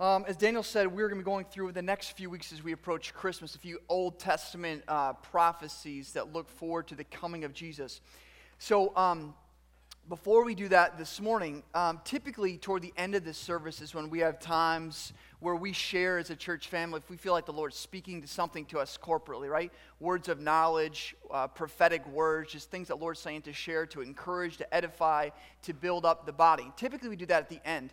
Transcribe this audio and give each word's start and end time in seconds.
Um, 0.00 0.24
as 0.28 0.36
Daniel 0.36 0.62
said, 0.62 0.86
we're 0.86 1.08
going 1.08 1.18
to 1.18 1.24
be 1.24 1.28
going 1.28 1.44
through 1.44 1.72
the 1.72 1.82
next 1.82 2.12
few 2.12 2.30
weeks 2.30 2.52
as 2.52 2.62
we 2.62 2.70
approach 2.70 3.12
Christmas 3.12 3.56
a 3.56 3.58
few 3.58 3.80
Old 3.88 4.20
Testament 4.20 4.84
uh, 4.86 5.14
prophecies 5.14 6.12
that 6.12 6.32
look 6.32 6.48
forward 6.48 6.86
to 6.86 6.94
the 6.94 7.02
coming 7.02 7.42
of 7.42 7.52
Jesus. 7.52 8.00
So, 8.60 8.96
um, 8.96 9.34
before 10.08 10.44
we 10.44 10.54
do 10.54 10.68
that 10.68 10.98
this 10.98 11.20
morning, 11.20 11.64
um, 11.74 12.00
typically 12.04 12.58
toward 12.58 12.82
the 12.82 12.92
end 12.96 13.16
of 13.16 13.24
this 13.24 13.36
service 13.36 13.80
is 13.80 13.92
when 13.92 14.08
we 14.08 14.20
have 14.20 14.38
times 14.38 15.12
where 15.40 15.56
we 15.56 15.72
share 15.72 16.18
as 16.18 16.30
a 16.30 16.36
church 16.36 16.68
family 16.68 16.98
if 16.98 17.10
we 17.10 17.16
feel 17.16 17.32
like 17.32 17.44
the 17.44 17.52
Lord's 17.52 17.76
speaking 17.76 18.22
to 18.22 18.28
something 18.28 18.66
to 18.66 18.78
us 18.78 18.96
corporately, 19.02 19.50
right? 19.50 19.72
Words 19.98 20.28
of 20.28 20.40
knowledge, 20.40 21.16
uh, 21.28 21.48
prophetic 21.48 22.06
words, 22.06 22.52
just 22.52 22.70
things 22.70 22.86
that 22.86 23.00
Lord's 23.00 23.18
saying 23.18 23.42
to 23.42 23.52
share, 23.52 23.84
to 23.86 24.00
encourage, 24.00 24.58
to 24.58 24.74
edify, 24.74 25.30
to 25.62 25.74
build 25.74 26.06
up 26.06 26.24
the 26.24 26.32
body. 26.32 26.70
Typically, 26.76 27.08
we 27.08 27.16
do 27.16 27.26
that 27.26 27.42
at 27.42 27.48
the 27.48 27.60
end. 27.68 27.92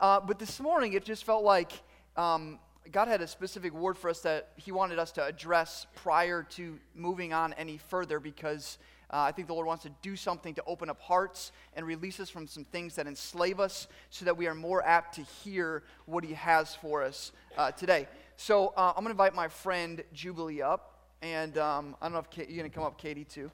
Uh, 0.00 0.20
but 0.20 0.38
this 0.38 0.60
morning, 0.60 0.92
it 0.92 1.04
just 1.04 1.24
felt 1.24 1.44
like 1.44 1.72
um, 2.16 2.58
God 2.90 3.08
had 3.08 3.20
a 3.20 3.26
specific 3.26 3.72
word 3.72 3.96
for 3.96 4.10
us 4.10 4.20
that 4.20 4.50
He 4.56 4.72
wanted 4.72 4.98
us 4.98 5.12
to 5.12 5.24
address 5.24 5.86
prior 5.94 6.42
to 6.50 6.78
moving 6.94 7.32
on 7.32 7.52
any 7.54 7.78
further 7.78 8.20
because 8.20 8.78
uh, 9.10 9.18
I 9.18 9.32
think 9.32 9.48
the 9.48 9.54
Lord 9.54 9.66
wants 9.66 9.84
to 9.84 9.90
do 10.02 10.16
something 10.16 10.54
to 10.54 10.62
open 10.66 10.90
up 10.90 11.00
hearts 11.00 11.52
and 11.74 11.86
release 11.86 12.18
us 12.20 12.28
from 12.28 12.46
some 12.46 12.64
things 12.64 12.96
that 12.96 13.06
enslave 13.06 13.60
us 13.60 13.86
so 14.10 14.24
that 14.24 14.36
we 14.36 14.46
are 14.46 14.54
more 14.54 14.84
apt 14.84 15.14
to 15.16 15.22
hear 15.22 15.84
what 16.06 16.24
He 16.24 16.34
has 16.34 16.74
for 16.74 17.02
us 17.02 17.32
uh, 17.56 17.70
today. 17.70 18.08
So 18.36 18.74
uh, 18.76 18.88
I'm 18.96 19.04
going 19.04 19.06
to 19.06 19.10
invite 19.12 19.34
my 19.34 19.48
friend 19.48 20.02
Jubilee 20.12 20.62
up. 20.62 20.90
And 21.22 21.56
um, 21.56 21.96
I 22.02 22.06
don't 22.06 22.12
know 22.12 22.18
if 22.18 22.36
you're 22.36 22.58
going 22.58 22.70
to 22.70 22.74
come 22.74 22.84
up, 22.84 22.98
Katie, 22.98 23.24
too. 23.24 23.50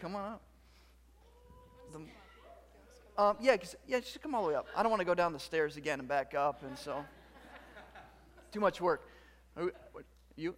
Come 0.00 0.14
on 0.14 0.34
up. 0.34 0.42
The, 1.92 1.98
um, 3.18 3.36
yeah, 3.40 3.56
yeah, 3.86 3.98
just 3.98 4.22
come 4.22 4.34
all 4.34 4.42
the 4.42 4.48
way 4.48 4.54
up. 4.54 4.66
I 4.76 4.82
don't 4.82 4.90
want 4.90 5.00
to 5.00 5.06
go 5.06 5.14
down 5.14 5.32
the 5.32 5.40
stairs 5.40 5.76
again 5.76 5.98
and 5.98 6.08
back 6.08 6.34
up, 6.34 6.62
and 6.62 6.78
so 6.78 7.04
too 8.52 8.60
much 8.60 8.80
work. 8.80 9.02
You? 10.36 10.54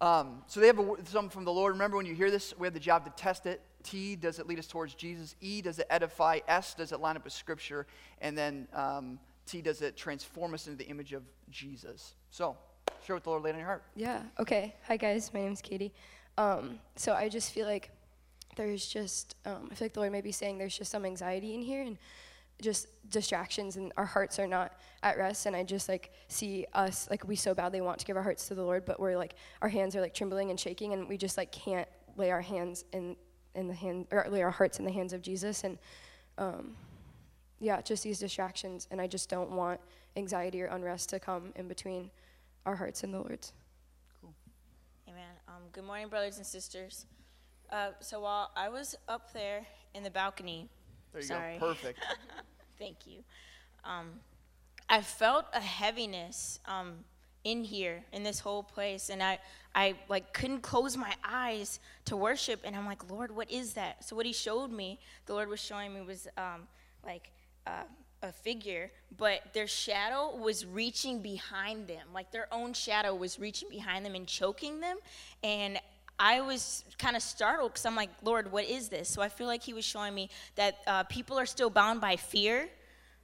Um, 0.00 0.42
so 0.46 0.60
they 0.60 0.66
have 0.66 0.78
a, 0.78 0.96
something 1.06 1.30
from 1.30 1.44
the 1.44 1.52
Lord. 1.52 1.72
Remember, 1.72 1.96
when 1.96 2.06
you 2.06 2.14
hear 2.14 2.30
this, 2.30 2.54
we 2.58 2.66
have 2.66 2.74
the 2.74 2.80
job 2.80 3.04
to 3.06 3.10
test 3.22 3.46
it. 3.46 3.62
T, 3.82 4.14
does 4.14 4.38
it 4.38 4.46
lead 4.46 4.58
us 4.58 4.66
towards 4.66 4.94
Jesus? 4.94 5.34
E, 5.40 5.62
does 5.62 5.78
it 5.78 5.86
edify? 5.88 6.40
S, 6.46 6.74
does 6.74 6.92
it 6.92 7.00
line 7.00 7.16
up 7.16 7.24
with 7.24 7.32
Scripture? 7.32 7.86
And 8.20 8.36
then 8.36 8.68
um, 8.74 9.18
T, 9.46 9.62
does 9.62 9.80
it 9.80 9.96
transform 9.96 10.52
us 10.52 10.66
into 10.66 10.76
the 10.76 10.88
image 10.90 11.14
of 11.14 11.22
Jesus? 11.50 12.14
So, 12.30 12.56
share 13.06 13.16
what 13.16 13.24
the 13.24 13.30
Lord 13.30 13.42
laid 13.42 13.52
on 13.52 13.58
your 13.58 13.66
heart. 13.66 13.84
Yeah. 13.96 14.22
Okay. 14.38 14.76
Hi, 14.86 14.98
guys. 14.98 15.32
My 15.32 15.40
name's 15.40 15.62
Katie. 15.62 15.94
Um, 16.36 16.78
so 16.94 17.14
I 17.14 17.28
just 17.28 17.52
feel 17.52 17.66
like 17.66 17.90
there's 18.58 18.86
just 18.86 19.36
um, 19.46 19.68
I 19.70 19.74
feel 19.74 19.86
like 19.86 19.94
the 19.94 20.00
Lord 20.00 20.12
may 20.12 20.20
be 20.20 20.32
saying 20.32 20.58
there's 20.58 20.76
just 20.76 20.90
some 20.90 21.06
anxiety 21.06 21.54
in 21.54 21.62
here 21.62 21.82
and 21.82 21.96
just 22.60 22.88
distractions 23.08 23.76
and 23.76 23.92
our 23.96 24.04
hearts 24.04 24.38
are 24.38 24.46
not 24.46 24.72
at 25.04 25.16
rest 25.16 25.46
and 25.46 25.54
I 25.54 25.62
just 25.62 25.88
like 25.88 26.10
see 26.26 26.66
us 26.74 27.08
like 27.08 27.26
we 27.26 27.36
so 27.36 27.54
badly 27.54 27.80
want 27.80 28.00
to 28.00 28.04
give 28.04 28.16
our 28.16 28.22
hearts 28.22 28.48
to 28.48 28.54
the 28.54 28.64
Lord 28.64 28.84
but 28.84 28.98
we're 28.98 29.16
like 29.16 29.36
our 29.62 29.68
hands 29.68 29.94
are 29.94 30.00
like 30.00 30.12
trembling 30.12 30.50
and 30.50 30.58
shaking 30.58 30.92
and 30.92 31.08
we 31.08 31.16
just 31.16 31.36
like 31.38 31.52
can't 31.52 31.88
lay 32.16 32.32
our 32.32 32.40
hands 32.40 32.84
in 32.92 33.16
in 33.54 33.68
the 33.68 33.74
hand 33.74 34.06
or 34.10 34.26
lay 34.28 34.42
our 34.42 34.50
hearts 34.50 34.80
in 34.80 34.84
the 34.84 34.92
hands 34.92 35.12
of 35.12 35.22
Jesus 35.22 35.62
and 35.62 35.78
um, 36.36 36.74
yeah 37.60 37.80
just 37.80 38.02
these 38.02 38.18
distractions 38.18 38.88
and 38.90 39.00
I 39.00 39.06
just 39.06 39.30
don't 39.30 39.52
want 39.52 39.80
anxiety 40.16 40.60
or 40.62 40.66
unrest 40.66 41.10
to 41.10 41.20
come 41.20 41.52
in 41.54 41.68
between 41.68 42.10
our 42.66 42.74
hearts 42.74 43.04
and 43.04 43.14
the 43.14 43.18
Lord's. 43.18 43.52
Cool. 44.20 44.34
Amen. 45.08 45.30
Um, 45.46 45.62
good 45.72 45.84
morning, 45.84 46.08
brothers 46.08 46.38
and 46.38 46.44
sisters. 46.44 47.06
Uh, 47.70 47.90
so 48.00 48.20
while 48.20 48.50
I 48.56 48.68
was 48.68 48.96
up 49.08 49.32
there 49.32 49.66
in 49.94 50.02
the 50.02 50.10
balcony, 50.10 50.68
there 51.12 51.20
you 51.20 51.26
sorry. 51.26 51.58
go, 51.58 51.68
perfect. 51.68 52.00
Thank 52.78 53.06
you. 53.06 53.22
Um, 53.84 54.20
I 54.88 55.02
felt 55.02 55.46
a 55.52 55.60
heaviness 55.60 56.60
um, 56.66 57.04
in 57.44 57.64
here, 57.64 58.02
in 58.12 58.22
this 58.22 58.40
whole 58.40 58.62
place, 58.62 59.10
and 59.10 59.22
I, 59.22 59.38
I 59.74 59.96
like 60.08 60.32
couldn't 60.32 60.62
close 60.62 60.96
my 60.96 61.14
eyes 61.22 61.78
to 62.06 62.16
worship, 62.16 62.60
and 62.64 62.74
I'm 62.74 62.86
like, 62.86 63.10
Lord, 63.10 63.34
what 63.34 63.50
is 63.50 63.74
that? 63.74 64.04
So 64.04 64.16
what 64.16 64.24
He 64.24 64.32
showed 64.32 64.70
me, 64.70 64.98
the 65.26 65.34
Lord 65.34 65.48
was 65.48 65.60
showing 65.60 65.94
me 65.94 66.00
was 66.00 66.26
um, 66.36 66.68
like. 67.04 67.30
Uh, 67.66 67.82
a 68.22 68.32
figure, 68.32 68.90
but 69.16 69.40
their 69.52 69.66
shadow 69.66 70.36
was 70.36 70.66
reaching 70.66 71.20
behind 71.20 71.86
them. 71.86 72.08
Like 72.12 72.32
their 72.32 72.48
own 72.52 72.72
shadow 72.72 73.14
was 73.14 73.38
reaching 73.38 73.68
behind 73.68 74.04
them 74.04 74.14
and 74.14 74.26
choking 74.26 74.80
them. 74.80 74.96
And 75.42 75.78
I 76.18 76.40
was 76.40 76.84
kind 76.98 77.16
of 77.16 77.22
startled 77.22 77.72
because 77.72 77.86
I'm 77.86 77.96
like, 77.96 78.10
Lord, 78.22 78.50
what 78.50 78.64
is 78.64 78.88
this? 78.88 79.08
So 79.08 79.22
I 79.22 79.28
feel 79.28 79.46
like 79.46 79.62
He 79.62 79.72
was 79.72 79.84
showing 79.84 80.14
me 80.14 80.30
that 80.56 80.78
uh, 80.86 81.04
people 81.04 81.38
are 81.38 81.46
still 81.46 81.70
bound 81.70 82.00
by 82.00 82.16
fear, 82.16 82.68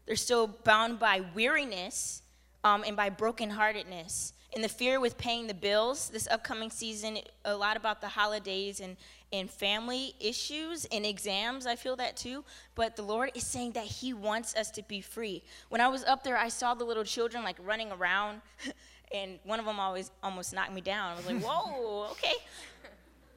they're 0.06 0.16
still 0.16 0.46
bound 0.46 0.98
by 0.98 1.22
weariness 1.34 2.22
um, 2.62 2.84
and 2.86 2.96
by 2.96 3.10
brokenheartedness. 3.10 4.32
And 4.54 4.62
the 4.62 4.68
fear 4.68 5.00
with 5.00 5.18
paying 5.18 5.48
the 5.48 5.54
bills 5.54 6.10
this 6.10 6.28
upcoming 6.28 6.70
season, 6.70 7.18
a 7.44 7.56
lot 7.56 7.76
about 7.76 8.00
the 8.00 8.06
holidays 8.06 8.78
and, 8.78 8.96
and 9.32 9.50
family 9.50 10.14
issues 10.20 10.84
and 10.92 11.04
exams, 11.04 11.66
I 11.66 11.74
feel 11.74 11.96
that 11.96 12.16
too. 12.16 12.44
But 12.76 12.94
the 12.94 13.02
Lord 13.02 13.32
is 13.34 13.44
saying 13.44 13.72
that 13.72 13.84
He 13.84 14.14
wants 14.14 14.54
us 14.54 14.70
to 14.72 14.82
be 14.84 15.00
free. 15.00 15.42
When 15.70 15.80
I 15.80 15.88
was 15.88 16.04
up 16.04 16.22
there, 16.22 16.38
I 16.38 16.48
saw 16.48 16.74
the 16.74 16.84
little 16.84 17.02
children 17.02 17.42
like 17.42 17.56
running 17.60 17.90
around. 17.90 18.42
and 19.12 19.38
one 19.44 19.58
of 19.58 19.66
them 19.66 19.80
always 19.80 20.10
almost 20.22 20.54
knocked 20.54 20.72
me 20.72 20.80
down. 20.80 21.12
I 21.12 21.16
was 21.16 21.26
like, 21.26 21.42
"Whoa, 21.44 22.10
okay." 22.12 22.34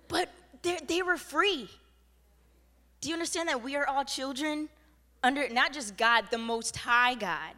But 0.07 0.29
they 0.63 1.01
were 1.01 1.18
free. 1.18 1.69
Do 3.01 3.09
you 3.09 3.16
understand 3.16 3.50
that 3.50 3.63
we 3.63 3.75
are 3.75 3.88
all 3.88 4.03
children 4.03 4.69
under 5.23 5.47
not 5.50 5.73
just 5.73 5.97
God, 5.97 6.25
the 6.31 6.38
Most 6.38 6.78
High 6.78 7.16
God? 7.16 7.53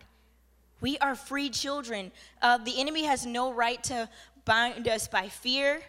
We 0.81 0.97
are 0.99 1.15
free 1.15 1.49
children. 1.49 2.11
Uh, 2.41 2.57
the 2.57 2.79
enemy 2.79 3.03
has 3.05 3.25
no 3.25 3.51
right 3.51 3.81
to 3.83 4.09
bind 4.45 4.87
us 4.87 5.07
by 5.07 5.27
fear, 5.27 5.81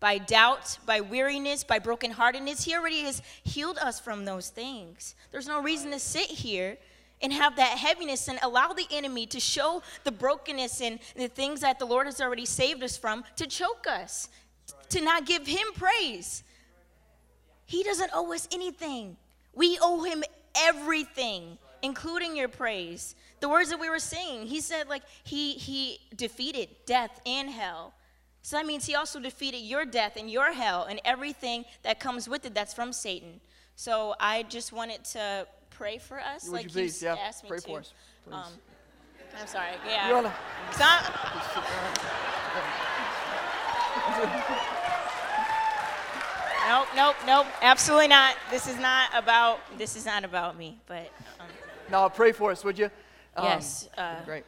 by 0.00 0.18
doubt, 0.18 0.78
by 0.86 1.00
weariness, 1.00 1.64
by 1.64 1.78
brokenheartedness. 1.78 2.64
He 2.64 2.74
already 2.74 3.02
has 3.02 3.22
healed 3.44 3.78
us 3.78 4.00
from 4.00 4.24
those 4.24 4.48
things. 4.48 5.14
There's 5.30 5.48
no 5.48 5.60
reason 5.60 5.90
to 5.90 5.98
sit 5.98 6.26
here 6.26 6.78
and 7.20 7.32
have 7.32 7.56
that 7.56 7.78
heaviness 7.78 8.28
and 8.28 8.38
allow 8.42 8.72
the 8.72 8.86
enemy 8.90 9.26
to 9.26 9.40
show 9.40 9.82
the 10.04 10.12
brokenness 10.12 10.80
and 10.80 10.98
the 11.16 11.28
things 11.28 11.60
that 11.60 11.78
the 11.78 11.84
Lord 11.84 12.06
has 12.06 12.20
already 12.20 12.46
saved 12.46 12.82
us 12.82 12.96
from 12.96 13.24
to 13.36 13.46
choke 13.46 13.86
us 13.88 14.28
to 14.90 15.00
not 15.00 15.26
give 15.26 15.46
him 15.46 15.66
praise. 15.74 16.42
He 17.66 17.82
doesn't 17.82 18.10
owe 18.14 18.32
us 18.32 18.48
anything. 18.52 19.16
We 19.54 19.78
owe 19.82 20.02
him 20.02 20.24
everything, 20.56 21.58
including 21.82 22.36
your 22.36 22.48
praise. 22.48 23.14
The 23.40 23.48
words 23.48 23.70
that 23.70 23.78
we 23.78 23.90
were 23.90 23.98
singing, 23.98 24.46
he 24.46 24.60
said, 24.60 24.88
like, 24.88 25.02
he, 25.24 25.52
he 25.52 26.00
defeated 26.16 26.68
death 26.86 27.20
and 27.26 27.50
hell. 27.50 27.92
So 28.42 28.56
that 28.56 28.66
means 28.66 28.86
he 28.86 28.94
also 28.94 29.20
defeated 29.20 29.58
your 29.58 29.84
death 29.84 30.16
and 30.16 30.30
your 30.30 30.52
hell 30.52 30.84
and 30.84 31.00
everything 31.04 31.66
that 31.82 32.00
comes 32.00 32.28
with 32.28 32.46
it 32.46 32.54
that's 32.54 32.72
from 32.72 32.92
Satan. 32.92 33.40
So 33.76 34.14
I 34.18 34.44
just 34.44 34.72
wanted 34.72 35.04
to 35.06 35.46
pray 35.70 35.98
for 35.98 36.18
us. 36.18 36.44
Would 36.44 36.52
like 36.52 36.64
you 36.64 36.70
please, 36.70 37.02
yeah, 37.02 37.14
asked 37.14 37.44
me 37.44 37.50
pray 37.50 37.58
to. 37.58 37.66
for 37.66 37.78
us. 37.80 37.92
Um, 38.32 38.52
I'm 39.38 39.46
sorry. 39.46 39.72
Yeah. 39.86 40.08
You 40.08 40.14
wanna... 40.14 40.34
nope, 46.68 46.86
nope, 46.94 47.16
nope. 47.26 47.46
Absolutely 47.62 48.08
not. 48.08 48.36
This 48.50 48.68
is 48.68 48.78
not 48.78 49.10
about. 49.14 49.60
This 49.78 49.96
is 49.96 50.04
not 50.04 50.24
about 50.24 50.56
me. 50.56 50.78
But. 50.86 51.10
Um, 51.40 51.46
no, 51.90 52.08
pray 52.08 52.32
for 52.32 52.50
us, 52.50 52.64
would 52.64 52.78
you? 52.78 52.90
Um, 53.36 53.44
yes. 53.44 53.88
Uh, 53.96 54.22
great. 54.24 54.44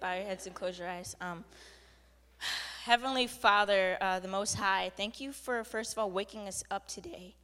Bow 0.00 0.14
your 0.14 0.24
heads 0.24 0.46
and 0.46 0.54
close 0.54 0.78
your 0.78 0.88
eyes. 0.88 1.16
Um, 1.20 1.44
Heavenly 2.84 3.26
Father, 3.26 3.98
uh, 4.00 4.20
the 4.20 4.28
Most 4.28 4.54
High, 4.54 4.92
thank 4.96 5.20
you 5.20 5.32
for 5.32 5.64
first 5.64 5.92
of 5.92 5.98
all 5.98 6.10
waking 6.10 6.46
us 6.46 6.62
up 6.70 6.86
today. 6.86 7.34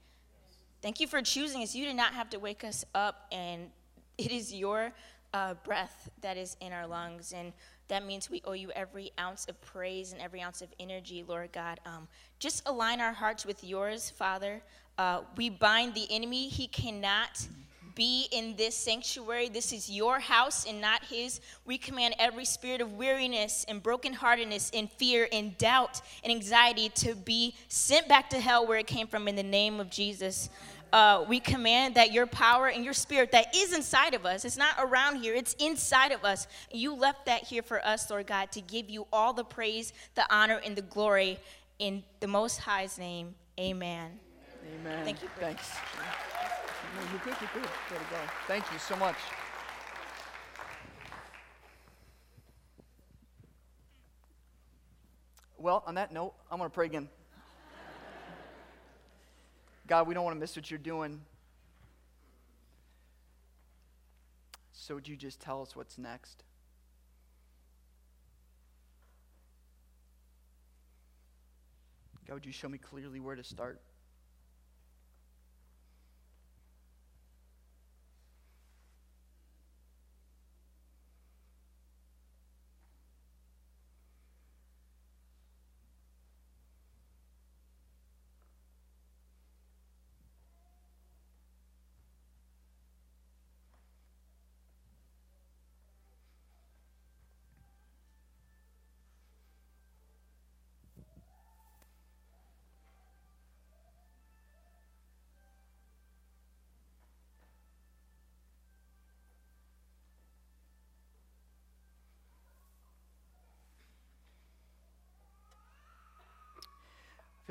Thank 0.82 1.00
you 1.00 1.08
for 1.08 1.20
choosing 1.22 1.62
us. 1.62 1.74
You 1.74 1.84
did 1.84 1.96
not 1.96 2.12
have 2.14 2.30
to 2.30 2.38
wake 2.38 2.62
us 2.62 2.84
up, 2.94 3.26
and 3.32 3.70
it 4.18 4.30
is 4.30 4.52
your 4.54 4.92
uh, 5.34 5.54
breath 5.64 6.10
that 6.20 6.36
is 6.36 6.56
in 6.60 6.72
our 6.72 6.86
lungs. 6.86 7.32
And 7.32 7.52
that 7.92 8.06
means 8.06 8.30
we 8.30 8.40
owe 8.46 8.52
you 8.52 8.70
every 8.70 9.12
ounce 9.20 9.44
of 9.48 9.60
praise 9.60 10.14
and 10.14 10.22
every 10.22 10.40
ounce 10.40 10.62
of 10.62 10.68
energy, 10.80 11.22
Lord 11.28 11.52
God. 11.52 11.78
Um, 11.84 12.08
just 12.38 12.62
align 12.64 13.02
our 13.02 13.12
hearts 13.12 13.44
with 13.44 13.62
yours, 13.62 14.08
Father. 14.08 14.62
Uh, 14.96 15.20
we 15.36 15.50
bind 15.50 15.94
the 15.94 16.06
enemy. 16.10 16.48
He 16.48 16.68
cannot 16.68 17.46
be 17.94 18.28
in 18.32 18.56
this 18.56 18.74
sanctuary. 18.74 19.50
This 19.50 19.74
is 19.74 19.90
your 19.90 20.18
house 20.20 20.64
and 20.66 20.80
not 20.80 21.04
his. 21.04 21.42
We 21.66 21.76
command 21.76 22.14
every 22.18 22.46
spirit 22.46 22.80
of 22.80 22.94
weariness 22.94 23.66
and 23.68 23.82
brokenheartedness 23.82 24.70
and 24.72 24.90
fear 24.90 25.28
and 25.30 25.58
doubt 25.58 26.00
and 26.24 26.32
anxiety 26.32 26.88
to 26.94 27.14
be 27.14 27.54
sent 27.68 28.08
back 28.08 28.30
to 28.30 28.40
hell 28.40 28.66
where 28.66 28.78
it 28.78 28.86
came 28.86 29.06
from 29.06 29.28
in 29.28 29.36
the 29.36 29.42
name 29.42 29.80
of 29.80 29.90
Jesus 29.90 30.48
uh, 30.92 31.24
we 31.26 31.40
command 31.40 31.94
that 31.94 32.12
your 32.12 32.26
power 32.26 32.68
and 32.68 32.84
your 32.84 32.92
spirit 32.92 33.32
that 33.32 33.54
is 33.56 33.72
inside 33.72 34.14
of 34.14 34.26
us, 34.26 34.44
it's 34.44 34.56
not 34.56 34.74
around 34.78 35.16
here, 35.16 35.34
it's 35.34 35.54
inside 35.54 36.12
of 36.12 36.24
us. 36.24 36.46
You 36.70 36.94
left 36.94 37.26
that 37.26 37.44
here 37.44 37.62
for 37.62 37.84
us, 37.86 38.10
Lord 38.10 38.26
God, 38.26 38.52
to 38.52 38.60
give 38.60 38.90
you 38.90 39.06
all 39.12 39.32
the 39.32 39.44
praise, 39.44 39.92
the 40.14 40.24
honor, 40.34 40.60
and 40.64 40.76
the 40.76 40.82
glory 40.82 41.38
in 41.78 42.02
the 42.20 42.26
Most 42.26 42.58
High's 42.58 42.98
name. 42.98 43.34
Amen. 43.58 44.18
Amen. 44.80 45.04
Thank 45.04 45.22
you. 45.22 45.28
Thanks. 45.38 45.70
You're 47.10 47.20
good, 47.20 47.36
you're 47.40 47.50
good. 47.54 47.62
Way 47.62 47.98
to 47.98 48.10
go. 48.10 48.32
Thank 48.46 48.64
you 48.72 48.78
so 48.78 48.96
much. 48.96 49.16
Well, 55.56 55.84
on 55.86 55.94
that 55.94 56.12
note, 56.12 56.34
I'm 56.50 56.58
going 56.58 56.68
to 56.68 56.74
pray 56.74 56.86
again. 56.86 57.08
God, 59.92 60.08
we 60.08 60.14
don't 60.14 60.24
want 60.24 60.34
to 60.34 60.40
miss 60.40 60.56
what 60.56 60.70
you're 60.70 60.78
doing. 60.78 61.20
So 64.72 64.94
would 64.94 65.06
you 65.06 65.16
just 65.16 65.38
tell 65.38 65.60
us 65.60 65.76
what's 65.76 65.98
next? 65.98 66.44
God, 72.26 72.32
would 72.32 72.46
you 72.46 72.52
show 72.52 72.70
me 72.70 72.78
clearly 72.78 73.20
where 73.20 73.36
to 73.36 73.44
start? 73.44 73.82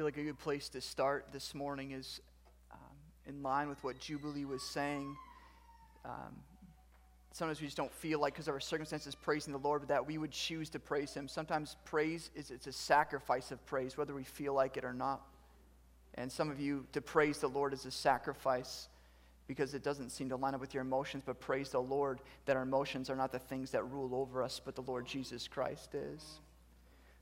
Feel 0.02 0.08
like 0.08 0.18
a 0.18 0.24
good 0.24 0.40
place 0.40 0.68
to 0.68 0.82
start 0.82 1.28
this 1.32 1.54
morning 1.54 1.92
is 1.92 2.22
um, 2.72 2.80
in 3.28 3.44
line 3.44 3.70
with 3.70 3.84
what 3.84 4.00
Jubilee 4.00 4.46
was 4.46 4.64
saying. 4.64 5.16
Um, 6.04 6.38
sometimes 7.34 7.62
we 7.62 7.68
just 7.68 7.78
don't 7.78 7.94
feel 7.94 8.20
like, 8.20 8.34
because 8.34 8.48
of 8.48 8.56
our 8.56 8.60
circumstances, 8.60 9.14
praising 9.14 9.54
the 9.54 9.60
Lord, 9.60 9.82
but 9.82 9.90
that 9.90 10.08
we 10.08 10.18
would 10.18 10.32
choose 10.32 10.72
to 10.72 10.80
praise 10.80 11.14
Him. 11.14 11.28
Sometimes 11.28 11.76
praise 11.86 12.32
is 12.34 12.50
it's 12.50 12.66
a 12.66 12.72
sacrifice 12.72 13.52
of 13.52 13.64
praise, 13.68 13.96
whether 13.96 14.16
we 14.16 14.24
feel 14.24 14.56
like 14.56 14.76
it 14.76 14.84
or 14.84 14.92
not. 14.92 15.22
And 16.16 16.32
some 16.32 16.50
of 16.50 16.60
you, 16.60 16.88
to 16.94 17.02
praise 17.02 17.38
the 17.38 17.50
Lord 17.50 17.72
is 17.72 17.86
a 17.86 17.92
sacrifice 17.92 18.90
because 19.46 19.76
it 19.76 19.84
doesn't 19.84 20.10
seem 20.10 20.30
to 20.30 20.36
line 20.36 20.56
up 20.56 20.62
with 20.62 20.74
your 20.74 20.82
emotions, 20.82 21.22
but 21.24 21.40
praise 21.40 21.70
the 21.70 21.80
Lord 21.80 22.22
that 22.48 22.56
our 22.56 22.64
emotions 22.64 23.08
are 23.08 23.16
not 23.16 23.32
the 23.32 23.38
things 23.38 23.70
that 23.70 23.84
rule 23.84 24.16
over 24.16 24.42
us, 24.42 24.60
but 24.66 24.74
the 24.74 24.82
Lord 24.82 25.06
Jesus 25.06 25.48
Christ 25.48 25.94
is. 25.94 26.40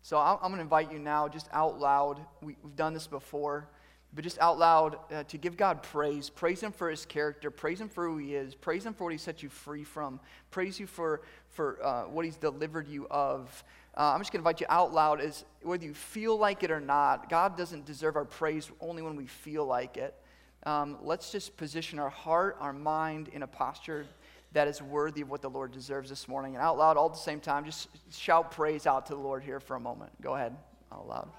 So 0.02 0.18
I'm 0.18 0.40
going 0.40 0.56
to 0.56 0.62
invite 0.62 0.92
you 0.92 1.00
now, 1.00 1.28
just 1.28 1.48
out 1.52 1.80
loud. 1.80 2.20
We, 2.42 2.56
have 2.64 2.76
done 2.76 2.94
this 2.94 3.08
before, 3.08 3.68
but 4.14 4.24
just 4.24 4.40
out 4.40 4.58
loud 4.58 4.98
uh, 5.12 5.24
to 5.24 5.38
give 5.38 5.58
God 5.58 5.84
praise. 5.84 6.30
Praise 6.30 6.62
Him 6.62 6.72
for 6.72 6.90
His 6.90 7.06
character. 7.06 7.52
Praise 7.52 7.82
Him 7.82 7.90
for 7.90 8.08
who 8.08 8.18
He 8.18 8.36
is. 8.36 8.56
Praise 8.56 8.86
Him 8.86 8.94
for 8.94 9.04
what 9.04 9.12
He 9.12 9.20
set 9.20 9.44
you 9.44 9.50
free 9.50 9.84
from. 9.84 10.20
Praise 10.52 10.80
you 10.80 10.88
for, 10.88 11.22
for 11.50 11.84
uh, 11.84 12.04
what 12.04 12.26
He's 12.26 12.38
delivered 12.38 12.88
you 12.88 13.08
of. 13.10 13.64
Uh, 13.96 14.14
I'm 14.14 14.22
just 14.22 14.32
going 14.32 14.42
to 14.42 14.48
invite 14.48 14.62
you 14.62 14.68
out 14.70 14.94
loud, 14.94 15.20
as 15.20 15.44
whether 15.62 15.84
you 15.84 15.94
feel 15.94 16.38
like 16.38 16.64
it 16.64 16.72
or 16.72 16.80
not, 16.80 17.30
God 17.30 17.58
doesn't 17.58 17.86
deserve 17.86 18.16
our 18.16 18.26
praise 18.26 18.72
only 18.80 19.02
when 19.02 19.16
we 19.16 19.26
feel 19.26 19.66
like 19.66 19.98
it. 19.98 20.16
Um, 20.64 20.98
let's 21.02 21.32
just 21.32 21.58
position 21.58 22.00
our 22.00 22.10
heart, 22.10 22.58
our 22.60 22.74
mind 22.74 23.30
in 23.30 23.44
a 23.44 23.48
posture 23.48 24.06
that 24.54 24.68
is 24.68 24.82
worthy 24.82 25.22
of 25.22 25.30
what 25.30 25.42
the 25.42 25.50
Lord 25.50 25.72
deserves 25.72 26.10
this 26.10 26.28
morning. 26.28 26.56
And 26.56 26.64
out 26.64 26.78
loud, 26.78 26.98
all 26.98 27.08
at 27.08 27.14
the 27.14 27.20
same 27.20 27.40
time, 27.40 27.66
just 27.66 27.90
shout 28.12 28.52
praise 28.52 28.88
out 28.88 29.06
to 29.08 29.14
the 29.14 29.20
Lord 29.20 29.44
here 29.44 29.60
for 29.60 29.76
a 29.76 29.80
moment. 29.80 30.12
Go 30.22 30.36
ahead, 30.36 30.56
out 30.92 31.08
loud. 31.08 31.30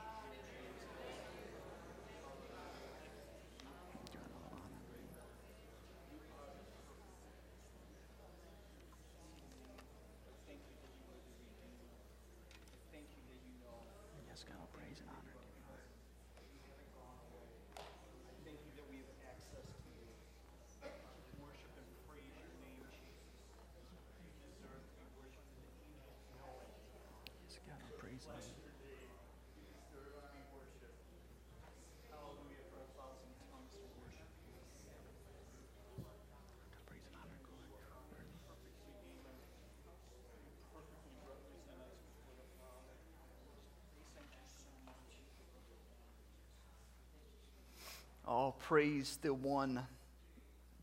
Oh, 48.32 48.54
praise 48.60 49.18
the 49.22 49.34
one, 49.34 49.82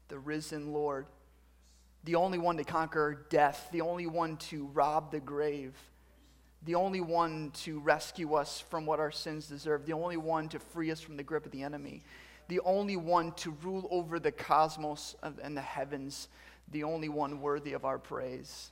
the 0.09 0.19
risen 0.19 0.73
Lord, 0.73 1.05
the 2.03 2.15
only 2.15 2.38
one 2.38 2.57
to 2.57 2.65
conquer 2.65 3.25
death, 3.29 3.69
the 3.71 3.79
only 3.79 4.05
one 4.05 4.35
to 4.38 4.65
rob 4.73 5.11
the 5.11 5.21
grave, 5.21 5.73
the 6.65 6.75
only 6.75 6.99
one 6.99 7.51
to 7.63 7.79
rescue 7.79 8.33
us 8.33 8.59
from 8.59 8.85
what 8.85 8.99
our 8.99 9.11
sins 9.11 9.47
deserve, 9.47 9.85
the 9.85 9.94
only 9.94 10.17
one 10.17 10.49
to 10.49 10.59
free 10.59 10.91
us 10.91 10.99
from 10.99 11.15
the 11.15 11.23
grip 11.23 11.45
of 11.45 11.53
the 11.53 11.63
enemy, 11.63 12.03
the 12.49 12.59
only 12.65 12.97
one 12.97 13.31
to 13.35 13.51
rule 13.63 13.88
over 13.91 14.19
the 14.19 14.31
cosmos 14.33 15.15
and 15.41 15.55
the 15.55 15.61
heavens, 15.61 16.27
the 16.73 16.83
only 16.83 17.07
one 17.07 17.39
worthy 17.39 17.71
of 17.71 17.85
our 17.85 17.97
praise, 17.97 18.71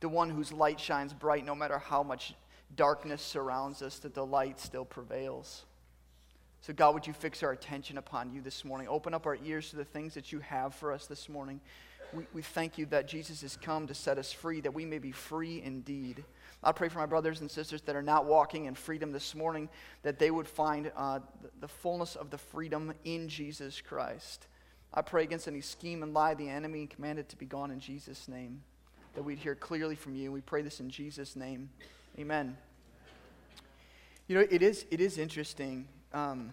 the 0.00 0.08
one 0.08 0.30
whose 0.30 0.50
light 0.50 0.80
shines 0.80 1.12
bright 1.12 1.46
no 1.46 1.54
matter 1.54 1.78
how 1.78 2.02
much 2.02 2.34
darkness 2.74 3.22
surrounds 3.22 3.82
us, 3.82 4.00
that 4.00 4.14
the 4.14 4.26
light 4.26 4.58
still 4.58 4.84
prevails. 4.84 5.64
So, 6.66 6.72
God, 6.72 6.94
would 6.94 7.06
you 7.06 7.12
fix 7.12 7.44
our 7.44 7.52
attention 7.52 7.96
upon 7.96 8.32
you 8.32 8.40
this 8.40 8.64
morning? 8.64 8.88
Open 8.88 9.14
up 9.14 9.24
our 9.24 9.38
ears 9.44 9.70
to 9.70 9.76
the 9.76 9.84
things 9.84 10.14
that 10.14 10.32
you 10.32 10.40
have 10.40 10.74
for 10.74 10.90
us 10.90 11.06
this 11.06 11.28
morning. 11.28 11.60
We, 12.12 12.26
we 12.32 12.42
thank 12.42 12.76
you 12.76 12.86
that 12.86 13.06
Jesus 13.06 13.42
has 13.42 13.56
come 13.56 13.86
to 13.86 13.94
set 13.94 14.18
us 14.18 14.32
free, 14.32 14.60
that 14.62 14.74
we 14.74 14.84
may 14.84 14.98
be 14.98 15.12
free 15.12 15.62
indeed. 15.62 16.24
I 16.64 16.72
pray 16.72 16.88
for 16.88 16.98
my 16.98 17.06
brothers 17.06 17.40
and 17.40 17.48
sisters 17.48 17.82
that 17.82 17.94
are 17.94 18.02
not 18.02 18.24
walking 18.24 18.64
in 18.64 18.74
freedom 18.74 19.12
this 19.12 19.32
morning, 19.32 19.68
that 20.02 20.18
they 20.18 20.32
would 20.32 20.48
find 20.48 20.90
uh, 20.96 21.20
the, 21.60 21.68
fullness 21.68 22.16
of 22.16 22.30
the 22.30 22.38
freedom 22.38 22.92
in 23.04 23.28
Jesus 23.28 23.80
Christ. 23.80 24.48
I 24.92 25.02
pray 25.02 25.22
against 25.22 25.46
any 25.46 25.60
scheme 25.60 26.02
and 26.02 26.12
lie 26.12 26.34
the 26.34 26.48
enemy 26.48 26.80
and 26.80 26.90
command 26.90 27.20
it 27.20 27.28
to 27.28 27.36
be 27.36 27.46
gone 27.46 27.70
in 27.70 27.78
Jesus' 27.78 28.26
name, 28.26 28.60
that 29.14 29.22
we'd 29.22 29.38
hear 29.38 29.54
clearly 29.54 29.94
from 29.94 30.16
you. 30.16 30.32
We 30.32 30.40
pray 30.40 30.62
this 30.62 30.80
in 30.80 30.90
Jesus' 30.90 31.36
name. 31.36 31.70
Amen. 32.18 32.56
You 34.26 34.34
know, 34.34 34.46
it 34.50 34.62
is, 34.62 34.84
it 34.90 35.00
is 35.00 35.16
interesting 35.16 35.86
um, 36.16 36.50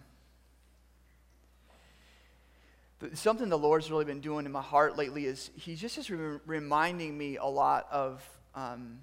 something 3.13 3.47
the 3.47 3.57
Lord's 3.57 3.89
really 3.89 4.03
been 4.03 4.19
doing 4.19 4.45
in 4.45 4.51
my 4.51 4.61
heart 4.61 4.97
lately 4.97 5.25
is 5.25 5.51
He 5.55 5.75
just 5.75 5.97
is 5.97 6.09
re- 6.09 6.39
reminding 6.45 7.17
me 7.17 7.37
a 7.37 7.45
lot 7.45 7.87
of 7.89 8.27
um, 8.55 8.99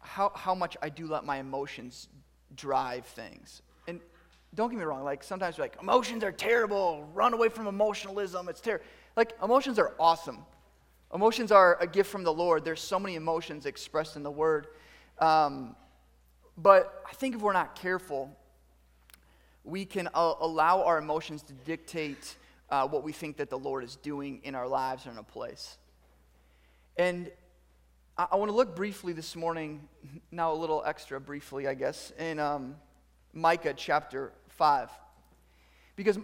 how, 0.00 0.32
how 0.34 0.54
much 0.54 0.76
I 0.82 0.90
do 0.90 1.06
let 1.06 1.24
my 1.24 1.38
emotions 1.38 2.08
drive 2.54 3.06
things. 3.06 3.62
And 3.88 4.00
don't 4.54 4.70
get 4.70 4.78
me 4.78 4.84
wrong, 4.84 5.02
like 5.02 5.24
sometimes 5.24 5.58
like, 5.58 5.76
emotions 5.80 6.22
are 6.24 6.32
terrible, 6.32 7.08
run 7.14 7.32
away 7.32 7.48
from 7.48 7.66
emotionalism, 7.66 8.50
it's 8.50 8.60
terrible. 8.60 8.84
Like, 9.16 9.32
emotions 9.42 9.78
are 9.78 9.94
awesome. 9.98 10.44
Emotions 11.14 11.50
are 11.50 11.78
a 11.80 11.86
gift 11.86 12.10
from 12.10 12.22
the 12.22 12.32
Lord. 12.32 12.66
There's 12.66 12.82
so 12.82 12.98
many 12.98 13.14
emotions 13.14 13.64
expressed 13.64 14.16
in 14.16 14.22
the 14.22 14.30
Word. 14.30 14.66
Um, 15.18 15.74
but 16.58 17.02
I 17.08 17.14
think 17.14 17.34
if 17.34 17.40
we're 17.40 17.54
not 17.54 17.76
careful, 17.76 18.36
we 19.66 19.84
can 19.84 20.08
uh, 20.14 20.34
allow 20.40 20.84
our 20.84 20.96
emotions 20.96 21.42
to 21.42 21.52
dictate 21.52 22.36
uh, 22.70 22.86
what 22.86 23.02
we 23.02 23.12
think 23.12 23.36
that 23.38 23.50
the 23.50 23.58
Lord 23.58 23.82
is 23.84 23.96
doing 23.96 24.40
in 24.44 24.54
our 24.54 24.68
lives 24.68 25.06
or 25.06 25.10
in 25.10 25.18
a 25.18 25.22
place. 25.22 25.76
And 26.96 27.30
I, 28.16 28.28
I 28.32 28.36
want 28.36 28.50
to 28.50 28.56
look 28.56 28.76
briefly 28.76 29.12
this 29.12 29.34
morning, 29.34 29.88
now 30.30 30.52
a 30.52 30.54
little 30.54 30.82
extra 30.86 31.20
briefly, 31.20 31.66
I 31.66 31.74
guess, 31.74 32.12
in 32.18 32.38
um, 32.38 32.76
Micah 33.32 33.74
chapter 33.76 34.32
5. 34.50 34.88
Because 35.96 36.18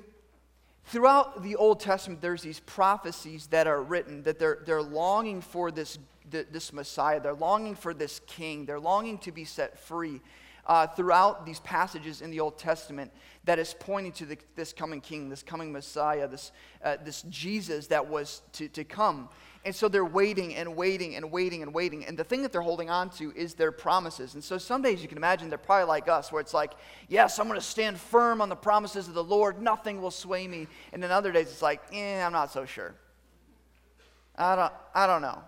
throughout 0.87 1.43
the 1.43 1.57
Old 1.57 1.81
Testament, 1.81 2.21
there's 2.21 2.43
these 2.43 2.61
prophecies 2.61 3.49
that 3.49 3.67
are 3.67 3.83
written 3.83 4.23
that 4.23 4.39
they're, 4.39 4.61
they're 4.65 4.83
longing 4.83 5.41
for 5.41 5.73
this, 5.73 5.99
this 6.31 6.73
Messiah, 6.73 7.21
they're 7.21 7.35
longing 7.35 7.75
for 7.75 7.93
this 7.93 8.21
king, 8.27 8.67
they're 8.67 8.81
longing 8.81 9.19
to 9.19 9.33
be 9.33 9.45
set 9.45 9.81
free 9.81 10.21
uh, 10.67 10.87
throughout 10.87 11.45
these 11.45 11.61
passages 11.61 12.23
in 12.23 12.31
the 12.31 12.41
Old 12.41 12.59
Testament 12.59 13.11
that 13.45 13.59
is 13.59 13.75
pointing 13.79 14.13
to 14.13 14.27
the, 14.27 14.39
this 14.55 14.73
coming 14.73 15.01
king, 15.01 15.29
this 15.29 15.43
coming 15.43 15.73
Messiah, 15.73 16.29
this, 16.29 16.53
uh, 16.85 16.97
this 17.05 17.23
Jesus 17.23 17.89
that 17.89 18.07
was 18.07 18.43
to, 18.53 18.69
to 18.69 18.85
come. 18.85 19.29
And 19.65 19.75
so 19.75 19.89
they're 19.89 20.05
waiting 20.05 20.57
and 20.57 20.75
waiting 20.75 21.15
and 21.15 21.31
waiting 21.31 21.63
and 21.63 21.73
waiting. 21.73 22.05
And 22.05 22.19
the 22.19 22.25
thing 22.25 22.43
that 22.43 22.51
they're 22.51 22.61
holding 22.61 22.91
on 22.91 23.11
to 23.11 23.33
is 23.37 23.55
their 23.55 23.71
promises. 23.71 24.35
And 24.35 24.43
so 24.43 24.59
some 24.59 24.83
days 24.83 25.03
you 25.03 25.09
can 25.09 25.19
imagine 25.19 25.49
they're 25.49 25.59
probably 25.59 25.87
like 25.87 26.09
us, 26.09 26.33
where 26.33 26.41
it's 26.41 26.55
like, 26.55 26.73
yes, 27.09 27.39
I'm 27.39 27.47
going 27.47 27.61
to 27.61 27.65
stand 27.65 27.99
firm 27.99 28.41
on 28.41 28.49
the 28.49 28.57
promises 28.57 29.07
of 29.07 29.15
the 29.15 29.23
Lord. 29.23 29.63
Nothing 29.63 30.03
will 30.03 30.11
sway 30.11 30.49
me. 30.49 30.67
And 30.93 31.01
then 31.01 31.13
other 31.13 31.31
days 31.31 31.47
it's 31.47 31.63
like, 31.63 31.81
eh, 31.93 32.25
I'm 32.25 32.33
not 32.33 32.53
so 32.53 32.65
sure. 32.65 32.95
I 34.37 34.57
don't, 34.57 34.73
I 34.95 35.07
don't 35.07 35.23
know. 35.23 35.43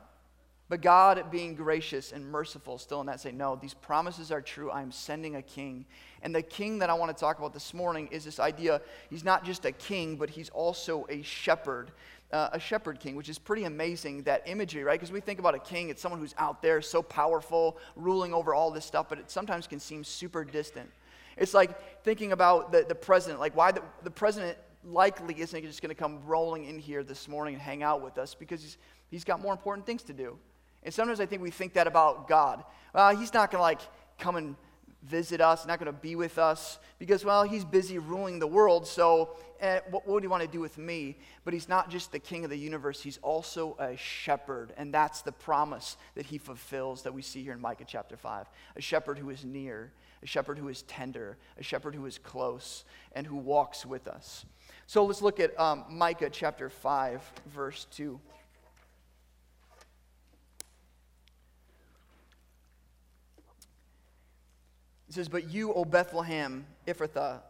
But 0.74 0.80
God, 0.80 1.30
being 1.30 1.54
gracious 1.54 2.10
and 2.10 2.26
merciful, 2.26 2.78
still 2.78 3.00
in 3.00 3.06
that, 3.06 3.20
say, 3.20 3.30
No, 3.30 3.54
these 3.54 3.74
promises 3.74 4.32
are 4.32 4.42
true. 4.42 4.72
I 4.72 4.82
am 4.82 4.90
sending 4.90 5.36
a 5.36 5.42
king. 5.42 5.86
And 6.20 6.34
the 6.34 6.42
king 6.42 6.80
that 6.80 6.90
I 6.90 6.94
want 6.94 7.16
to 7.16 7.20
talk 7.20 7.38
about 7.38 7.52
this 7.52 7.72
morning 7.72 8.08
is 8.10 8.24
this 8.24 8.40
idea 8.40 8.80
he's 9.08 9.22
not 9.22 9.44
just 9.44 9.64
a 9.66 9.70
king, 9.70 10.16
but 10.16 10.30
he's 10.30 10.48
also 10.48 11.06
a 11.08 11.22
shepherd. 11.22 11.92
Uh, 12.32 12.48
a 12.54 12.58
shepherd 12.58 12.98
king, 12.98 13.14
which 13.14 13.28
is 13.28 13.38
pretty 13.38 13.62
amazing, 13.62 14.24
that 14.24 14.42
imagery, 14.46 14.82
right? 14.82 14.98
Because 14.98 15.12
we 15.12 15.20
think 15.20 15.38
about 15.38 15.54
a 15.54 15.60
king, 15.60 15.90
it's 15.90 16.02
someone 16.02 16.20
who's 16.20 16.34
out 16.38 16.60
there, 16.60 16.82
so 16.82 17.02
powerful, 17.02 17.78
ruling 17.94 18.34
over 18.34 18.52
all 18.52 18.72
this 18.72 18.84
stuff, 18.84 19.08
but 19.08 19.20
it 19.20 19.30
sometimes 19.30 19.68
can 19.68 19.78
seem 19.78 20.02
super 20.02 20.44
distant. 20.44 20.90
It's 21.36 21.54
like 21.54 22.02
thinking 22.02 22.32
about 22.32 22.72
the, 22.72 22.84
the 22.88 22.96
president, 22.96 23.38
like 23.38 23.54
why 23.54 23.70
the, 23.70 23.82
the 24.02 24.10
president 24.10 24.58
likely 24.82 25.40
isn't 25.40 25.62
just 25.62 25.82
going 25.82 25.90
to 25.90 25.94
come 25.94 26.20
rolling 26.26 26.64
in 26.64 26.80
here 26.80 27.04
this 27.04 27.28
morning 27.28 27.54
and 27.54 27.62
hang 27.62 27.84
out 27.84 28.02
with 28.02 28.18
us 28.18 28.34
because 28.34 28.60
he's, 28.60 28.76
he's 29.12 29.22
got 29.22 29.40
more 29.40 29.52
important 29.52 29.86
things 29.86 30.02
to 30.02 30.12
do. 30.12 30.36
And 30.84 30.92
sometimes 30.92 31.20
I 31.20 31.26
think 31.26 31.42
we 31.42 31.50
think 31.50 31.74
that 31.74 31.86
about 31.86 32.28
God. 32.28 32.64
Well, 32.94 33.16
he's 33.16 33.32
not 33.32 33.50
going 33.50 33.58
to 33.58 33.62
like 33.62 33.80
come 34.18 34.36
and 34.36 34.56
visit 35.04 35.40
us, 35.40 35.66
not 35.66 35.78
going 35.78 35.92
to 35.92 35.98
be 35.98 36.16
with 36.16 36.38
us 36.38 36.78
because, 36.98 37.24
well, 37.24 37.42
he's 37.44 37.64
busy 37.64 37.98
ruling 37.98 38.38
the 38.38 38.46
world, 38.46 38.86
so 38.86 39.36
eh, 39.60 39.80
what, 39.90 40.06
would 40.06 40.22
he 40.22 40.28
want 40.28 40.42
to 40.42 40.48
do 40.48 40.60
with 40.60 40.78
me? 40.78 41.18
But 41.44 41.52
he's 41.52 41.68
not 41.68 41.90
just 41.90 42.12
the 42.12 42.18
king 42.18 42.44
of 42.44 42.50
the 42.50 42.58
universe, 42.58 43.02
he's 43.02 43.18
also 43.18 43.76
a 43.78 43.96
shepherd. 43.96 44.72
And 44.76 44.92
that's 44.92 45.22
the 45.22 45.32
promise 45.32 45.96
that 46.14 46.26
he 46.26 46.38
fulfills 46.38 47.02
that 47.02 47.12
we 47.12 47.22
see 47.22 47.42
here 47.42 47.52
in 47.52 47.60
Micah 47.60 47.84
chapter 47.86 48.16
5. 48.16 48.46
A 48.76 48.80
shepherd 48.80 49.18
who 49.18 49.30
is 49.30 49.44
near, 49.44 49.92
a 50.22 50.26
shepherd 50.26 50.58
who 50.58 50.68
is 50.68 50.82
tender, 50.82 51.36
a 51.58 51.62
shepherd 51.62 51.94
who 51.94 52.06
is 52.06 52.18
close, 52.18 52.84
and 53.12 53.26
who 53.26 53.36
walks 53.36 53.84
with 53.84 54.08
us. 54.08 54.46
So 54.86 55.04
let's 55.04 55.22
look 55.22 55.40
at 55.40 55.58
um, 55.60 55.84
Micah 55.90 56.30
chapter 56.30 56.70
5, 56.70 57.32
verse 57.54 57.86
2. 57.92 58.18
It 65.08 65.14
says, 65.14 65.28
But 65.28 65.50
you, 65.50 65.72
O 65.72 65.84
Bethlehem, 65.84 66.66
Ephrathah, 66.86 67.40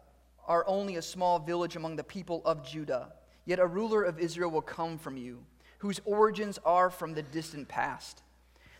are 0.47 0.65
only 0.67 0.97
a 0.97 1.03
small 1.03 1.39
village 1.39 1.77
among 1.77 1.97
the 1.97 2.05
people 2.05 2.43
of 2.45 2.67
Judah. 2.67 3.13
Yet 3.45 3.59
a 3.59 3.67
ruler 3.67 4.03
of 4.03 4.19
Israel 4.19 4.51
will 4.51 4.63
come 4.63 4.99
from 4.99 5.17
you, 5.17 5.45
whose 5.79 6.01
origins 6.05 6.59
are 6.65 6.91
from 6.91 7.15
the 7.15 7.23
distant 7.23 7.69
past. 7.69 8.23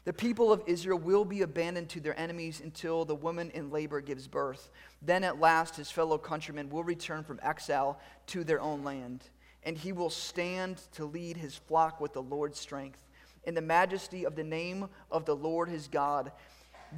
The 0.05 0.13
people 0.13 0.53
of 0.53 0.63
Israel 0.67 0.99
will 0.99 1.25
be 1.25 1.43
abandoned 1.43 1.89
to 1.91 2.01
their 2.01 2.19
enemies 2.19 2.61
until 2.63 3.05
the 3.07 3.15
woman 3.15 3.51
in 3.53 3.71
labor 3.71 4.03
gives 4.03 4.29
birth. 4.29 4.71
Then 5.01 5.25
at 5.25 5.41
last 5.41 5.77
his 5.77 5.91
fellow 5.91 6.19
countrymen 6.19 6.69
will 6.69 6.85
return 6.85 7.25
from 7.25 7.41
exile 7.43 7.99
to 8.29 8.45
their 8.45 8.61
own 8.61 8.85
land, 8.85 9.25
and 9.63 9.79
he 9.79 9.93
will 9.93 10.11
stand 10.11 10.83
to 10.93 11.07
lead 11.07 11.39
his 11.39 11.57
flock 11.57 12.01
with 12.01 12.13
the 12.13 12.23
Lord's 12.23 12.61
strength. 12.61 13.01
In 13.45 13.55
the 13.55 13.63
majesty 13.63 14.27
of 14.27 14.37
the 14.37 14.45
name 14.45 14.89
of 15.11 15.25
the 15.25 15.37
Lord 15.37 15.71
his 15.71 15.89
God, 15.89 16.33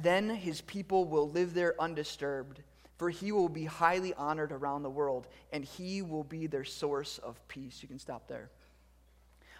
then 0.03 0.29
his 0.29 0.61
people 0.61 1.05
will 1.05 1.29
live 1.29 1.53
there 1.53 1.75
undisturbed, 1.79 2.61
for 2.97 3.09
he 3.09 3.31
will 3.31 3.49
be 3.49 3.65
highly 3.65 4.13
honored 4.15 4.51
around 4.51 4.83
the 4.83 4.89
world, 4.89 5.27
and 5.51 5.63
he 5.63 6.01
will 6.01 6.23
be 6.23 6.47
their 6.47 6.63
source 6.63 7.19
of 7.19 7.45
peace. 7.47 7.79
You 7.81 7.87
can 7.87 7.99
stop 7.99 8.27
there. 8.27 8.49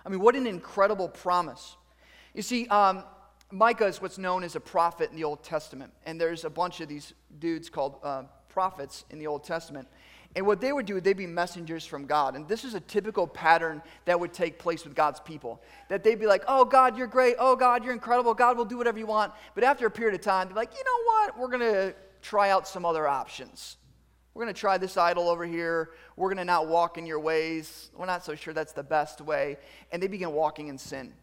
I 0.06 0.10
mean, 0.10 0.20
what 0.20 0.36
an 0.36 0.48
incredible 0.48 1.10
promise. 1.10 1.76
You 2.34 2.42
see, 2.42 2.68
um, 2.68 3.04
Micah 3.52 3.86
is 3.86 4.02
what's 4.02 4.18
known 4.18 4.44
as 4.44 4.56
a 4.56 4.60
prophet 4.60 5.10
in 5.10 5.16
the 5.16 5.24
Old 5.24 5.44
Testament, 5.44 5.94
and 6.06 6.20
there's 6.20 6.46
a 6.46 6.50
bunch 6.50 6.82
of 6.82 6.90
these 6.90 7.14
dudes 7.40 7.70
called 7.70 8.00
uh, 8.04 8.24
prophets 8.50 9.06
in 9.10 9.20
the 9.20 9.28
Old 9.28 9.44
Testament. 9.44 9.88
And 10.36 10.46
what 10.46 10.62
they 10.62 10.72
would 10.72 10.86
do, 10.86 11.02
they'd 11.02 11.18
be 11.18 11.26
messengers 11.26 11.86
from 11.86 12.06
God. 12.06 12.36
And 12.36 12.48
this 12.48 12.64
is 12.64 12.76
a 12.76 12.80
typical 12.80 13.26
pattern 13.26 13.82
that 14.06 14.20
would 14.20 14.34
take 14.34 14.60
place 14.60 14.84
with 14.84 14.94
God's 14.94 15.20
people. 15.20 15.62
That 15.90 16.04
they'd 16.04 16.20
be 16.20 16.28
like, 16.28 16.44
oh, 16.48 16.64
God, 16.64 16.98
you're 16.98 17.08
great. 17.08 17.36
Oh, 17.40 17.56
God, 17.56 17.84
you're 17.84 17.94
incredible. 17.94 18.34
God 18.36 18.56
will 18.56 18.66
do 18.66 18.78
whatever 18.78 19.00
you 19.00 19.08
want. 19.08 19.34
But 19.56 19.64
after 19.64 19.88
a 19.88 19.92
period 19.92 20.14
of 20.14 20.22
time, 20.22 20.48
they're 20.48 20.56
like, 20.56 20.74
you 20.74 20.84
know 20.84 21.06
what? 21.06 21.40
We're 21.40 21.58
going 21.58 21.74
to 21.74 21.96
try 22.22 22.52
out 22.52 22.68
some 22.68 22.86
other 22.86 23.08
options. 23.08 23.78
We're 24.34 24.44
going 24.44 24.54
to 24.54 24.60
try 24.60 24.78
this 24.78 24.98
idol 24.98 25.28
over 25.28 25.44
here. 25.44 25.92
We're 26.16 26.28
going 26.28 26.38
to 26.38 26.46
not 26.46 26.68
walk 26.68 27.00
in 27.00 27.08
your 27.08 27.20
ways. 27.20 27.90
We're 27.96 28.06
not 28.06 28.24
so 28.24 28.36
sure 28.36 28.54
that's 28.54 28.74
the 28.74 28.84
best 28.84 29.22
way. 29.22 29.58
And 29.92 30.04
they 30.04 30.08
begin 30.08 30.32
walking 30.32 30.68
in 30.68 30.78
sin. 30.78 31.14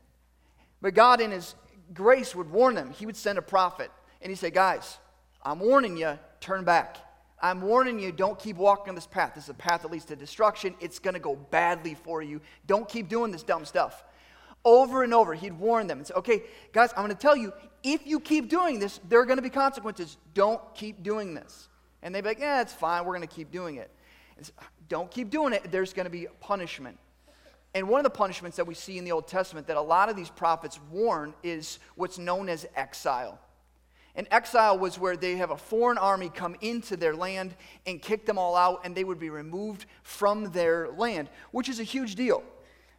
But 0.82 0.94
God, 0.94 1.20
in 1.20 1.30
His 1.30 1.54
grace, 1.92 2.34
would 2.34 2.50
warn 2.50 2.75
them. 2.75 2.90
He 2.90 3.06
would 3.06 3.16
send 3.16 3.38
a 3.38 3.42
prophet. 3.42 3.92
And 4.20 4.30
He'd 4.30 4.38
say, 4.38 4.50
guys, 4.50 4.99
I'm 5.44 5.61
warning 5.61 5.96
you, 5.96 6.18
turn 6.40 6.64
back. 6.64 6.96
I'm 7.45 7.61
warning 7.61 8.01
you, 8.01 8.11
don't 8.11 8.39
keep 8.39 8.57
walking 8.57 8.95
this 8.95 9.07
path. 9.07 9.35
This 9.35 9.45
is 9.45 9.51
a 9.51 9.55
path 9.55 9.83
that 9.83 9.91
leads 9.91 10.07
to 10.07 10.17
destruction. 10.17 10.75
It's 10.81 10.99
going 10.99 11.13
to 11.13 11.21
go 11.21 11.37
badly 11.37 11.95
for 11.95 12.23
you. 12.23 12.41
Don't 12.67 12.89
keep 12.89 13.11
doing 13.11 13.33
this 13.33 13.43
dumb 13.43 13.67
stuff. 13.67 14.03
Over 14.65 15.03
and 15.03 15.13
over, 15.13 15.35
he'd 15.35 15.53
warn 15.53 15.87
them 15.87 15.99
and 15.99 16.07
say, 16.07 16.15
okay, 16.15 16.45
guys, 16.73 16.91
I'm 16.97 17.05
going 17.05 17.15
to 17.15 17.21
tell 17.21 17.37
you, 17.37 17.53
if 17.83 18.07
you 18.07 18.19
keep 18.19 18.49
doing 18.49 18.79
this, 18.79 18.99
there 19.11 19.21
are 19.21 19.27
going 19.27 19.37
to 19.37 19.43
be 19.43 19.51
consequences. 19.51 20.17
Don't 20.33 20.59
keep 20.75 21.03
doing 21.03 21.35
this. 21.35 21.69
And 22.03 22.15
they'd 22.15 22.23
be 22.23 22.29
like, 22.29 22.39
yeah, 22.39 22.63
it's 22.63 22.73
fine. 22.73 23.05
We're 23.05 23.15
going 23.15 23.29
to 23.29 23.35
keep 23.35 23.51
doing 23.51 23.77
it. 23.77 23.91
Don't 24.89 25.11
keep 25.11 25.29
doing 25.29 25.53
it. 25.53 25.71
There's 25.71 25.93
going 25.93 26.07
to 26.07 26.11
be 26.11 26.27
punishment. 26.41 26.99
And 27.75 27.91
one 27.91 28.01
of 28.01 28.05
the 28.05 28.11
punishments 28.11 28.57
that 28.57 28.67
we 28.67 28.73
see 28.73 28.97
in 28.97 29.05
the 29.05 29.13
Old 29.13 29.29
Testament 29.29 29.67
that 29.67 29.77
a 29.77 29.83
lot 29.83 30.09
of 30.09 30.17
these 30.17 30.31
prophets 30.31 30.81
warn 30.91 31.35
is 31.43 31.79
what's 31.95 32.17
known 32.17 32.49
as 32.49 32.67
exile. 32.75 33.39
And 34.16 34.28
exile 34.30 34.78
was 34.78 34.99
where 34.99 35.16
they 35.16 35.37
have 35.37 35.50
a 35.50 35.56
foreign 35.56 35.99
army 35.99 36.28
come 36.28 36.54
into 36.61 36.97
their 36.97 37.16
land 37.16 37.54
and 37.85 38.00
kick 38.00 38.26
them 38.26 38.38
all 38.38 38.54
out, 38.54 38.83
and 38.85 38.94
they 38.94 39.02
would 39.02 39.18
be 39.18 39.30
removed 39.30 39.87
from 40.02 40.52
their 40.52 40.88
land, 40.92 41.28
which 41.50 41.68
is 41.68 41.80
a 41.80 41.85
huge 41.85 42.14
deal, 42.14 42.44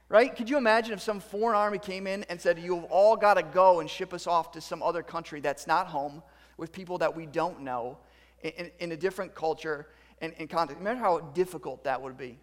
right? 0.10 0.36
Could 0.36 0.50
you 0.50 0.58
imagine 0.58 0.94
if 0.94 1.02
some 1.02 1.22
foreign 1.22 1.56
army 1.56 1.80
came 1.80 2.06
in 2.06 2.24
and 2.24 2.40
said, 2.40 2.60
You've 2.60 2.84
all 2.86 3.16
got 3.16 3.36
to 3.36 3.44
go 3.44 3.80
and 3.80 3.90
ship 3.90 4.14
us 4.14 4.28
off 4.28 4.52
to 4.54 4.62
some 4.62 4.84
other 4.84 5.04
country 5.04 5.40
that's 5.40 5.68
not 5.68 5.88
home 5.88 6.22
with 6.58 6.74
people 6.74 6.98
that 6.98 7.16
we 7.16 7.26
don't 7.26 7.62
know 7.62 7.98
in, 8.44 8.72
in 8.80 8.92
a 8.92 8.98
different 8.98 9.34
culture 9.34 9.88
and, 10.20 10.34
and 10.38 10.50
context? 10.50 10.82
Imagine 10.82 11.00
how 11.00 11.20
difficult 11.20 11.86
that 11.86 12.02
would 12.02 12.18
be. 12.18 12.38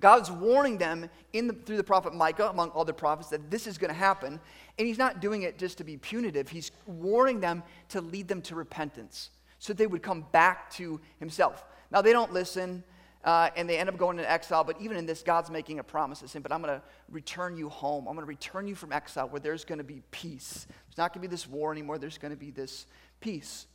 God's 0.00 0.30
warning 0.30 0.78
them 0.78 1.08
the, 1.32 1.56
through 1.64 1.76
the 1.76 1.84
prophet 1.84 2.14
Micah, 2.14 2.48
among 2.48 2.72
other 2.74 2.92
prophets, 2.92 3.28
that 3.30 3.50
this 3.50 3.66
is 3.66 3.78
going 3.78 3.92
to 3.92 3.98
happen. 3.98 4.40
And 4.78 4.86
he's 4.86 4.98
not 4.98 5.20
doing 5.20 5.42
it 5.42 5.58
just 5.58 5.78
to 5.78 5.84
be 5.84 5.96
punitive, 5.96 6.48
he's 6.48 6.70
warning 6.86 7.40
them 7.40 7.62
to 7.90 8.00
lead 8.00 8.28
them 8.28 8.42
to 8.42 8.54
repentance 8.54 9.30
so 9.58 9.72
they 9.72 9.86
would 9.86 10.02
come 10.02 10.26
back 10.32 10.70
to 10.72 11.00
himself. 11.18 11.64
Now, 11.90 12.02
they 12.02 12.12
don't 12.12 12.32
listen. 12.32 12.84
Uh, 13.24 13.50
and 13.56 13.68
they 13.68 13.76
end 13.76 13.88
up 13.88 13.96
going 13.96 14.16
into 14.16 14.30
exile. 14.30 14.62
But 14.62 14.80
even 14.80 14.96
in 14.96 15.04
this, 15.04 15.24
God's 15.24 15.50
making 15.50 15.80
a 15.80 15.82
promise 15.82 16.20
to 16.20 16.28
him, 16.28 16.42
but 16.42 16.52
I'm 16.52 16.62
going 16.62 16.78
to 16.78 16.82
return 17.10 17.56
you 17.56 17.68
home. 17.68 18.06
I'm 18.06 18.14
going 18.14 18.24
to 18.24 18.28
return 18.28 18.68
you 18.68 18.76
from 18.76 18.92
exile 18.92 19.28
where 19.28 19.40
there's 19.40 19.64
going 19.64 19.78
to 19.78 19.84
be 19.84 20.00
peace. 20.12 20.68
There's 20.68 20.96
not 20.96 21.12
going 21.12 21.22
to 21.22 21.28
be 21.28 21.30
this 21.32 21.48
war 21.48 21.72
anymore. 21.72 21.98
There's 21.98 22.18
going 22.18 22.30
to 22.30 22.38
be 22.38 22.52
this 22.52 22.86
peace. 23.20 23.66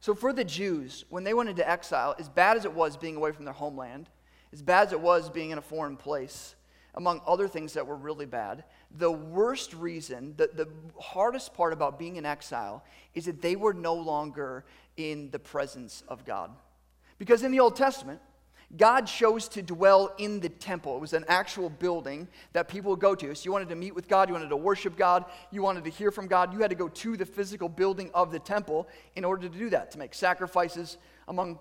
So 0.00 0.14
for 0.14 0.32
the 0.32 0.44
Jews, 0.44 1.04
when 1.10 1.22
they 1.22 1.34
went 1.34 1.50
into 1.50 1.68
exile, 1.68 2.14
as 2.18 2.30
bad 2.30 2.56
as 2.56 2.64
it 2.64 2.72
was 2.72 2.96
being 2.96 3.16
away 3.16 3.32
from 3.32 3.44
their 3.44 3.52
homeland, 3.52 4.08
as 4.52 4.62
bad 4.62 4.88
as 4.88 4.92
it 4.92 5.00
was 5.00 5.30
being 5.30 5.50
in 5.50 5.58
a 5.58 5.62
foreign 5.62 5.96
place, 5.96 6.54
among 6.94 7.20
other 7.26 7.46
things 7.46 7.74
that 7.74 7.86
were 7.86 7.96
really 7.96 8.26
bad, 8.26 8.64
the 8.96 9.10
worst 9.10 9.74
reason, 9.74 10.34
the, 10.36 10.50
the 10.52 10.68
hardest 11.00 11.54
part 11.54 11.72
about 11.72 11.98
being 11.98 12.16
in 12.16 12.26
exile 12.26 12.82
is 13.14 13.26
that 13.26 13.42
they 13.42 13.56
were 13.56 13.74
no 13.74 13.94
longer 13.94 14.64
in 14.96 15.30
the 15.30 15.38
presence 15.38 16.02
of 16.08 16.24
God. 16.24 16.50
Because 17.18 17.42
in 17.42 17.52
the 17.52 17.60
Old 17.60 17.76
Testament, 17.76 18.20
God 18.76 19.06
chose 19.06 19.48
to 19.48 19.62
dwell 19.62 20.12
in 20.18 20.40
the 20.40 20.50
temple. 20.50 20.96
It 20.96 21.00
was 21.00 21.14
an 21.14 21.24
actual 21.28 21.70
building 21.70 22.28
that 22.52 22.68
people 22.68 22.90
would 22.90 23.00
go 23.00 23.14
to. 23.14 23.34
So 23.34 23.44
you 23.44 23.52
wanted 23.52 23.70
to 23.70 23.74
meet 23.74 23.94
with 23.94 24.08
God, 24.08 24.28
you 24.28 24.34
wanted 24.34 24.50
to 24.50 24.56
worship 24.56 24.96
God, 24.96 25.24
you 25.50 25.62
wanted 25.62 25.84
to 25.84 25.90
hear 25.90 26.10
from 26.10 26.26
God, 26.26 26.52
you 26.52 26.58
had 26.58 26.70
to 26.70 26.76
go 26.76 26.88
to 26.88 27.16
the 27.16 27.24
physical 27.24 27.68
building 27.68 28.10
of 28.12 28.30
the 28.30 28.38
temple 28.38 28.86
in 29.16 29.24
order 29.24 29.48
to 29.48 29.58
do 29.58 29.70
that, 29.70 29.90
to 29.92 29.98
make 29.98 30.12
sacrifices, 30.12 30.98
among 31.28 31.58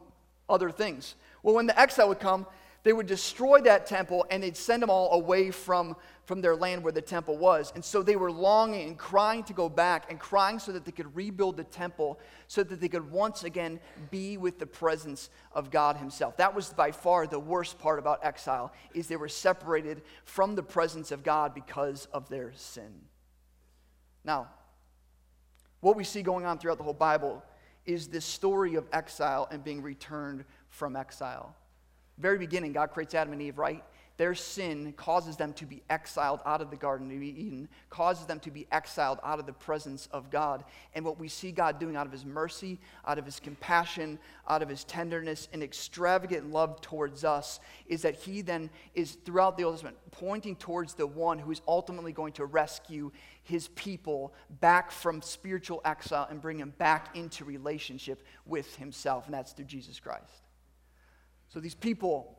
other 0.50 0.70
things. 0.70 1.16
Well, 1.44 1.56
when 1.56 1.66
the 1.66 1.80
exile 1.80 2.10
would 2.10 2.20
come, 2.20 2.46
they 2.88 2.94
would 2.94 3.06
destroy 3.06 3.60
that 3.60 3.86
temple 3.86 4.26
and 4.30 4.42
they'd 4.42 4.56
send 4.56 4.82
them 4.82 4.90
all 4.90 5.12
away 5.12 5.52
from, 5.52 5.94
from 6.24 6.40
their 6.40 6.56
land 6.56 6.82
where 6.82 6.94
the 6.94 7.02
temple 7.02 7.38
was. 7.38 7.74
And 7.76 7.84
so 7.84 8.02
they 8.02 8.16
were 8.16 8.32
longing 8.32 8.88
and 8.88 8.98
crying 8.98 9.44
to 9.44 9.52
go 9.52 9.68
back 9.68 10.10
and 10.10 10.18
crying 10.18 10.58
so 10.58 10.72
that 10.72 10.86
they 10.86 10.94
could 10.94 11.14
rebuild 11.14 11.58
the 11.58 11.66
temple 11.66 12.18
so 12.48 12.64
that 12.64 12.80
they 12.80 12.88
could 12.88 13.12
once 13.12 13.44
again 13.44 13.82
be 14.10 14.38
with 14.38 14.58
the 14.58 14.66
presence 14.66 15.30
of 15.52 15.70
God 15.70 15.98
himself. 15.98 16.38
That 16.38 16.56
was 16.56 16.70
by 16.70 16.92
far 16.92 17.28
the 17.28 17.38
worst 17.38 17.78
part 17.78 18.00
about 18.00 18.24
exile 18.24 18.72
is 18.94 19.10
they 19.10 19.18
were 19.18 19.28
separated 19.28 20.02
from 20.24 20.56
the 20.56 20.64
presence 20.64 21.12
of 21.12 21.24
God 21.24 21.54
because 21.54 22.08
of 22.14 22.30
their 22.30 22.54
sin. 22.56 23.02
Now, 24.24 24.48
what 25.82 25.98
we 25.98 26.06
see 26.06 26.22
going 26.22 26.46
on 26.46 26.58
throughout 26.58 26.78
the 26.78 26.86
whole 26.86 26.94
Bible 26.94 27.44
is 27.86 28.08
this 28.08 28.24
story 28.24 28.76
of 28.76 28.88
exile 28.94 29.46
and 29.52 29.62
being 29.62 29.82
returned 29.82 30.46
from 30.70 30.96
exile 30.96 31.54
very 32.18 32.38
beginning, 32.38 32.74
God 32.74 32.92
creates 32.92 33.14
Adam 33.14 33.34
and 33.34 33.42
Eve, 33.42 33.58
right? 33.58 33.84
Their 34.18 34.34
sin 34.34 34.94
causes 34.94 35.38
them 35.38 35.54
to 35.54 35.66
be 35.68 35.84
exiled 35.92 36.40
out 36.44 36.60
of 36.60 36.72
the 36.72 36.76
Garden 36.76 37.16
of 37.16 37.22
Eden, 37.22 37.70
causes 37.92 38.26
them 38.26 38.40
to 38.42 38.50
be 38.52 38.66
exiled 38.72 39.20
out 39.24 39.38
of 39.40 39.46
the 39.46 39.54
presence 39.54 40.10
of 40.12 40.32
God. 40.32 40.64
And 40.96 41.06
what 41.06 41.20
we 41.20 41.28
see 41.28 41.52
God 41.52 41.80
doing 41.80 41.96
out 41.96 42.08
of 42.08 42.12
his 42.12 42.26
mercy, 42.26 42.80
out 43.06 43.20
of 43.20 43.26
his 43.26 43.40
compassion, 43.40 44.18
out 44.48 44.64
of 44.64 44.70
his 44.70 44.84
tenderness 44.86 45.48
and 45.54 45.62
extravagant 45.62 46.52
love 46.52 46.82
towards 46.82 47.24
us 47.24 47.60
is 47.86 48.02
that 48.02 48.16
he 48.16 48.42
then 48.42 48.72
is, 48.96 49.12
throughout 49.24 49.56
the 49.56 49.66
Old 49.66 49.76
Testament, 49.76 49.98
pointing 50.10 50.56
towards 50.56 50.96
the 50.96 51.06
one 51.06 51.38
who 51.38 51.52
is 51.52 51.62
ultimately 51.68 52.12
going 52.12 52.34
to 52.34 52.46
rescue 52.46 53.12
his 53.44 53.68
people 53.70 54.34
back 54.60 54.90
from 54.90 55.22
spiritual 55.22 55.80
exile 55.86 56.26
and 56.32 56.42
bring 56.42 56.58
them 56.58 56.74
back 56.80 57.16
into 57.16 57.46
relationship 57.46 58.24
with 58.48 58.76
himself. 58.78 59.26
And 59.26 59.36
that's 59.36 59.52
through 59.52 59.66
Jesus 59.66 60.00
Christ. 60.00 60.47
So 61.50 61.60
these 61.60 61.76
people 61.76 62.38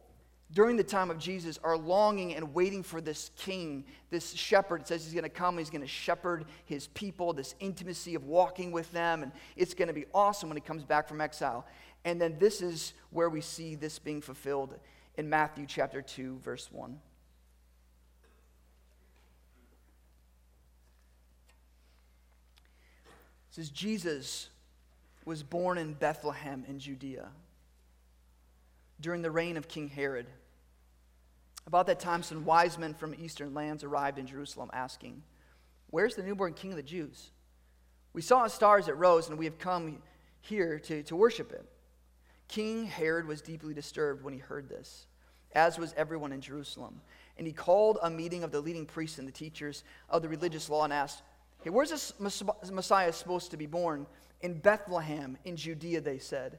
during 0.52 0.76
the 0.76 0.84
time 0.84 1.10
of 1.10 1.18
Jesus 1.18 1.58
are 1.62 1.76
longing 1.76 2.34
and 2.34 2.54
waiting 2.54 2.82
for 2.82 3.00
this 3.00 3.30
king, 3.36 3.84
this 4.10 4.32
shepherd. 4.32 4.82
It 4.82 4.88
says 4.88 5.04
he's 5.04 5.12
going 5.12 5.24
to 5.24 5.28
come, 5.28 5.58
he's 5.58 5.68
going 5.68 5.82
to 5.82 5.86
shepherd 5.86 6.46
his 6.64 6.86
people, 6.88 7.34
this 7.34 7.54
intimacy 7.60 8.14
of 8.14 8.24
walking 8.24 8.72
with 8.72 8.90
them, 8.92 9.22
and 9.22 9.32
it's 9.56 9.74
going 9.74 9.88
to 9.88 9.94
be 9.94 10.06
awesome 10.14 10.48
when 10.48 10.56
he 10.56 10.62
comes 10.62 10.84
back 10.84 11.06
from 11.06 11.20
exile. 11.20 11.66
And 12.04 12.20
then 12.20 12.36
this 12.38 12.62
is 12.62 12.94
where 13.10 13.28
we 13.28 13.42
see 13.42 13.74
this 13.74 13.98
being 13.98 14.22
fulfilled 14.22 14.74
in 15.16 15.28
Matthew 15.28 15.66
chapter 15.66 16.00
2, 16.00 16.38
verse 16.38 16.70
1. 16.72 16.98
It 23.50 23.54
says, 23.54 23.68
Jesus 23.68 24.48
was 25.26 25.42
born 25.42 25.76
in 25.76 25.92
Bethlehem 25.92 26.64
in 26.68 26.78
Judea 26.78 27.28
during 29.00 29.22
the 29.22 29.30
reign 29.30 29.56
of 29.56 29.68
King 29.68 29.88
Herod. 29.88 30.26
About 31.66 31.86
that 31.86 32.00
time, 32.00 32.22
some 32.22 32.44
wise 32.44 32.78
men 32.78 32.94
from 32.94 33.14
eastern 33.14 33.54
lands 33.54 33.84
arrived 33.84 34.18
in 34.18 34.26
Jerusalem 34.26 34.70
asking, 34.72 35.22
Where's 35.90 36.14
the 36.14 36.22
newborn 36.22 36.54
king 36.54 36.70
of 36.70 36.76
the 36.76 36.82
Jews? 36.82 37.30
We 38.12 38.22
saw 38.22 38.44
his 38.44 38.52
stars 38.52 38.88
at 38.88 38.98
rose, 38.98 39.28
and 39.28 39.38
we 39.38 39.44
have 39.44 39.58
come 39.58 40.02
here 40.40 40.78
to, 40.80 41.02
to 41.04 41.16
worship 41.16 41.52
him. 41.52 41.64
King 42.48 42.86
Herod 42.86 43.26
was 43.26 43.42
deeply 43.42 43.74
disturbed 43.74 44.24
when 44.24 44.32
he 44.32 44.40
heard 44.40 44.68
this, 44.68 45.06
as 45.52 45.78
was 45.78 45.94
everyone 45.96 46.32
in 46.32 46.40
Jerusalem. 46.40 47.00
And 47.36 47.46
he 47.46 47.52
called 47.52 47.98
a 48.02 48.10
meeting 48.10 48.42
of 48.42 48.50
the 48.50 48.60
leading 48.60 48.86
priests 48.86 49.18
and 49.18 49.28
the 49.28 49.32
teachers 49.32 49.84
of 50.08 50.22
the 50.22 50.28
religious 50.28 50.68
law 50.68 50.84
and 50.84 50.92
asked, 50.92 51.22
Hey, 51.62 51.70
where's 51.70 51.90
this 51.90 52.14
Messiah 52.18 53.12
supposed 53.12 53.50
to 53.50 53.56
be 53.56 53.66
born? 53.66 54.06
In 54.40 54.58
Bethlehem, 54.58 55.36
in 55.44 55.56
Judea, 55.56 56.00
they 56.00 56.18
said. 56.18 56.58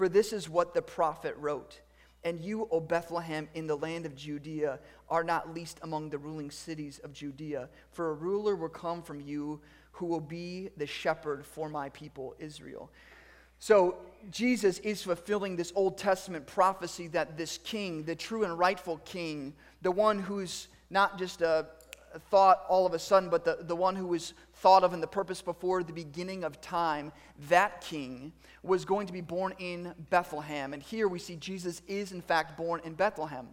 For 0.00 0.08
this 0.08 0.32
is 0.32 0.48
what 0.48 0.72
the 0.72 0.80
prophet 0.80 1.36
wrote. 1.36 1.78
And 2.24 2.40
you, 2.40 2.66
O 2.70 2.80
Bethlehem, 2.80 3.50
in 3.52 3.66
the 3.66 3.76
land 3.76 4.06
of 4.06 4.16
Judea, 4.16 4.78
are 5.10 5.22
not 5.22 5.52
least 5.52 5.78
among 5.82 6.08
the 6.08 6.16
ruling 6.16 6.50
cities 6.50 7.00
of 7.04 7.12
Judea. 7.12 7.68
For 7.92 8.08
a 8.08 8.14
ruler 8.14 8.56
will 8.56 8.70
come 8.70 9.02
from 9.02 9.20
you 9.20 9.60
who 9.92 10.06
will 10.06 10.22
be 10.22 10.70
the 10.78 10.86
shepherd 10.86 11.44
for 11.44 11.68
my 11.68 11.90
people, 11.90 12.34
Israel. 12.38 12.90
So, 13.58 13.96
Jesus 14.30 14.78
is 14.78 15.02
fulfilling 15.02 15.54
this 15.54 15.70
Old 15.76 15.98
Testament 15.98 16.46
prophecy 16.46 17.06
that 17.08 17.36
this 17.36 17.58
king, 17.58 18.04
the 18.04 18.14
true 18.14 18.44
and 18.44 18.58
rightful 18.58 19.02
king, 19.04 19.52
the 19.82 19.90
one 19.90 20.18
who's 20.18 20.68
not 20.88 21.18
just 21.18 21.42
a, 21.42 21.66
thought 22.30 22.64
all 22.68 22.86
of 22.86 22.94
a 22.94 22.98
sudden, 22.98 23.28
but 23.28 23.44
the, 23.44 23.58
the 23.60 23.76
one 23.76 23.96
who 23.96 24.06
was 24.06 24.34
thought 24.54 24.84
of 24.84 24.92
in 24.92 25.00
the 25.00 25.06
purpose 25.06 25.42
before 25.42 25.82
the 25.82 25.92
beginning 25.92 26.44
of 26.44 26.60
time, 26.60 27.12
that 27.48 27.80
king 27.80 28.32
was 28.62 28.84
going 28.84 29.06
to 29.06 29.12
be 29.12 29.20
born 29.20 29.54
in 29.58 29.94
Bethlehem. 30.10 30.72
And 30.74 30.82
here 30.82 31.08
we 31.08 31.18
see 31.18 31.36
Jesus 31.36 31.82
is, 31.86 32.12
in 32.12 32.20
fact, 32.20 32.56
born 32.56 32.80
in 32.84 32.94
Bethlehem. 32.94 33.48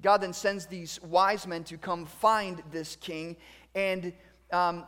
God 0.00 0.20
then 0.20 0.32
sends 0.32 0.66
these 0.66 1.00
wise 1.02 1.46
men 1.46 1.64
to 1.64 1.78
come 1.78 2.06
find 2.06 2.62
this 2.72 2.96
king, 2.96 3.36
and 3.74 4.12
um, 4.52 4.84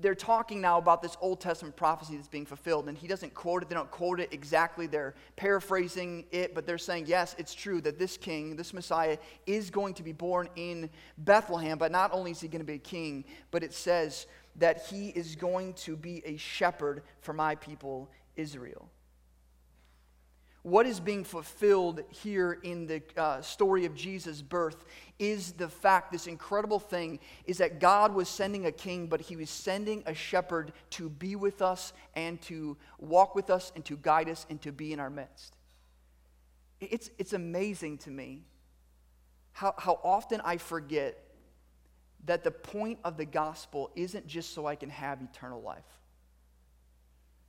they're 0.00 0.14
talking 0.14 0.60
now 0.60 0.78
about 0.78 1.02
this 1.02 1.16
Old 1.20 1.40
Testament 1.40 1.76
prophecy 1.76 2.16
that's 2.16 2.28
being 2.28 2.46
fulfilled. 2.46 2.88
And 2.88 2.96
he 2.96 3.06
doesn't 3.06 3.34
quote 3.34 3.62
it, 3.62 3.68
they 3.68 3.74
don't 3.74 3.90
quote 3.90 4.20
it 4.20 4.32
exactly. 4.32 4.86
They're 4.86 5.14
paraphrasing 5.36 6.24
it, 6.30 6.54
but 6.54 6.66
they're 6.66 6.78
saying, 6.78 7.06
yes, 7.06 7.34
it's 7.38 7.54
true 7.54 7.80
that 7.82 7.98
this 7.98 8.16
king, 8.16 8.56
this 8.56 8.72
Messiah, 8.72 9.18
is 9.46 9.70
going 9.70 9.94
to 9.94 10.02
be 10.02 10.12
born 10.12 10.48
in 10.56 10.90
Bethlehem. 11.18 11.78
But 11.78 11.92
not 11.92 12.12
only 12.12 12.30
is 12.30 12.40
he 12.40 12.48
going 12.48 12.60
to 12.60 12.66
be 12.66 12.74
a 12.74 12.78
king, 12.78 13.24
but 13.50 13.62
it 13.62 13.72
says 13.72 14.26
that 14.56 14.86
he 14.86 15.08
is 15.10 15.36
going 15.36 15.74
to 15.74 15.96
be 15.96 16.22
a 16.24 16.36
shepherd 16.36 17.02
for 17.20 17.32
my 17.32 17.54
people, 17.54 18.10
Israel. 18.36 18.90
What 20.66 20.84
is 20.84 20.98
being 20.98 21.22
fulfilled 21.22 22.02
here 22.08 22.58
in 22.64 22.88
the 22.88 23.00
uh, 23.16 23.40
story 23.40 23.84
of 23.84 23.94
Jesus' 23.94 24.42
birth 24.42 24.84
is 25.16 25.52
the 25.52 25.68
fact, 25.68 26.10
this 26.10 26.26
incredible 26.26 26.80
thing, 26.80 27.20
is 27.44 27.58
that 27.58 27.78
God 27.78 28.12
was 28.12 28.28
sending 28.28 28.66
a 28.66 28.72
king, 28.72 29.06
but 29.06 29.20
he 29.20 29.36
was 29.36 29.48
sending 29.48 30.02
a 30.06 30.12
shepherd 30.12 30.72
to 30.90 31.08
be 31.08 31.36
with 31.36 31.62
us 31.62 31.92
and 32.16 32.42
to 32.42 32.76
walk 32.98 33.36
with 33.36 33.48
us 33.48 33.70
and 33.76 33.84
to 33.84 33.96
guide 33.96 34.28
us 34.28 34.44
and 34.50 34.60
to 34.62 34.72
be 34.72 34.92
in 34.92 34.98
our 34.98 35.08
midst. 35.08 35.54
It's, 36.80 37.10
it's 37.16 37.32
amazing 37.32 37.98
to 37.98 38.10
me 38.10 38.42
how, 39.52 39.72
how 39.78 40.00
often 40.02 40.40
I 40.44 40.56
forget 40.56 41.16
that 42.24 42.42
the 42.42 42.50
point 42.50 42.98
of 43.04 43.16
the 43.16 43.24
gospel 43.24 43.92
isn't 43.94 44.26
just 44.26 44.52
so 44.52 44.66
I 44.66 44.74
can 44.74 44.90
have 44.90 45.22
eternal 45.22 45.62
life. 45.62 45.84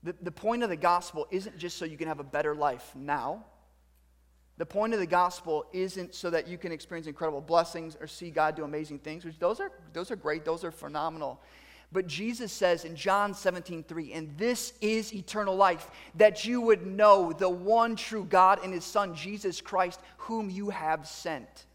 The, 0.03 0.15
the 0.21 0.31
point 0.31 0.63
of 0.63 0.69
the 0.69 0.77
gospel 0.77 1.27
isn't 1.31 1.57
just 1.57 1.77
so 1.77 1.85
you 1.85 1.97
can 1.97 2.07
have 2.07 2.19
a 2.19 2.23
better 2.23 2.55
life 2.55 2.91
now. 2.95 3.43
The 4.57 4.65
point 4.65 4.93
of 4.93 4.99
the 4.99 5.07
gospel 5.07 5.65
isn't 5.71 6.15
so 6.15 6.29
that 6.31 6.47
you 6.47 6.57
can 6.57 6.71
experience 6.71 7.07
incredible 7.07 7.41
blessings 7.41 7.95
or 7.99 8.07
see 8.07 8.31
God 8.31 8.55
do 8.55 8.63
amazing 8.63 8.99
things, 8.99 9.23
which 9.23 9.37
those 9.37 9.59
are, 9.59 9.71
those 9.93 10.09
are 10.09 10.15
great, 10.15 10.45
those 10.45 10.63
are 10.63 10.71
phenomenal. 10.71 11.39
But 11.91 12.07
Jesus 12.07 12.51
says 12.51 12.83
in 12.83 12.95
John 12.95 13.33
17, 13.33 13.83
3, 13.83 14.13
and 14.13 14.37
this 14.37 14.73
is 14.81 15.13
eternal 15.13 15.55
life, 15.55 15.89
that 16.15 16.43
you 16.43 16.59
would 16.61 16.85
know 16.85 17.31
the 17.31 17.49
one 17.49 17.95
true 17.95 18.25
God 18.25 18.59
and 18.63 18.73
his 18.73 18.83
Son, 18.83 19.15
Jesus 19.15 19.61
Christ, 19.61 20.01
whom 20.17 20.49
you 20.49 20.69
have 20.69 21.07
sent. 21.07 21.66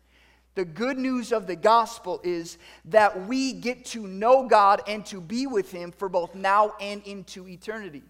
The 0.54 0.64
good 0.64 0.98
news 0.98 1.32
of 1.32 1.46
the 1.46 1.56
gospel 1.56 2.20
is 2.22 2.58
that 2.86 3.26
we 3.26 3.52
get 3.52 3.86
to 3.86 4.06
know 4.06 4.46
God 4.46 4.82
and 4.86 5.04
to 5.06 5.20
be 5.20 5.46
with 5.46 5.70
Him 5.70 5.92
for 5.92 6.08
both 6.08 6.34
now 6.34 6.74
and 6.80 7.02
into 7.06 7.48
eternity. 7.48 8.02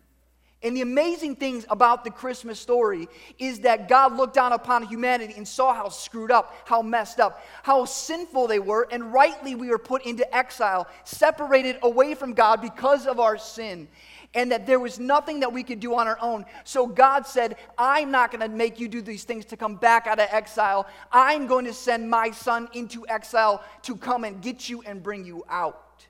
And 0.65 0.77
the 0.77 0.83
amazing 0.83 1.37
things 1.37 1.67
about 1.71 2.05
the 2.05 2.11
Christmas 2.11 2.59
story 2.61 3.09
is 3.39 3.61
that 3.61 3.89
God 3.89 4.17
looked 4.17 4.35
down 4.35 4.53
upon 4.53 4.85
humanity 4.85 5.35
and 5.37 5.47
saw 5.47 5.75
how 5.75 5.89
screwed 5.89 6.31
up, 6.31 6.55
how 6.67 6.83
messed 6.83 7.19
up, 7.19 7.45
how 7.65 7.85
sinful 7.85 8.47
they 8.47 8.61
were, 8.61 8.87
and 8.93 9.13
rightly 9.13 9.57
we 9.57 9.69
were 9.69 9.79
put 9.79 10.07
into 10.07 10.33
exile, 10.35 10.87
separated 11.03 11.79
away 11.83 12.15
from 12.15 12.33
God 12.33 12.61
because 12.61 13.09
of 13.09 13.19
our 13.19 13.39
sin 13.39 13.89
and 14.35 14.51
that 14.53 14.67
there 14.67 14.81
was 14.81 14.99
nothing 14.99 15.41
that 15.41 15.53
we 15.53 15.63
could 15.63 15.81
do 15.81 15.95
on 15.95 16.07
our 16.07 16.19
own. 16.21 16.45
So 16.65 16.87
God 16.87 17.27
said, 17.27 17.57
I'm 17.77 18.11
not 18.11 18.31
going 18.31 18.41
to 18.41 18.49
make 18.49 18.81
you 18.81 18.89
do 18.89 19.03
these 19.03 19.25
things 19.25 19.45
to 19.47 19.57
come 19.57 19.77
back 19.77 20.07
out 20.07 20.19
of 20.19 20.29
exile. 20.31 20.87
I'm 21.11 21.47
going 21.47 21.67
to 21.67 21.75
send 21.75 22.09
my 22.09 22.31
son 22.31 22.69
into 22.73 23.07
exile 23.09 23.63
to 23.83 23.97
come 23.97 24.25
and 24.25 24.41
get 24.41 24.69
you 24.69 24.83
and 24.83 25.03
bring 25.03 25.25
you 25.25 25.45
out. 25.49 26.07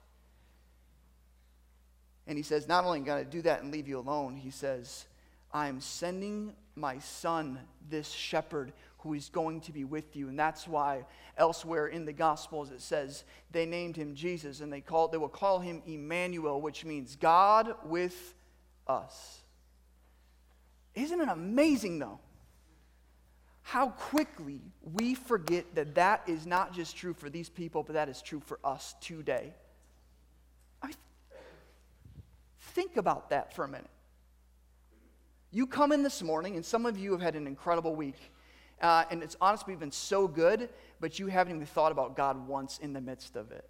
And 2.27 2.37
he 2.39 2.43
says, 2.43 2.69
Not 2.69 2.85
only 2.85 2.99
am 2.99 3.05
I 3.05 3.07
going 3.07 3.25
to 3.25 3.31
do 3.31 3.43
that 3.43 3.63
and 3.63 3.73
leave 3.73 3.89
you 3.89 3.99
alone, 3.99 4.37
he 4.37 4.51
says, 4.51 5.07
I'm 5.53 5.81
sending 5.81 6.55
my 6.77 6.99
son, 7.01 7.59
this 7.91 8.11
shepherd, 8.11 8.73
who 9.03 9.15
is 9.15 9.29
going 9.29 9.61
to 9.63 9.73
be 9.73 9.85
with 9.85 10.15
you. 10.15 10.29
And 10.29 10.39
that's 10.39 10.69
why 10.69 11.05
elsewhere 11.37 11.89
in 11.89 12.05
the 12.05 12.13
Gospels 12.13 12.71
it 12.71 12.81
says 12.81 13.25
they 13.51 13.67
named 13.67 13.97
him 13.97 14.15
Jesus 14.15 14.61
and 14.61 14.73
they, 14.73 14.81
call, 14.81 15.09
they 15.09 15.19
will 15.19 15.29
call 15.29 15.59
him 15.59 15.83
Emmanuel, 15.87 16.61
which 16.61 16.85
means 16.85 17.17
God 17.17 17.75
with 17.85 18.35
us. 18.87 19.41
Isn't 20.95 21.21
it 21.21 21.29
amazing, 21.29 21.99
though? 21.99 22.21
How 23.63 23.89
quickly 23.89 24.61
we 24.83 25.15
forget 25.15 25.75
that 25.75 25.95
that 25.95 26.23
is 26.27 26.47
not 26.47 26.75
just 26.75 26.97
true 26.97 27.15
for 27.15 27.31
these 27.31 27.49
people, 27.49 27.83
but 27.83 27.95
that 27.95 28.09
is 28.09 28.21
true 28.21 28.41
for 28.45 28.59
us 28.65 28.95
today. 29.01 29.55
I 30.83 30.91
think 32.61 32.97
about 32.97 33.31
that 33.31 33.55
for 33.55 33.65
a 33.65 33.69
minute. 33.69 33.91
You 35.51 35.67
come 35.67 35.93
in 35.93 36.03
this 36.03 36.23
morning, 36.23 36.57
and 36.57 36.65
some 36.65 36.87
of 36.87 36.99
you 36.99 37.13
have 37.13 37.21
had 37.21 37.37
an 37.37 37.47
incredible 37.47 37.95
week. 37.95 38.32
Uh, 38.83 39.05
and 39.11 39.23
it's 39.23 39.37
honestly 39.41 39.77
been 39.77 39.93
so 39.93 40.27
good, 40.27 40.69
but 41.01 41.19
you 41.19 41.29
haven't 41.29 41.55
even 41.55 41.67
thought 41.67 41.93
about 41.93 42.17
God 42.17 42.49
once 42.49 42.79
in 42.79 42.93
the 42.93 43.01
midst 43.01 43.37
of 43.37 43.53
it. 43.53 43.69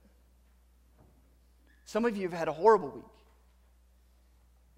Some 1.85 2.07
of 2.07 2.17
you 2.17 2.23
have 2.23 2.33
had 2.33 2.49
a 2.49 2.53
horrible 2.53 2.89
week. 2.89 3.05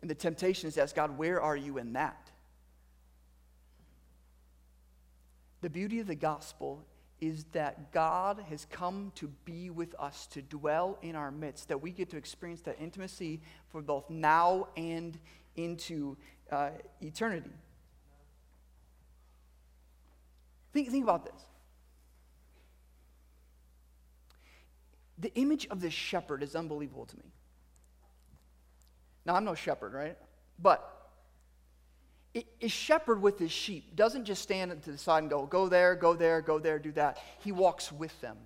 And 0.00 0.10
the 0.10 0.14
temptation 0.14 0.68
is 0.68 0.74
to 0.74 0.82
ask 0.82 0.94
God, 0.94 1.16
where 1.16 1.40
are 1.40 1.56
you 1.56 1.78
in 1.78 1.92
that? 1.94 2.30
The 5.60 5.70
beauty 5.70 6.00
of 6.00 6.06
the 6.06 6.14
gospel 6.14 6.84
is 7.20 7.44
that 7.52 7.92
God 7.92 8.44
has 8.50 8.66
come 8.66 9.12
to 9.14 9.28
be 9.46 9.70
with 9.70 9.94
us, 9.98 10.26
to 10.32 10.42
dwell 10.42 10.98
in 11.00 11.14
our 11.16 11.30
midst, 11.30 11.68
that 11.68 11.80
we 11.80 11.90
get 11.90 12.10
to 12.10 12.16
experience 12.16 12.60
that 12.62 12.76
intimacy 12.78 13.40
for 13.70 13.80
both 13.80 14.10
now 14.10 14.68
and 14.76 15.18
into 15.56 16.16
uh, 16.50 16.70
eternity. 17.00 17.52
Think, 20.74 20.90
think 20.90 21.04
about 21.04 21.24
this. 21.24 21.40
The 25.18 25.32
image 25.34 25.68
of 25.70 25.80
this 25.80 25.94
shepherd 25.94 26.42
is 26.42 26.56
unbelievable 26.56 27.06
to 27.06 27.16
me. 27.16 27.32
Now, 29.24 29.36
I'm 29.36 29.44
no 29.44 29.54
shepherd, 29.54 29.94
right? 29.94 30.18
But 30.58 30.90
a 32.60 32.68
shepherd 32.68 33.22
with 33.22 33.38
his 33.38 33.52
sheep 33.52 33.94
doesn't 33.94 34.24
just 34.24 34.42
stand 34.42 34.82
to 34.82 34.90
the 34.90 34.98
side 34.98 35.22
and 35.22 35.30
go, 35.30 35.46
go 35.46 35.68
there, 35.68 35.94
go 35.94 36.14
there, 36.14 36.42
go 36.42 36.58
there, 36.58 36.80
do 36.80 36.90
that. 36.92 37.18
He 37.38 37.52
walks 37.52 37.92
with 37.92 38.20
them. 38.20 38.36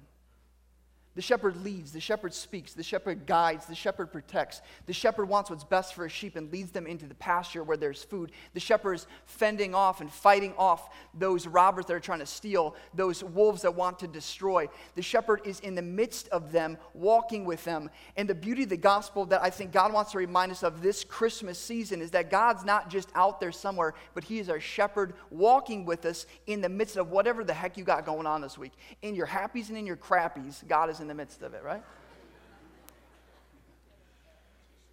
The 1.19 1.23
shepherd 1.23 1.65
leads, 1.65 1.91
the 1.91 1.99
shepherd 1.99 2.33
speaks, 2.33 2.75
the 2.75 2.85
shepherd 2.85 3.27
guides, 3.27 3.67
the 3.67 3.75
shepherd 3.75 4.13
protects. 4.13 4.63
The 4.87 4.93
shepherd 4.93 5.29
wants 5.29 5.51
what's 5.51 5.65
best 5.65 5.95
for 5.95 6.05
his 6.05 6.13
sheep 6.13 6.37
and 6.37 6.53
leads 6.53 6.71
them 6.71 6.87
into 6.87 7.07
the 7.07 7.15
pasture 7.17 7.65
where 7.65 7.77
there's 7.77 8.05
food. 8.05 8.31
The 8.55 8.61
shepherd 8.61 8.95
is 8.95 9.09
fending 9.27 9.75
off 9.75 10.01
and 10.01 10.13
fighting 10.13 10.55
off 10.57 10.95
those 11.13 11.49
robbers 11.49 11.87
that 11.87 11.95
are 11.95 11.99
trying 11.99 12.21
to 12.21 12.27
steal, 12.27 12.77
those 12.95 13.25
wolves 13.25 13.63
that 13.63 13.75
want 13.75 13.99
to 13.99 14.07
destroy. 14.07 14.69
The 14.95 15.03
shepherd 15.03 15.41
is 15.45 15.59
in 15.59 15.75
the 15.75 15.83
midst 15.83 16.29
of 16.29 16.53
them, 16.53 16.79
walking 16.95 17.45
with 17.45 17.65
them. 17.65 17.91
And 18.17 18.29
the 18.29 18.35
beauty 18.37 18.63
of 18.63 18.69
the 18.69 18.77
gospel 18.77 19.25
that 19.25 19.43
I 19.43 19.51
think 19.51 19.73
God 19.73 19.93
wants 19.93 20.13
to 20.13 20.19
remind 20.19 20.53
us 20.53 20.63
of 20.63 20.83
this 20.83 21.03
Christmas 21.03 21.59
season 21.59 22.01
is 22.01 22.13
that 22.13 22.31
God's 22.31 22.65
not 22.65 22.91
just 22.91 23.09
out 23.17 23.41
there 23.41 23.51
somewhere, 23.51 23.95
but 24.15 24.23
He 24.23 24.39
is 24.39 24.49
our 24.49 24.61
shepherd 24.61 25.15
walking 25.31 25.85
with 25.85 26.07
us 26.07 26.27
in 26.47 26.61
the 26.61 26.69
midst 26.69 26.97
of 26.97 27.11
whatever 27.11 27.43
the 27.43 27.55
heck 27.55 27.77
you 27.77 27.83
got 27.83 28.07
going 28.07 28.25
on 28.29 28.41
this 28.41 28.57
week. 28.57 28.75
In 29.03 29.17
your 29.17 29.27
happies 29.27 29.69
and 29.69 29.77
in 29.77 29.85
your 29.85 29.97
crappies, 29.97 30.65
God 30.69 30.91
is 30.91 31.01
in 31.01 31.08
the 31.09 31.15
midst 31.15 31.43
of 31.43 31.55
it, 31.55 31.63
right? 31.65 31.83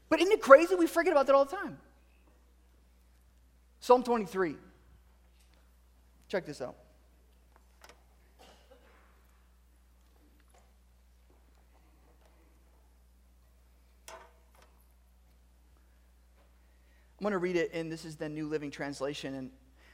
But 0.10 0.22
isn't 0.22 0.32
it 0.32 0.42
crazy? 0.42 0.76
We 0.76 0.88
forget 0.88 1.12
about 1.12 1.28
that 1.28 1.36
all 1.36 1.46
the 1.46 1.56
time. 1.56 1.78
Psalm 3.80 4.04
23. 4.04 4.56
Check 6.28 6.46
this 6.46 6.62
out. 6.62 6.76
I'm 17.18 17.24
going 17.24 17.32
to 17.32 17.38
read 17.38 17.56
it, 17.56 17.72
and 17.74 17.92
this 17.92 18.06
is 18.06 18.18
the 18.18 18.28
New 18.28 18.48
Living 18.48 18.70
Translation. 18.70 19.36
And 19.36 19.50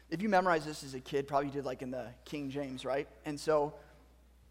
if 0.09 0.21
you 0.21 0.29
memorized 0.29 0.65
this 0.65 0.83
as 0.83 0.93
a 0.95 0.99
kid, 0.99 1.27
probably 1.27 1.47
you 1.47 1.53
did 1.53 1.65
like 1.65 1.81
in 1.81 1.91
the 1.91 2.07
King 2.25 2.49
James, 2.49 2.83
right? 2.83 3.07
And 3.25 3.39
so, 3.39 3.73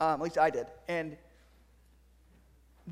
um, 0.00 0.14
at 0.14 0.20
least 0.20 0.38
I 0.38 0.50
did. 0.50 0.66
And 0.88 1.16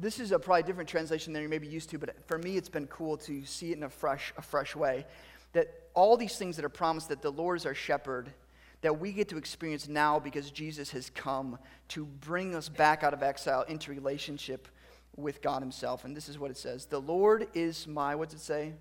this 0.01 0.21
is 0.21 0.33
a 0.33 0.39
probably 0.39 0.63
different 0.63 0.89
translation 0.89 1.33
than 1.33 1.43
you 1.43 1.49
may 1.49 1.59
be 1.59 1.67
used 1.67 1.91
to, 1.91 1.99
but 1.99 2.15
for 2.27 2.39
me, 2.39 2.57
it's 2.57 2.69
been 2.69 2.87
cool 2.87 3.17
to 3.19 3.45
see 3.45 3.73
it 3.73 3.77
in 3.77 3.85
a 3.85 3.89
fresh, 3.89 4.33
a 4.37 4.43
fresh 4.43 4.75
way. 4.77 5.07
That 5.53 5.69
all 5.95 6.17
these 6.17 6.37
things 6.37 6.57
that 6.57 6.65
are 6.65 6.71
promised, 6.71 7.09
that 7.09 7.23
the 7.23 7.33
Lord 7.33 7.59
is 7.59 7.67
our 7.67 7.75
shepherd, 7.75 8.33
that 8.81 9.01
we 9.01 9.13
get 9.13 9.29
to 9.29 9.37
experience 9.37 9.89
now 9.89 10.19
because 10.19 10.51
Jesus 10.51 10.91
has 10.93 11.11
come 11.11 11.59
to 11.89 12.05
bring 12.05 12.55
us 12.55 12.69
back 12.69 13.03
out 13.03 13.13
of 13.13 13.23
exile 13.23 13.63
into 13.63 13.91
relationship 13.91 14.69
with 15.17 15.43
God 15.43 15.63
Himself. 15.63 16.05
And 16.05 16.17
this 16.17 16.29
is 16.29 16.39
what 16.39 16.51
it 16.51 16.57
says 16.57 16.87
The 16.87 17.01
Lord 17.01 17.49
is 17.55 17.87
my, 17.87 18.15
what's 18.15 18.35
it 18.35 18.41
say? 18.41 18.73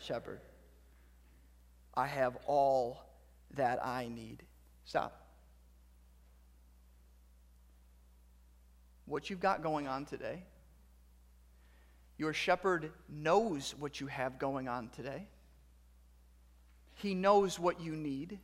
Shepherd. 0.00 0.02
shepherd. 0.02 0.40
I 1.94 2.06
have 2.06 2.38
all 2.46 3.02
that 3.54 3.84
I 3.84 4.08
need. 4.08 4.44
Stop. 4.84 5.27
What 9.08 9.30
you've 9.30 9.40
got 9.40 9.62
going 9.62 9.88
on 9.88 10.04
today. 10.04 10.44
Your 12.18 12.32
shepherd 12.32 12.90
knows 13.08 13.74
what 13.78 14.00
you 14.00 14.08
have 14.08 14.38
going 14.38 14.68
on 14.68 14.88
today. 14.88 15.28
He 16.94 17.14
knows 17.14 17.58
what 17.58 17.80
you 17.80 17.94
need. 17.94 18.38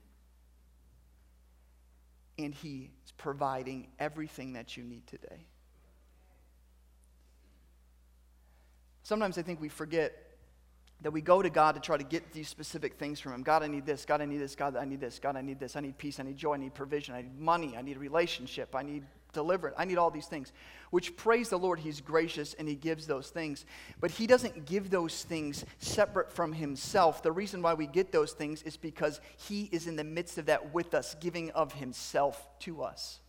And 2.38 2.54
He 2.54 2.90
is 3.04 3.12
providing 3.12 3.88
everything 3.98 4.54
that 4.54 4.76
you 4.76 4.84
need 4.84 5.06
today. 5.06 5.46
Sometimes 9.02 9.36
I 9.38 9.42
think 9.42 9.60
we 9.60 9.68
forget 9.68 10.14
that 11.02 11.10
we 11.10 11.20
go 11.20 11.42
to 11.42 11.50
God 11.50 11.74
to 11.74 11.80
try 11.80 11.96
to 11.96 12.04
get 12.04 12.32
these 12.32 12.48
specific 12.48 12.94
things 12.94 13.20
from 13.20 13.34
Him. 13.34 13.42
God, 13.42 13.62
I 13.62 13.66
need 13.66 13.84
this. 13.84 14.04
God, 14.04 14.20
I 14.22 14.24
need 14.24 14.38
this. 14.38 14.54
God, 14.54 14.76
I 14.76 14.84
need 14.84 15.00
this. 15.00 15.18
God, 15.18 15.36
I 15.36 15.42
need 15.42 15.60
this. 15.60 15.76
I 15.76 15.80
need 15.80 15.98
peace. 15.98 16.18
I 16.18 16.22
need 16.22 16.36
joy. 16.36 16.54
I 16.54 16.56
need 16.56 16.74
provision. 16.74 17.14
I 17.14 17.22
need 17.22 17.38
money. 17.38 17.76
I 17.76 17.82
need 17.82 17.96
a 17.96 18.00
relationship. 18.00 18.74
I 18.74 18.82
need 18.82 19.04
deliverance. 19.34 19.76
I 19.78 19.84
need 19.84 19.98
all 19.98 20.10
these 20.10 20.26
things. 20.26 20.52
Which, 20.90 21.16
praise 21.16 21.50
the 21.50 21.58
Lord, 21.58 21.80
He's 21.80 22.00
gracious 22.00 22.54
and 22.54 22.66
He 22.66 22.74
gives 22.74 23.06
those 23.06 23.28
things. 23.28 23.66
But 24.00 24.12
He 24.12 24.26
doesn't 24.26 24.64
give 24.64 24.88
those 24.88 25.24
things 25.24 25.64
separate 25.78 26.32
from 26.32 26.54
Himself. 26.54 27.22
The 27.22 27.32
reason 27.32 27.60
why 27.60 27.74
we 27.74 27.86
get 27.86 28.12
those 28.12 28.32
things 28.32 28.62
is 28.62 28.78
because 28.78 29.20
He 29.36 29.68
is 29.72 29.86
in 29.86 29.96
the 29.96 30.04
midst 30.04 30.38
of 30.38 30.46
that 30.46 30.72
with 30.72 30.94
us, 30.94 31.16
giving 31.20 31.50
of 31.50 31.74
Himself 31.74 32.48
to 32.60 32.82
us. 32.82 33.20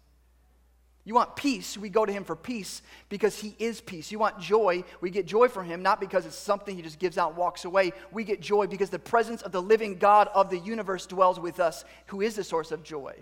You 1.07 1.13
want 1.13 1.35
peace, 1.35 1.77
we 1.77 1.89
go 1.89 2.03
to 2.03 2.11
him 2.11 2.23
for 2.23 2.35
peace 2.35 2.81
because 3.09 3.37
he 3.37 3.55
is 3.59 3.79
peace. 3.79 4.11
You 4.11 4.17
want 4.17 4.39
joy, 4.39 4.83
we 5.01 5.11
get 5.11 5.27
joy 5.27 5.49
from 5.49 5.67
him, 5.67 5.83
not 5.83 5.99
because 5.99 6.25
it's 6.25 6.35
something 6.35 6.75
he 6.75 6.81
just 6.81 6.97
gives 6.97 7.19
out 7.19 7.29
and 7.29 7.37
walks 7.37 7.63
away. 7.63 7.93
We 8.11 8.23
get 8.23 8.41
joy 8.41 8.65
because 8.65 8.89
the 8.89 8.97
presence 8.97 9.43
of 9.43 9.51
the 9.51 9.61
living 9.61 9.99
God 9.99 10.29
of 10.33 10.49
the 10.49 10.57
universe 10.57 11.05
dwells 11.05 11.39
with 11.39 11.59
us, 11.59 11.85
who 12.07 12.21
is 12.21 12.35
the 12.35 12.43
source 12.43 12.71
of 12.71 12.81
joy. 12.81 13.13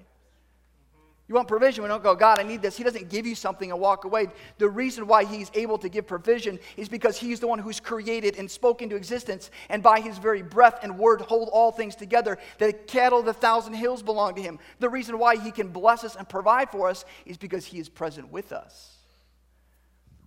You 1.27 1.35
want 1.35 1.47
provision. 1.47 1.83
We 1.83 1.87
don't 1.87 2.03
go, 2.03 2.15
God, 2.15 2.39
I 2.39 2.43
need 2.43 2.61
this. 2.61 2.75
He 2.75 2.83
doesn't 2.83 3.09
give 3.09 3.25
you 3.25 3.33
something 3.33 3.71
and 3.71 3.79
walk 3.79 4.03
away. 4.03 4.27
The 4.57 4.67
reason 4.67 5.07
why 5.07 5.23
He's 5.23 5.49
able 5.53 5.77
to 5.77 5.87
give 5.87 6.05
provision 6.05 6.59
is 6.75 6.89
because 6.89 7.17
He's 7.17 7.39
the 7.39 7.47
one 7.47 7.59
who's 7.59 7.79
created 7.79 8.35
and 8.37 8.51
spoken 8.51 8.89
to 8.89 8.97
existence, 8.97 9.49
and 9.69 9.81
by 9.81 10.01
His 10.01 10.17
very 10.17 10.41
breath 10.41 10.79
and 10.83 10.99
word 10.99 11.21
hold 11.21 11.49
all 11.49 11.71
things 11.71 11.95
together. 11.95 12.37
The 12.57 12.73
cattle 12.73 13.19
of 13.19 13.25
the 13.25 13.33
thousand 13.33 13.73
hills 13.73 14.03
belong 14.03 14.35
to 14.35 14.41
Him. 14.41 14.59
The 14.79 14.89
reason 14.89 15.17
why 15.17 15.37
He 15.37 15.51
can 15.51 15.69
bless 15.69 16.03
us 16.03 16.17
and 16.17 16.27
provide 16.27 16.69
for 16.69 16.89
us 16.89 17.05
is 17.25 17.37
because 17.37 17.65
He 17.65 17.79
is 17.79 17.87
present 17.87 18.29
with 18.29 18.51
us. 18.51 18.89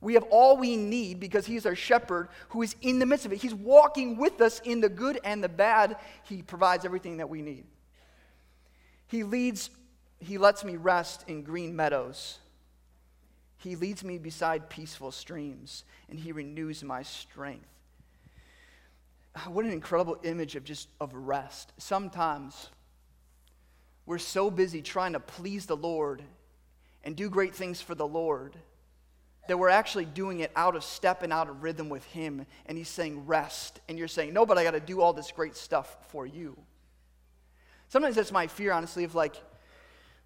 We 0.00 0.14
have 0.14 0.24
all 0.30 0.56
we 0.56 0.76
need 0.76 1.20
because 1.20 1.44
He 1.44 1.56
is 1.56 1.66
our 1.66 1.74
shepherd 1.74 2.28
who 2.48 2.62
is 2.62 2.74
in 2.80 2.98
the 2.98 3.06
midst 3.06 3.26
of 3.26 3.32
it. 3.32 3.42
He's 3.42 3.54
walking 3.54 4.16
with 4.16 4.40
us 4.40 4.60
in 4.60 4.80
the 4.80 4.88
good 4.88 5.20
and 5.24 5.44
the 5.44 5.48
bad. 5.50 5.96
He 6.24 6.40
provides 6.40 6.86
everything 6.86 7.18
that 7.18 7.28
we 7.28 7.42
need. 7.42 7.64
He 9.08 9.24
leads 9.24 9.68
he 10.18 10.38
lets 10.38 10.64
me 10.64 10.76
rest 10.76 11.24
in 11.28 11.42
green 11.42 11.76
meadows. 11.76 12.38
He 13.58 13.76
leads 13.76 14.04
me 14.04 14.18
beside 14.18 14.70
peaceful 14.70 15.10
streams, 15.10 15.84
and 16.08 16.18
he 16.18 16.32
renews 16.32 16.82
my 16.82 17.02
strength. 17.02 17.68
Ah, 19.34 19.48
what 19.50 19.64
an 19.64 19.72
incredible 19.72 20.18
image 20.22 20.56
of 20.56 20.64
just 20.64 20.88
of 21.00 21.12
rest. 21.14 21.72
Sometimes 21.78 22.70
we're 24.06 24.18
so 24.18 24.50
busy 24.50 24.82
trying 24.82 25.12
to 25.14 25.20
please 25.20 25.66
the 25.66 25.76
Lord 25.76 26.22
and 27.04 27.16
do 27.16 27.28
great 27.28 27.54
things 27.54 27.80
for 27.80 27.94
the 27.94 28.06
Lord 28.06 28.56
that 29.48 29.58
we're 29.58 29.68
actually 29.68 30.04
doing 30.04 30.40
it 30.40 30.50
out 30.56 30.74
of 30.74 30.82
step 30.82 31.22
and 31.22 31.32
out 31.32 31.48
of 31.48 31.62
rhythm 31.62 31.88
with 31.88 32.04
Him. 32.06 32.46
And 32.66 32.76
He's 32.76 32.88
saying, 32.88 33.26
rest. 33.26 33.80
And 33.88 33.98
you're 33.98 34.08
saying, 34.08 34.32
no, 34.32 34.46
but 34.46 34.58
I 34.58 34.64
got 34.64 34.72
to 34.72 34.80
do 34.80 35.00
all 35.00 35.12
this 35.12 35.30
great 35.30 35.56
stuff 35.56 35.96
for 36.08 36.26
you. 36.26 36.56
Sometimes 37.88 38.16
that's 38.16 38.32
my 38.32 38.46
fear, 38.46 38.72
honestly, 38.72 39.04
of 39.04 39.14
like, 39.14 39.36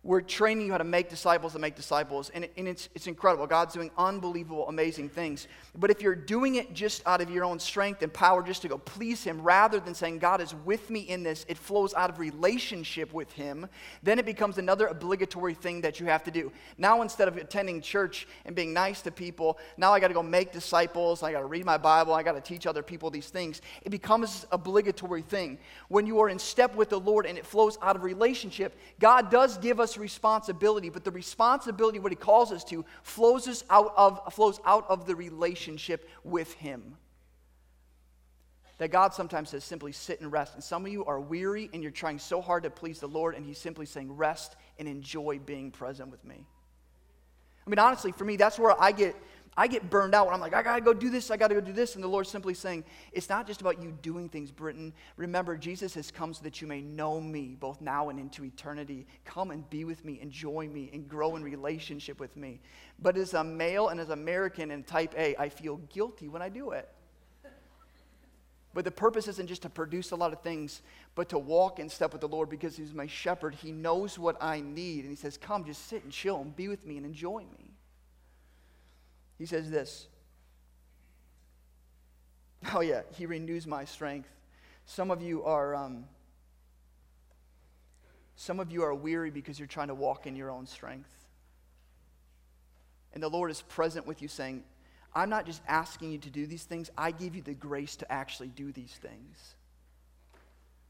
we're 0.02 0.22
training 0.22 0.64
you 0.64 0.72
how 0.72 0.78
to 0.78 0.84
make 0.84 1.10
disciples 1.10 1.54
and 1.54 1.60
make 1.60 1.76
disciples, 1.76 2.30
and, 2.30 2.48
and 2.56 2.66
it's, 2.66 2.88
it's 2.94 3.06
incredible. 3.06 3.46
God's 3.46 3.74
doing 3.74 3.90
unbelievable, 3.98 4.66
amazing 4.66 5.10
things. 5.10 5.46
But 5.74 5.90
if 5.90 6.00
you're 6.00 6.14
doing 6.14 6.54
it 6.54 6.72
just 6.72 7.06
out 7.06 7.20
of 7.20 7.28
your 7.28 7.44
own 7.44 7.58
strength 7.58 8.00
and 8.00 8.10
power, 8.10 8.42
just 8.42 8.62
to 8.62 8.68
go 8.68 8.78
please 8.78 9.22
Him, 9.22 9.42
rather 9.42 9.78
than 9.78 9.94
saying, 9.94 10.18
God 10.18 10.40
is 10.40 10.54
with 10.64 10.88
me 10.88 11.00
in 11.00 11.22
this, 11.22 11.44
it 11.48 11.58
flows 11.58 11.92
out 11.92 12.08
of 12.08 12.18
relationship 12.18 13.12
with 13.12 13.30
Him, 13.32 13.68
then 14.02 14.18
it 14.18 14.24
becomes 14.24 14.56
another 14.56 14.86
obligatory 14.86 15.52
thing 15.52 15.82
that 15.82 16.00
you 16.00 16.06
have 16.06 16.24
to 16.24 16.30
do. 16.30 16.50
Now, 16.78 17.02
instead 17.02 17.28
of 17.28 17.36
attending 17.36 17.82
church 17.82 18.26
and 18.46 18.56
being 18.56 18.72
nice 18.72 19.02
to 19.02 19.10
people, 19.10 19.58
now 19.76 19.92
I 19.92 20.00
got 20.00 20.08
to 20.08 20.14
go 20.14 20.22
make 20.22 20.50
disciples, 20.50 21.22
I 21.22 21.30
got 21.30 21.40
to 21.40 21.46
read 21.46 21.66
my 21.66 21.76
Bible, 21.76 22.14
I 22.14 22.22
got 22.22 22.32
to 22.32 22.40
teach 22.40 22.66
other 22.66 22.82
people 22.82 23.10
these 23.10 23.28
things. 23.28 23.60
It 23.82 23.90
becomes 23.90 24.46
obligatory 24.50 25.22
thing. 25.22 25.58
When 25.88 26.06
you 26.06 26.20
are 26.20 26.30
in 26.30 26.38
step 26.38 26.74
with 26.74 26.88
the 26.88 26.98
Lord 26.98 27.26
and 27.26 27.36
it 27.36 27.44
flows 27.44 27.76
out 27.82 27.96
of 27.96 28.02
relationship, 28.02 28.78
God 28.98 29.30
does 29.30 29.58
give 29.58 29.78
us 29.78 29.89
us 29.90 29.98
responsibility, 29.98 30.88
but 30.88 31.04
the 31.04 31.10
responsibility, 31.10 31.98
what 31.98 32.12
he 32.12 32.16
calls 32.16 32.52
us 32.52 32.64
to, 32.64 32.84
flows 33.02 33.48
us 33.48 33.64
out 33.68 33.92
of, 33.96 34.32
flows 34.32 34.60
out 34.64 34.88
of 34.88 35.06
the 35.06 35.14
relationship 35.14 36.08
with 36.24 36.52
him. 36.54 36.96
That 38.78 38.90
God 38.90 39.12
sometimes 39.12 39.50
says, 39.50 39.62
simply 39.62 39.92
sit 39.92 40.20
and 40.20 40.32
rest. 40.32 40.54
And 40.54 40.64
some 40.64 40.86
of 40.86 40.92
you 40.92 41.04
are 41.04 41.20
weary 41.20 41.68
and 41.74 41.82
you're 41.82 41.92
trying 41.92 42.18
so 42.18 42.40
hard 42.40 42.62
to 42.62 42.70
please 42.70 43.00
the 43.00 43.08
Lord, 43.08 43.34
and 43.34 43.44
he's 43.44 43.58
simply 43.58 43.84
saying, 43.84 44.16
rest 44.16 44.56
and 44.78 44.88
enjoy 44.88 45.38
being 45.38 45.70
present 45.70 46.10
with 46.10 46.24
me. 46.24 46.46
I 47.66 47.70
mean, 47.70 47.78
honestly, 47.78 48.12
for 48.12 48.24
me, 48.24 48.36
that's 48.36 48.58
where 48.58 48.80
I 48.80 48.92
get 48.92 49.14
I 49.56 49.66
get 49.66 49.90
burned 49.90 50.14
out 50.14 50.26
when 50.26 50.34
I'm 50.34 50.40
like, 50.40 50.54
I 50.54 50.62
gotta 50.62 50.80
go 50.80 50.94
do 50.94 51.10
this, 51.10 51.30
I 51.30 51.36
gotta 51.36 51.54
go 51.54 51.60
do 51.60 51.72
this. 51.72 51.94
And 51.94 52.04
the 52.04 52.08
Lord's 52.08 52.30
simply 52.30 52.54
saying, 52.54 52.84
It's 53.12 53.28
not 53.28 53.46
just 53.46 53.60
about 53.60 53.82
you 53.82 53.90
doing 54.00 54.28
things, 54.28 54.50
Britain. 54.50 54.92
Remember, 55.16 55.56
Jesus 55.56 55.92
has 55.94 56.10
come 56.10 56.32
so 56.32 56.42
that 56.44 56.60
you 56.60 56.66
may 56.66 56.80
know 56.80 57.20
me, 57.20 57.56
both 57.58 57.80
now 57.80 58.08
and 58.10 58.18
into 58.18 58.44
eternity. 58.44 59.06
Come 59.24 59.50
and 59.50 59.68
be 59.68 59.84
with 59.84 60.04
me, 60.04 60.20
enjoy 60.20 60.68
me, 60.68 60.88
and 60.92 61.08
grow 61.08 61.36
in 61.36 61.42
relationship 61.42 62.20
with 62.20 62.36
me. 62.36 62.60
But 63.00 63.16
as 63.16 63.34
a 63.34 63.42
male 63.42 63.88
and 63.88 63.98
as 63.98 64.10
American 64.10 64.70
and 64.70 64.86
type 64.86 65.14
A, 65.18 65.36
I 65.36 65.48
feel 65.48 65.78
guilty 65.92 66.28
when 66.28 66.42
I 66.42 66.48
do 66.48 66.70
it. 66.70 66.88
But 68.72 68.84
the 68.84 68.92
purpose 68.92 69.26
isn't 69.26 69.48
just 69.48 69.62
to 69.62 69.68
produce 69.68 70.12
a 70.12 70.16
lot 70.16 70.32
of 70.32 70.42
things, 70.42 70.82
but 71.16 71.28
to 71.30 71.38
walk 71.38 71.80
in 71.80 71.88
step 71.88 72.12
with 72.12 72.20
the 72.20 72.28
Lord 72.28 72.48
because 72.48 72.76
He's 72.76 72.94
my 72.94 73.08
shepherd. 73.08 73.56
He 73.56 73.72
knows 73.72 74.16
what 74.16 74.40
I 74.40 74.60
need. 74.60 75.00
And 75.00 75.10
He 75.10 75.16
says, 75.16 75.36
Come, 75.36 75.64
just 75.64 75.88
sit 75.88 76.04
and 76.04 76.12
chill 76.12 76.40
and 76.40 76.54
be 76.54 76.68
with 76.68 76.86
me 76.86 76.96
and 76.96 77.04
enjoy 77.04 77.40
me. 77.40 77.69
He 79.40 79.46
says 79.46 79.70
this. 79.70 80.06
Oh, 82.74 82.80
yeah, 82.80 83.00
he 83.16 83.24
renews 83.24 83.66
my 83.66 83.86
strength. 83.86 84.28
Some 84.84 85.10
of 85.10 85.22
you 85.22 85.42
are. 85.44 85.74
Um, 85.74 86.04
some 88.36 88.60
of 88.60 88.70
you 88.70 88.82
are 88.82 88.94
weary 88.94 89.30
because 89.30 89.58
you're 89.58 89.66
trying 89.66 89.88
to 89.88 89.94
walk 89.94 90.26
in 90.26 90.36
your 90.36 90.50
own 90.50 90.66
strength. 90.66 91.10
And 93.14 93.22
the 93.22 93.30
Lord 93.30 93.50
is 93.50 93.62
present 93.62 94.06
with 94.06 94.20
you, 94.20 94.28
saying, 94.28 94.62
I'm 95.14 95.30
not 95.30 95.46
just 95.46 95.62
asking 95.66 96.12
you 96.12 96.18
to 96.18 96.30
do 96.30 96.46
these 96.46 96.64
things, 96.64 96.90
I 96.96 97.10
give 97.10 97.34
you 97.34 97.40
the 97.40 97.54
grace 97.54 97.96
to 97.96 98.12
actually 98.12 98.48
do 98.48 98.72
these 98.72 98.92
things. 98.92 99.54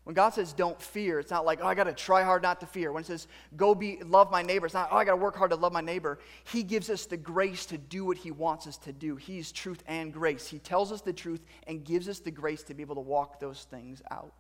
When 0.05 0.15
God 0.15 0.31
says 0.31 0.53
don't 0.53 0.81
fear, 0.81 1.19
it's 1.21 1.31
not 1.31 1.45
like, 1.45 1.61
oh, 1.63 1.67
I 1.67 1.75
got 1.75 1.85
to 1.85 1.93
try 1.93 2.23
hard 2.23 2.43
not 2.43 2.61
to 2.61 2.67
fear. 2.67 2.91
When 2.91 3.03
it 3.03 3.07
says 3.07 3.29
go 3.57 3.75
be 3.75 4.01
love 4.03 4.31
my 4.31 4.43
neighbor, 4.43 4.67
it's 4.67 4.75
not, 4.75 4.89
oh, 4.91 4.97
I 4.97 5.05
got 5.05 5.13
to 5.13 5.17
work 5.17 5.37
hard 5.37 5.51
to 5.51 5.57
love 5.57 5.73
my 5.73 5.83
neighbor. 5.83 6.19
He 6.45 6.63
gives 6.63 6.89
us 6.89 7.07
the 7.07 7.19
grace 7.19 7.67
to 7.67 7.79
do 7.79 8.07
what 8.07 8.17
he 8.17 8.31
wants 8.31 8.67
us 8.67 8.79
to 8.79 8.93
do. 8.93 9.17
He's 9.17 9.53
truth 9.53 9.83
and 9.87 10.13
grace. 10.13 10.49
He 10.49 10.59
tells 10.59 10.91
us 10.91 11.03
the 11.03 11.13
truth 11.13 11.45
and 11.67 11.85
gives 11.85 12.09
us 12.09 12.19
the 12.21 12.31
grace 12.31 12.63
to 12.65 12.75
be 12.75 12.83
able 12.83 12.95
to 12.95 13.03
walk 13.03 13.41
those 13.41 13.65
things 13.71 14.01
out. 14.11 14.33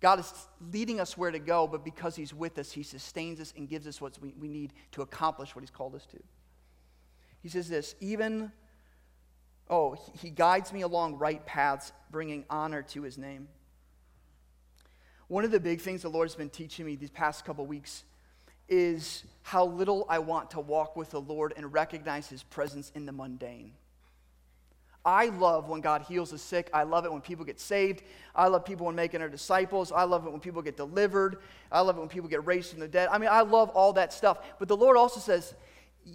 God 0.00 0.20
is 0.20 0.32
leading 0.72 1.00
us 1.00 1.16
where 1.16 1.30
to 1.30 1.38
go, 1.38 1.66
but 1.66 1.84
because 1.84 2.14
he's 2.14 2.32
with 2.32 2.58
us, 2.58 2.70
he 2.70 2.82
sustains 2.82 3.40
us 3.40 3.52
and 3.56 3.68
gives 3.68 3.86
us 3.86 4.00
what 4.00 4.18
we, 4.20 4.34
we 4.38 4.46
need 4.46 4.72
to 4.92 5.02
accomplish 5.02 5.56
what 5.56 5.62
he's 5.62 5.70
called 5.70 5.94
us 5.94 6.06
to. 6.06 6.18
He 7.42 7.48
says 7.48 7.68
this, 7.68 7.94
even, 8.00 8.52
oh, 9.70 9.96
he 10.12 10.30
guides 10.30 10.72
me 10.72 10.82
along 10.82 11.16
right 11.16 11.44
paths, 11.46 11.92
bringing 12.10 12.44
honor 12.50 12.82
to 12.82 13.02
his 13.02 13.16
name. 13.18 13.48
One 15.28 15.44
of 15.44 15.50
the 15.50 15.60
big 15.60 15.80
things 15.80 16.02
the 16.02 16.08
Lord's 16.08 16.34
been 16.34 16.50
teaching 16.50 16.86
me 16.86 16.96
these 16.96 17.10
past 17.10 17.44
couple 17.44 17.66
weeks 17.66 18.04
is 18.68 19.24
how 19.42 19.66
little 19.66 20.06
I 20.08 20.18
want 20.20 20.50
to 20.52 20.60
walk 20.60 20.96
with 20.96 21.10
the 21.10 21.20
Lord 21.20 21.52
and 21.56 21.72
recognize 21.72 22.28
his 22.28 22.42
presence 22.42 22.92
in 22.94 23.06
the 23.06 23.12
mundane. 23.12 23.72
I 25.04 25.26
love 25.26 25.68
when 25.68 25.80
God 25.80 26.02
heals 26.02 26.32
the 26.32 26.38
sick. 26.38 26.68
I 26.74 26.82
love 26.82 27.04
it 27.04 27.12
when 27.12 27.20
people 27.20 27.44
get 27.44 27.60
saved. 27.60 28.02
I 28.34 28.48
love 28.48 28.64
people 28.64 28.86
when 28.86 28.96
making 28.96 29.22
our 29.22 29.28
disciples. 29.28 29.92
I 29.92 30.02
love 30.02 30.26
it 30.26 30.30
when 30.30 30.40
people 30.40 30.62
get 30.62 30.76
delivered. 30.76 31.38
I 31.70 31.80
love 31.80 31.96
it 31.96 32.00
when 32.00 32.08
people 32.08 32.28
get 32.28 32.44
raised 32.44 32.70
from 32.70 32.80
the 32.80 32.88
dead. 32.88 33.08
I 33.12 33.18
mean, 33.18 33.30
I 33.30 33.42
love 33.42 33.70
all 33.70 33.92
that 33.92 34.12
stuff. 34.12 34.38
But 34.58 34.66
the 34.66 34.76
Lord 34.76 34.96
also 34.96 35.20
says, 35.20 35.54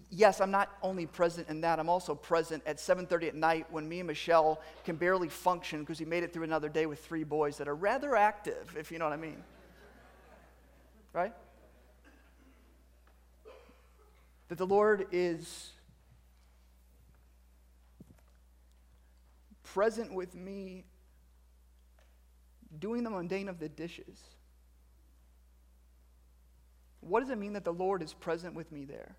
yes, 0.10 0.40
I'm 0.40 0.52
not 0.52 0.70
only 0.82 1.06
present 1.06 1.50
in 1.50 1.62
that, 1.62 1.80
I'm 1.80 1.90
also 1.90 2.16
present 2.16 2.64
at 2.66 2.80
7:30 2.80 3.28
at 3.28 3.36
night 3.36 3.68
when 3.72 3.88
me 3.88 4.00
and 4.00 4.08
Michelle 4.08 4.62
can 4.86 4.96
barely 4.96 5.30
function 5.30 5.82
because 5.82 6.00
we 6.00 6.06
made 6.06 6.24
it 6.24 6.34
through 6.34 6.44
another 6.44 6.70
day 6.70 6.86
with 6.86 7.04
three 7.04 7.24
boys 7.24 7.58
that 7.58 7.68
are 7.68 7.76
rather 7.76 8.16
active, 8.16 8.76
if 8.78 8.92
you 8.92 9.00
know 9.00 9.06
what 9.06 9.14
I 9.14 9.18
mean. 9.18 9.44
Right? 11.14 11.34
That 14.48 14.58
the 14.58 14.68
Lord 14.68 15.08
is 15.12 15.72
present 19.64 20.14
with 20.14 20.36
me 20.36 20.86
doing 22.78 23.04
the 23.04 23.10
mundane 23.10 23.50
of 23.50 23.60
the 23.60 23.70
dishes. 23.70 24.20
What 27.02 27.22
does 27.22 27.30
it 27.30 27.38
mean 27.38 27.54
that 27.54 27.66
the 27.66 27.74
Lord 27.74 28.02
is 28.02 28.14
present 28.14 28.54
with 28.54 28.72
me 28.72 28.86
there? 28.86 29.16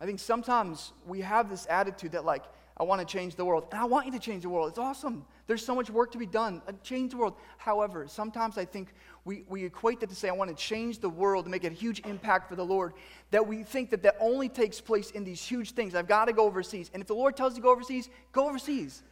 I 0.00 0.06
think 0.06 0.18
sometimes 0.18 0.92
we 1.06 1.20
have 1.20 1.48
this 1.48 1.66
attitude 1.70 2.12
that, 2.12 2.24
like, 2.24 2.44
I 2.78 2.82
want 2.82 3.00
to 3.00 3.06
change 3.06 3.36
the 3.36 3.44
world. 3.44 3.66
And 3.72 3.80
I 3.80 3.84
want 3.84 4.04
you 4.04 4.12
to 4.12 4.18
change 4.18 4.42
the 4.42 4.50
world. 4.50 4.68
It's 4.68 4.78
awesome. 4.78 5.24
There's 5.46 5.64
so 5.64 5.74
much 5.74 5.88
work 5.88 6.12
to 6.12 6.18
be 6.18 6.26
done. 6.26 6.60
Uh, 6.68 6.72
change 6.82 7.12
the 7.12 7.16
world. 7.16 7.34
However, 7.56 8.06
sometimes 8.06 8.58
I 8.58 8.66
think 8.66 8.92
we, 9.24 9.44
we 9.48 9.64
equate 9.64 10.00
that 10.00 10.10
to 10.10 10.14
say, 10.14 10.28
I 10.28 10.32
want 10.32 10.50
to 10.50 10.56
change 10.56 10.98
the 10.98 11.08
world 11.08 11.46
and 11.46 11.52
make 11.52 11.64
a 11.64 11.70
huge 11.70 12.00
impact 12.00 12.50
for 12.50 12.56
the 12.56 12.64
Lord, 12.64 12.92
that 13.30 13.46
we 13.46 13.62
think 13.62 13.88
that 13.90 14.02
that 14.02 14.16
only 14.20 14.50
takes 14.50 14.78
place 14.80 15.10
in 15.10 15.24
these 15.24 15.42
huge 15.42 15.72
things. 15.72 15.94
I've 15.94 16.08
got 16.08 16.26
to 16.26 16.34
go 16.34 16.44
overseas. 16.44 16.90
And 16.92 17.00
if 17.00 17.06
the 17.06 17.14
Lord 17.14 17.34
tells 17.34 17.54
you 17.54 17.56
to 17.56 17.62
go 17.62 17.70
overseas, 17.70 18.10
go 18.32 18.48
overseas. 18.48 19.02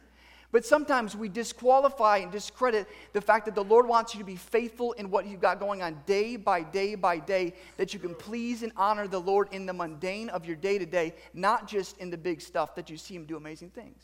But 0.55 0.65
sometimes 0.65 1.17
we 1.17 1.27
disqualify 1.27 2.19
and 2.19 2.31
discredit 2.31 2.87
the 3.11 3.19
fact 3.19 3.43
that 3.43 3.55
the 3.55 3.63
Lord 3.65 3.85
wants 3.85 4.13
you 4.13 4.19
to 4.19 4.25
be 4.25 4.37
faithful 4.37 4.93
in 4.93 5.11
what 5.11 5.25
you've 5.25 5.41
got 5.41 5.59
going 5.59 5.81
on 5.81 6.01
day 6.05 6.37
by 6.37 6.63
day 6.63 6.95
by 6.95 7.17
day, 7.17 7.55
that 7.75 7.93
you 7.93 7.99
can 7.99 8.15
please 8.15 8.63
and 8.63 8.71
honor 8.77 9.05
the 9.05 9.19
Lord 9.19 9.49
in 9.51 9.65
the 9.65 9.73
mundane 9.73 10.29
of 10.29 10.45
your 10.45 10.55
day 10.55 10.77
to 10.77 10.85
day, 10.85 11.13
not 11.33 11.67
just 11.67 11.97
in 11.97 12.09
the 12.09 12.17
big 12.17 12.39
stuff 12.39 12.73
that 12.75 12.89
you 12.89 12.95
see 12.95 13.15
Him 13.15 13.25
do 13.25 13.35
amazing 13.35 13.71
things. 13.71 14.01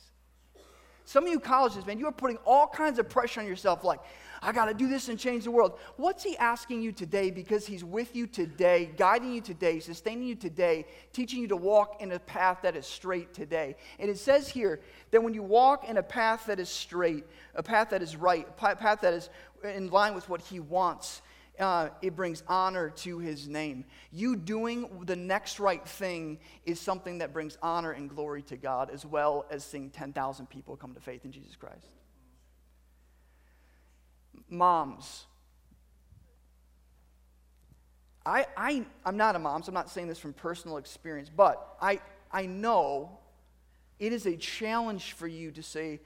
Some 1.06 1.24
of 1.24 1.32
you 1.32 1.40
colleges, 1.40 1.86
man, 1.86 1.98
you 1.98 2.08
are 2.08 2.12
putting 2.12 2.38
all 2.46 2.68
kinds 2.68 3.00
of 3.00 3.08
pressure 3.08 3.40
on 3.40 3.48
yourself, 3.48 3.86
like, 3.86 4.02
I 4.44 4.52
got 4.52 4.66
to 4.66 4.74
do 4.74 4.88
this 4.88 5.08
and 5.08 5.20
change 5.20 5.44
the 5.44 5.52
world. 5.52 5.78
What's 5.98 6.24
He 6.24 6.36
asking 6.38 6.82
you 6.82 6.92
today 6.92 7.30
because 7.30 7.68
He's 7.68 7.84
with 7.84 8.16
you 8.16 8.26
today, 8.26 8.92
guiding 8.98 9.34
you 9.34 9.42
today, 9.42 9.80
sustaining 9.80 10.28
you 10.28 10.36
today, 10.36 10.88
teaching 11.14 11.42
you 11.42 11.48
to 11.50 11.56
walk 11.56 12.02
in 12.02 12.12
a 12.12 12.20
path 12.20 12.60
that 12.64 12.76
is 12.76 12.88
straight 12.88 13.36
today? 13.36 13.76
And 14.00 14.10
it 14.10 14.18
says 14.18 14.48
here 14.48 14.80
that 15.12 15.22
when 15.22 15.36
you 15.36 15.44
walk 15.44 15.88
in 15.88 15.98
a 15.98 16.04
path 16.04 16.48
that 16.48 16.60
is 16.60 16.70
straight, 16.70 17.26
a 17.54 17.62
path 17.62 17.92
that 17.92 18.02
is 18.02 18.16
right, 18.16 18.48
a 18.48 18.76
path 18.76 19.02
that 19.02 19.14
is 19.14 19.30
in 19.64 19.92
line 19.92 20.16
with 20.16 20.28
what 20.28 20.42
He 20.42 20.60
wants, 20.60 21.22
uh, 21.60 21.90
it 22.02 22.16
brings 22.16 22.42
honor 22.48 22.90
to 22.90 23.20
his 23.20 23.48
name. 23.48 23.86
You 24.12 24.36
doing 24.36 24.90
the 25.06 25.16
next 25.16 25.60
right 25.60 25.86
thing 25.88 26.40
is 26.66 26.80
something 26.80 27.20
that 27.20 27.34
brings 27.34 27.58
honor 27.62 27.92
and 27.92 28.10
glory 28.10 28.42
to 28.44 28.58
God, 28.58 28.90
as 28.90 29.06
well 29.06 29.46
as 29.52 29.64
seeing 29.64 29.92
10,000 29.92 30.50
people 30.50 30.76
come 30.76 30.96
to 30.96 31.00
faith 31.00 31.24
in 31.24 31.32
Jesus 31.32 31.56
Christ 31.56 32.01
moms. 34.50 35.26
I, 38.26 38.46
I, 38.56 38.86
I'm 39.06 39.18
not 39.18 39.36
a 39.36 39.40
mom, 39.40 39.64
so 39.64 39.70
I'm 39.70 39.74
not 39.74 39.90
saying 39.90 40.08
this 40.08 40.20
from 40.20 40.34
personal 40.34 40.78
experience, 40.78 41.30
but 41.36 41.76
I, 41.82 42.00
I 42.32 42.46
know 42.46 43.18
it 44.00 44.14
is 44.14 44.26
a 44.26 44.36
challenge 44.38 45.14
for 45.14 45.28
you 45.28 45.52
to 45.52 45.64
say, 45.64 46.02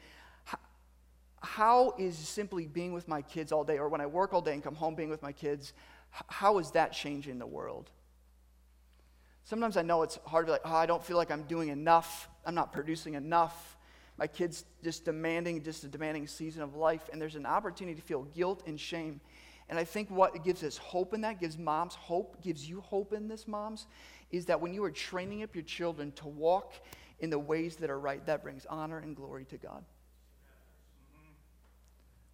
how 1.41 1.93
is 1.97 2.17
simply 2.17 2.65
being 2.65 2.93
with 2.93 3.07
my 3.07 3.21
kids 3.21 3.51
all 3.51 3.63
day, 3.63 3.77
or 3.77 3.87
when 3.89 4.01
I 4.01 4.05
work 4.05 4.33
all 4.33 4.41
day 4.41 4.53
and 4.53 4.63
come 4.63 4.75
home 4.75 4.95
being 4.95 5.09
with 5.09 5.21
my 5.21 5.31
kids, 5.31 5.73
how 6.09 6.57
is 6.57 6.71
that 6.71 6.91
changing 6.93 7.37
the 7.39 7.45
world? 7.45 7.89
Sometimes 9.43 9.77
I 9.77 9.83
know 9.83 10.01
it's 10.01 10.17
hard 10.25 10.45
to 10.45 10.47
be 10.47 10.51
like, 10.53 10.61
oh, 10.65 10.73
I 10.73 10.85
don't 10.85 11.03
feel 11.03 11.17
like 11.17 11.29
I'm 11.29 11.43
doing 11.43 11.69
enough. 11.69 12.29
I'm 12.45 12.55
not 12.55 12.73
producing 12.73 13.13
enough 13.13 13.74
my 14.17 14.27
kids 14.27 14.65
just 14.83 15.05
demanding 15.05 15.61
just 15.61 15.83
a 15.83 15.87
demanding 15.87 16.27
season 16.27 16.61
of 16.61 16.75
life 16.75 17.09
and 17.11 17.21
there's 17.21 17.35
an 17.35 17.45
opportunity 17.45 17.99
to 17.99 18.05
feel 18.05 18.23
guilt 18.23 18.63
and 18.67 18.79
shame. 18.79 19.19
And 19.69 19.79
i 19.79 19.83
think 19.83 20.09
what 20.09 20.43
gives 20.43 20.63
us 20.63 20.77
hope 20.77 21.13
in 21.13 21.21
that 21.21 21.39
gives 21.39 21.57
moms 21.57 21.95
hope 21.95 22.41
gives 22.41 22.67
you 22.69 22.81
hope 22.81 23.13
in 23.13 23.27
this 23.27 23.47
moms 23.47 23.87
is 24.31 24.45
that 24.45 24.61
when 24.61 24.73
you 24.73 24.83
are 24.83 24.91
training 24.91 25.43
up 25.43 25.55
your 25.55 25.63
children 25.63 26.11
to 26.13 26.27
walk 26.27 26.73
in 27.19 27.29
the 27.29 27.39
ways 27.39 27.75
that 27.77 27.89
are 27.89 27.99
right 27.99 28.25
that 28.25 28.43
brings 28.43 28.65
honor 28.67 28.99
and 28.99 29.15
glory 29.15 29.45
to 29.45 29.57
god. 29.57 29.83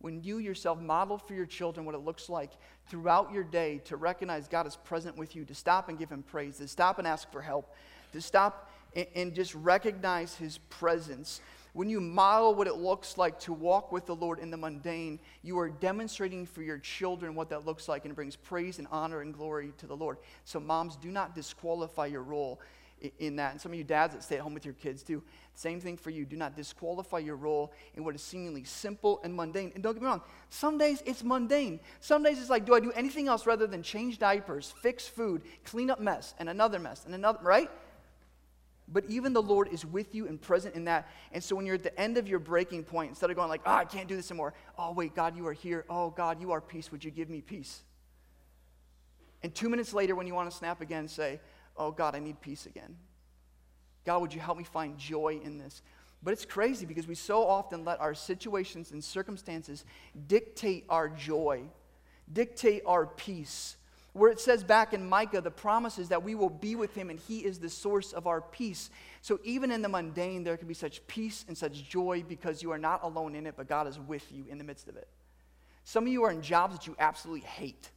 When 0.01 0.23
you 0.23 0.39
yourself 0.39 0.81
model 0.81 1.17
for 1.19 1.35
your 1.35 1.45
children 1.45 1.85
what 1.85 1.93
it 1.93 1.99
looks 1.99 2.27
like 2.27 2.51
throughout 2.87 3.31
your 3.31 3.43
day 3.43 3.79
to 3.85 3.97
recognize 3.97 4.47
God 4.47 4.65
is 4.65 4.75
present 4.75 5.15
with 5.15 5.35
you, 5.35 5.45
to 5.45 5.53
stop 5.53 5.89
and 5.89 5.97
give 5.97 6.11
Him 6.11 6.23
praise, 6.23 6.57
to 6.57 6.67
stop 6.67 6.97
and 6.97 7.07
ask 7.07 7.31
for 7.31 7.41
help, 7.41 7.75
to 8.13 8.19
stop 8.19 8.71
and, 8.95 9.05
and 9.15 9.33
just 9.33 9.53
recognize 9.53 10.35
His 10.35 10.57
presence, 10.57 11.39
when 11.73 11.89
you 11.89 12.01
model 12.01 12.53
what 12.53 12.67
it 12.67 12.75
looks 12.75 13.17
like 13.17 13.39
to 13.41 13.53
walk 13.53 13.91
with 13.91 14.05
the 14.05 14.15
Lord 14.15 14.39
in 14.39 14.51
the 14.51 14.57
mundane, 14.57 15.19
you 15.41 15.57
are 15.59 15.69
demonstrating 15.69 16.45
for 16.45 16.61
your 16.61 16.77
children 16.77 17.35
what 17.35 17.49
that 17.49 17.65
looks 17.65 17.87
like 17.87 18.03
and 18.03 18.11
it 18.11 18.15
brings 18.15 18.35
praise 18.35 18.79
and 18.79 18.87
honor 18.91 19.21
and 19.21 19.33
glory 19.33 19.73
to 19.77 19.87
the 19.87 19.95
Lord. 19.95 20.17
So, 20.45 20.59
moms, 20.59 20.95
do 20.97 21.09
not 21.09 21.35
disqualify 21.35 22.07
your 22.07 22.23
role 22.23 22.59
in 23.19 23.35
that. 23.37 23.53
And 23.53 23.61
some 23.61 23.71
of 23.71 23.77
you 23.77 23.83
dads 23.83 24.13
that 24.13 24.23
stay 24.23 24.35
at 24.35 24.41
home 24.41 24.53
with 24.53 24.65
your 24.65 24.73
kids 24.75 25.03
do. 25.03 25.23
Same 25.55 25.79
thing 25.79 25.97
for 25.97 26.09
you. 26.09 26.25
Do 26.25 26.35
not 26.35 26.55
disqualify 26.55 27.19
your 27.19 27.35
role 27.35 27.73
in 27.95 28.03
what 28.03 28.15
is 28.15 28.21
seemingly 28.21 28.63
simple 28.63 29.19
and 29.23 29.35
mundane. 29.35 29.71
And 29.73 29.83
don't 29.83 29.93
get 29.93 30.01
me 30.01 30.07
wrong, 30.07 30.21
some 30.49 30.77
days 30.77 31.01
it's 31.05 31.23
mundane. 31.23 31.79
Some 31.99 32.23
days 32.23 32.39
it's 32.39 32.49
like, 32.49 32.65
do 32.65 32.73
I 32.73 32.79
do 32.79 32.91
anything 32.91 33.27
else 33.27 33.45
rather 33.45 33.67
than 33.67 33.83
change 33.83 34.19
diapers, 34.19 34.73
fix 34.81 35.07
food, 35.07 35.41
clean 35.65 35.89
up 35.89 35.99
mess, 35.99 36.33
and 36.39 36.49
another 36.49 36.79
mess, 36.79 37.05
and 37.05 37.15
another, 37.15 37.39
right? 37.41 37.69
But 38.91 39.05
even 39.07 39.33
the 39.33 39.41
Lord 39.41 39.69
is 39.71 39.85
with 39.85 40.13
you 40.13 40.27
and 40.27 40.41
present 40.41 40.75
in 40.75 40.85
that. 40.85 41.09
And 41.31 41.43
so 41.43 41.55
when 41.55 41.65
you're 41.65 41.75
at 41.75 41.83
the 41.83 41.97
end 41.99 42.17
of 42.17 42.27
your 42.27 42.39
breaking 42.39 42.83
point, 42.83 43.09
instead 43.09 43.29
of 43.29 43.35
going 43.35 43.47
like, 43.47 43.61
oh, 43.65 43.73
I 43.73 43.85
can't 43.85 44.07
do 44.07 44.15
this 44.15 44.29
anymore. 44.29 44.53
Oh, 44.77 44.91
wait, 44.91 45.15
God, 45.15 45.37
you 45.37 45.47
are 45.47 45.53
here. 45.53 45.85
Oh, 45.89 46.09
God, 46.09 46.41
you 46.41 46.51
are 46.51 46.59
peace. 46.59 46.91
Would 46.91 47.03
you 47.03 47.11
give 47.11 47.29
me 47.29 47.41
peace? 47.41 47.83
And 49.43 49.55
two 49.55 49.69
minutes 49.69 49.93
later, 49.93 50.13
when 50.15 50.27
you 50.27 50.33
want 50.33 50.51
to 50.51 50.55
snap 50.55 50.81
again, 50.81 51.07
say, 51.07 51.39
oh, 51.77 51.91
God, 51.91 52.15
I 52.15 52.19
need 52.19 52.41
peace 52.41 52.65
again. 52.65 52.97
God, 54.05 54.19
would 54.19 54.33
you 54.33 54.41
help 54.41 54.57
me 54.57 54.63
find 54.63 54.97
joy 54.97 55.39
in 55.41 55.57
this? 55.57 55.81
But 56.21 56.33
it's 56.33 56.45
crazy 56.45 56.85
because 56.85 57.07
we 57.07 57.15
so 57.15 57.47
often 57.47 57.85
let 57.85 57.99
our 58.01 58.13
situations 58.13 58.91
and 58.91 59.03
circumstances 59.03 59.85
dictate 60.27 60.85
our 60.89 61.07
joy, 61.09 61.63
dictate 62.31 62.83
our 62.85 63.07
peace 63.07 63.77
where 64.13 64.29
it 64.29 64.39
says 64.39 64.63
back 64.63 64.93
in 64.93 65.07
Micah, 65.07 65.41
the 65.41 65.51
promise 65.51 65.97
is 65.97 66.09
that 66.09 66.23
we 66.23 66.35
will 66.35 66.49
be 66.49 66.75
with 66.75 66.93
him 66.93 67.09
and 67.09 67.19
he 67.19 67.39
is 67.39 67.59
the 67.59 67.69
source 67.69 68.11
of 68.11 68.27
our 68.27 68.41
peace. 68.41 68.89
So 69.21 69.39
even 69.43 69.71
in 69.71 69.81
the 69.81 69.87
mundane, 69.87 70.43
there 70.43 70.57
can 70.57 70.67
be 70.67 70.73
such 70.73 71.05
peace 71.07 71.45
and 71.47 71.57
such 71.57 71.87
joy 71.87 72.23
because 72.27 72.61
you 72.61 72.71
are 72.71 72.77
not 72.77 73.03
alone 73.03 73.35
in 73.35 73.47
it, 73.47 73.55
but 73.55 73.69
God 73.69 73.87
is 73.87 73.99
with 73.99 74.29
you 74.31 74.45
in 74.49 74.57
the 74.57 74.63
midst 74.63 74.89
of 74.89 74.97
it. 74.97 75.07
Some 75.85 76.05
of 76.05 76.11
you 76.11 76.23
are 76.23 76.31
in 76.31 76.41
jobs 76.41 76.77
that 76.77 76.87
you 76.87 76.95
absolutely 76.99 77.47
hate. 77.47 77.89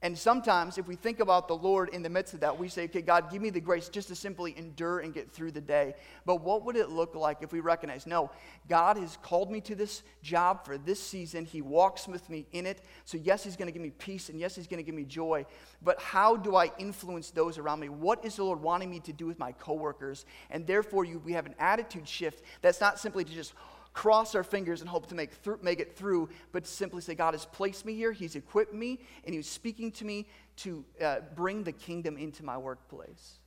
And 0.00 0.16
sometimes, 0.16 0.78
if 0.78 0.86
we 0.86 0.94
think 0.94 1.18
about 1.18 1.48
the 1.48 1.56
Lord 1.56 1.88
in 1.88 2.04
the 2.04 2.08
midst 2.08 2.32
of 2.32 2.40
that, 2.40 2.56
we 2.56 2.68
say, 2.68 2.84
okay, 2.84 3.02
God, 3.02 3.32
give 3.32 3.42
me 3.42 3.50
the 3.50 3.60
grace 3.60 3.88
just 3.88 4.06
to 4.08 4.14
simply 4.14 4.56
endure 4.56 5.00
and 5.00 5.12
get 5.12 5.28
through 5.28 5.50
the 5.50 5.60
day. 5.60 5.94
But 6.24 6.36
what 6.36 6.64
would 6.64 6.76
it 6.76 6.90
look 6.90 7.16
like 7.16 7.38
if 7.42 7.52
we 7.52 7.58
recognize, 7.58 8.06
no, 8.06 8.30
God 8.68 8.96
has 8.96 9.18
called 9.22 9.50
me 9.50 9.60
to 9.62 9.74
this 9.74 10.04
job 10.22 10.64
for 10.64 10.78
this 10.78 11.02
season. 11.02 11.44
He 11.44 11.62
walks 11.62 12.06
with 12.06 12.30
me 12.30 12.46
in 12.52 12.64
it. 12.64 12.80
So, 13.06 13.18
yes, 13.18 13.42
He's 13.42 13.56
going 13.56 13.66
to 13.66 13.72
give 13.72 13.82
me 13.82 13.90
peace, 13.90 14.28
and 14.28 14.38
yes, 14.38 14.54
He's 14.54 14.68
going 14.68 14.78
to 14.78 14.84
give 14.84 14.94
me 14.94 15.04
joy. 15.04 15.44
But 15.82 16.00
how 16.00 16.36
do 16.36 16.54
I 16.54 16.70
influence 16.78 17.30
those 17.30 17.58
around 17.58 17.80
me? 17.80 17.88
What 17.88 18.24
is 18.24 18.36
the 18.36 18.44
Lord 18.44 18.62
wanting 18.62 18.90
me 18.90 19.00
to 19.00 19.12
do 19.12 19.26
with 19.26 19.40
my 19.40 19.50
coworkers? 19.50 20.26
And 20.50 20.64
therefore, 20.64 21.06
you, 21.06 21.18
we 21.18 21.32
have 21.32 21.46
an 21.46 21.56
attitude 21.58 22.06
shift 22.06 22.44
that's 22.62 22.80
not 22.80 23.00
simply 23.00 23.24
to 23.24 23.32
just 23.32 23.52
cross 23.98 24.36
our 24.36 24.44
fingers 24.44 24.80
and 24.80 24.88
hope 24.88 25.08
to 25.08 25.16
make, 25.16 25.42
th- 25.42 25.56
make 25.60 25.80
it 25.80 25.96
through, 25.96 26.28
but 26.52 26.64
simply 26.64 27.02
say, 27.02 27.16
God 27.16 27.34
has 27.34 27.46
placed 27.46 27.84
me 27.84 27.96
here, 27.96 28.12
He's 28.12 28.36
equipped 28.36 28.72
me, 28.72 29.00
and 29.24 29.34
He's 29.34 29.48
speaking 29.48 29.90
to 29.92 30.04
me 30.04 30.28
to 30.58 30.84
uh, 31.02 31.16
bring 31.34 31.64
the 31.64 31.72
kingdom 31.72 32.16
into 32.16 32.44
my 32.44 32.56
workplace. 32.56 33.40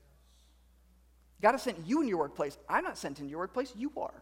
God 1.41 1.53
has 1.53 1.61
sent 1.61 1.77
you 1.87 2.01
in 2.01 2.09
your 2.09 2.17
workplace. 2.17 2.57
I'm 2.67 2.83
not 2.83 2.97
sent 2.97 3.21
in 3.21 3.29
your 3.29 3.39
workplace, 3.39 3.71
you 3.77 3.93
are. 3.95 4.21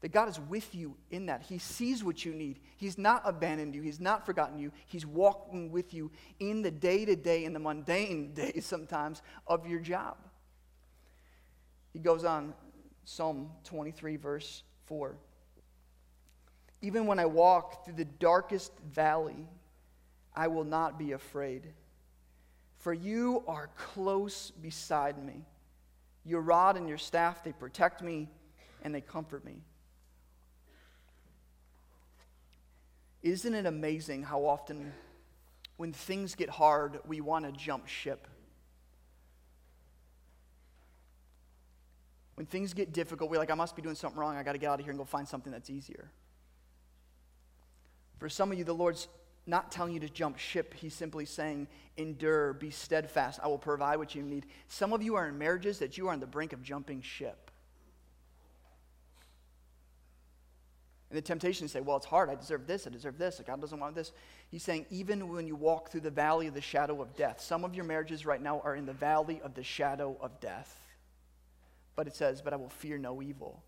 That 0.00 0.08
God 0.08 0.30
is 0.30 0.40
with 0.40 0.74
you 0.74 0.96
in 1.10 1.26
that. 1.26 1.42
He 1.42 1.58
sees 1.58 2.02
what 2.02 2.24
you 2.24 2.32
need. 2.32 2.60
He's 2.78 2.96
not 2.96 3.20
abandoned 3.26 3.74
you. 3.74 3.82
He's 3.82 4.00
not 4.00 4.24
forgotten 4.24 4.58
you. 4.58 4.72
He's 4.86 5.04
walking 5.04 5.70
with 5.70 5.92
you 5.92 6.10
in 6.38 6.62
the 6.62 6.70
day 6.70 7.04
to 7.04 7.14
day, 7.14 7.44
in 7.44 7.52
the 7.52 7.58
mundane 7.58 8.32
days 8.34 8.64
sometimes 8.64 9.20
of 9.46 9.66
your 9.66 9.80
job. 9.80 10.16
He 11.92 11.98
goes 11.98 12.24
on 12.24 12.54
Psalm 13.12 13.50
23, 13.64 14.14
verse 14.14 14.62
4. 14.86 15.16
Even 16.80 17.06
when 17.06 17.18
I 17.18 17.26
walk 17.26 17.84
through 17.84 17.94
the 17.94 18.04
darkest 18.04 18.70
valley, 18.88 19.48
I 20.32 20.46
will 20.46 20.62
not 20.62 20.96
be 20.96 21.10
afraid. 21.10 21.64
For 22.78 22.92
you 22.92 23.42
are 23.48 23.68
close 23.76 24.52
beside 24.52 25.22
me. 25.24 25.44
Your 26.24 26.40
rod 26.40 26.76
and 26.76 26.88
your 26.88 26.98
staff, 26.98 27.42
they 27.42 27.50
protect 27.50 28.00
me 28.00 28.28
and 28.82 28.94
they 28.94 29.00
comfort 29.00 29.44
me. 29.44 29.56
Isn't 33.24 33.54
it 33.54 33.66
amazing 33.66 34.22
how 34.22 34.44
often, 34.44 34.92
when 35.78 35.92
things 35.92 36.36
get 36.36 36.48
hard, 36.48 37.00
we 37.08 37.20
want 37.20 37.44
to 37.44 37.50
jump 37.50 37.88
ship? 37.88 38.28
When 42.40 42.46
things 42.46 42.72
get 42.72 42.94
difficult, 42.94 43.30
we're 43.30 43.36
like, 43.36 43.50
I 43.50 43.54
must 43.54 43.76
be 43.76 43.82
doing 43.82 43.94
something 43.94 44.18
wrong. 44.18 44.34
I 44.34 44.42
got 44.42 44.52
to 44.52 44.58
get 44.58 44.70
out 44.70 44.80
of 44.80 44.86
here 44.86 44.92
and 44.92 44.98
go 44.98 45.04
find 45.04 45.28
something 45.28 45.52
that's 45.52 45.68
easier. 45.68 46.10
For 48.16 48.30
some 48.30 48.50
of 48.50 48.56
you, 48.56 48.64
the 48.64 48.72
Lord's 48.72 49.08
not 49.46 49.70
telling 49.70 49.92
you 49.92 50.00
to 50.00 50.08
jump 50.08 50.38
ship. 50.38 50.72
He's 50.72 50.94
simply 50.94 51.26
saying, 51.26 51.68
endure, 51.98 52.54
be 52.54 52.70
steadfast. 52.70 53.40
I 53.42 53.48
will 53.48 53.58
provide 53.58 53.98
what 53.98 54.14
you 54.14 54.22
need. 54.22 54.46
Some 54.68 54.94
of 54.94 55.02
you 55.02 55.16
are 55.16 55.28
in 55.28 55.36
marriages 55.36 55.80
that 55.80 55.98
you 55.98 56.08
are 56.08 56.14
on 56.14 56.20
the 56.20 56.26
brink 56.26 56.54
of 56.54 56.62
jumping 56.62 57.02
ship. 57.02 57.50
And 61.10 61.18
the 61.18 61.22
temptation 61.22 61.66
to 61.66 61.70
say, 61.70 61.82
well, 61.82 61.98
it's 61.98 62.06
hard. 62.06 62.30
I 62.30 62.36
deserve 62.36 62.66
this. 62.66 62.86
I 62.86 62.90
deserve 62.90 63.18
this. 63.18 63.42
God 63.46 63.60
doesn't 63.60 63.78
want 63.78 63.94
this. 63.94 64.12
He's 64.48 64.62
saying, 64.62 64.86
even 64.88 65.28
when 65.28 65.46
you 65.46 65.56
walk 65.56 65.90
through 65.90 66.00
the 66.00 66.10
valley 66.10 66.46
of 66.46 66.54
the 66.54 66.62
shadow 66.62 67.02
of 67.02 67.14
death, 67.16 67.42
some 67.42 67.66
of 67.66 67.74
your 67.74 67.84
marriages 67.84 68.24
right 68.24 68.40
now 68.40 68.62
are 68.64 68.76
in 68.76 68.86
the 68.86 68.94
valley 68.94 69.42
of 69.44 69.52
the 69.52 69.62
shadow 69.62 70.16
of 70.22 70.40
death. 70.40 70.79
But 71.96 72.06
it 72.06 72.14
says, 72.14 72.42
But 72.42 72.52
I 72.52 72.56
will 72.56 72.68
fear 72.68 72.98
no 72.98 73.22
evil. 73.22 73.62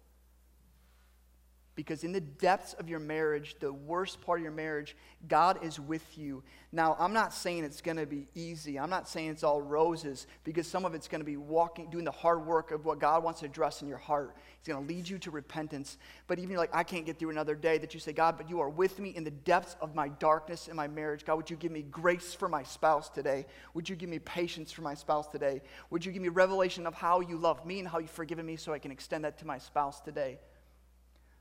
Because 1.75 2.05
in 2.05 2.13
the 2.13 2.21
depths 2.21 2.75
of 2.75 2.91
your 2.91 2.99
marriage, 2.99 3.57
the 3.59 3.73
worst 3.73 4.21
part 4.21 4.41
of 4.41 4.43
your 4.43 4.53
marriage, 4.53 4.95
God 5.27 5.65
is 5.65 5.81
with 5.81 6.19
you. 6.19 6.43
Now, 6.71 6.97
I'm 6.99 7.15
not 7.15 7.33
saying 7.33 7.65
it's 7.65 7.81
going 7.81 7.97
to 7.97 8.05
be 8.05 8.29
easy. 8.35 8.79
I'm 8.79 8.91
not 8.91 9.09
saying 9.09 9.31
it's 9.31 9.43
all 9.43 9.63
roses 9.63 10.27
because 10.45 10.67
some 10.67 10.85
of 10.85 10.95
it's 10.95 11.09
going 11.09 11.23
to 11.23 11.25
be 11.25 11.39
walking, 11.39 11.89
doing 11.89 12.05
the 12.05 12.11
hard 12.11 12.45
work 12.45 12.73
of 12.73 12.85
what 12.85 12.99
God 12.99 13.25
wants 13.25 13.41
to 13.41 13.47
address 13.47 13.81
in 13.81 13.89
your 13.89 13.97
heart. 13.97 14.37
He's 14.59 14.73
going 14.73 14.87
to 14.87 14.95
lead 14.95 15.09
you 15.09 15.19
to 15.21 15.31
repentance. 15.31 15.97
But 16.27 16.39
even 16.39 16.51
you're 16.51 16.61
like, 16.61 16.75
I 16.75 16.83
can't 16.83 17.07
get 17.07 17.19
through 17.19 17.31
another 17.31 17.55
day, 17.55 17.79
that 17.79 17.95
you 17.95 18.01
say, 18.01 18.13
God, 18.13 18.37
but 18.37 18.51
you 18.51 18.61
are 18.61 18.69
with 18.69 18.99
me 18.99 19.11
in 19.11 19.25
the 19.25 19.31
depths 19.31 19.75
of 19.81 19.95
my 19.95 20.09
darkness 20.09 20.69
in 20.69 20.77
my 20.77 20.89
marriage. 20.89 21.25
God, 21.25 21.37
would 21.37 21.49
you 21.49 21.57
give 21.57 21.73
me 21.73 21.83
grace 21.83 22.35
for 22.35 22.51
my 22.51 22.63
spouse 22.65 23.09
today? 23.09 23.47
Would 23.73 23.89
you 23.89 23.97
give 23.97 24.11
me 24.11 24.19
patience 24.19 24.73
for 24.73 24.83
my 24.83 24.95
spouse 24.95 25.27
today? 25.27 25.63
Would 25.89 26.05
you 26.05 26.13
give 26.13 26.21
me 26.21 26.29
revelation 26.29 26.87
of 26.87 26.95
how 26.95 27.21
you 27.21 27.39
love 27.39 27.65
me 27.65 27.79
and 27.79 27.89
how 27.89 27.99
you've 27.99 28.11
forgiven 28.11 28.45
me 28.45 28.57
so 28.57 28.75
I 28.75 28.79
can 28.79 28.91
extend 28.91 29.25
that 29.25 29.39
to 29.39 29.47
my 29.47 29.57
spouse 29.57 30.01
today? 30.01 30.39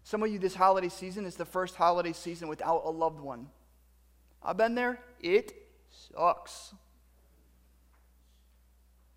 Some 0.03 0.23
of 0.23 0.31
you, 0.31 0.39
this 0.39 0.55
holiday 0.55 0.89
season 0.89 1.25
is 1.25 1.35
the 1.35 1.45
first 1.45 1.75
holiday 1.75 2.13
season 2.13 2.47
without 2.47 2.81
a 2.85 2.89
loved 2.89 3.19
one. 3.19 3.47
I've 4.43 4.57
been 4.57 4.75
there. 4.75 4.99
It 5.19 5.53
sucks. 5.89 6.73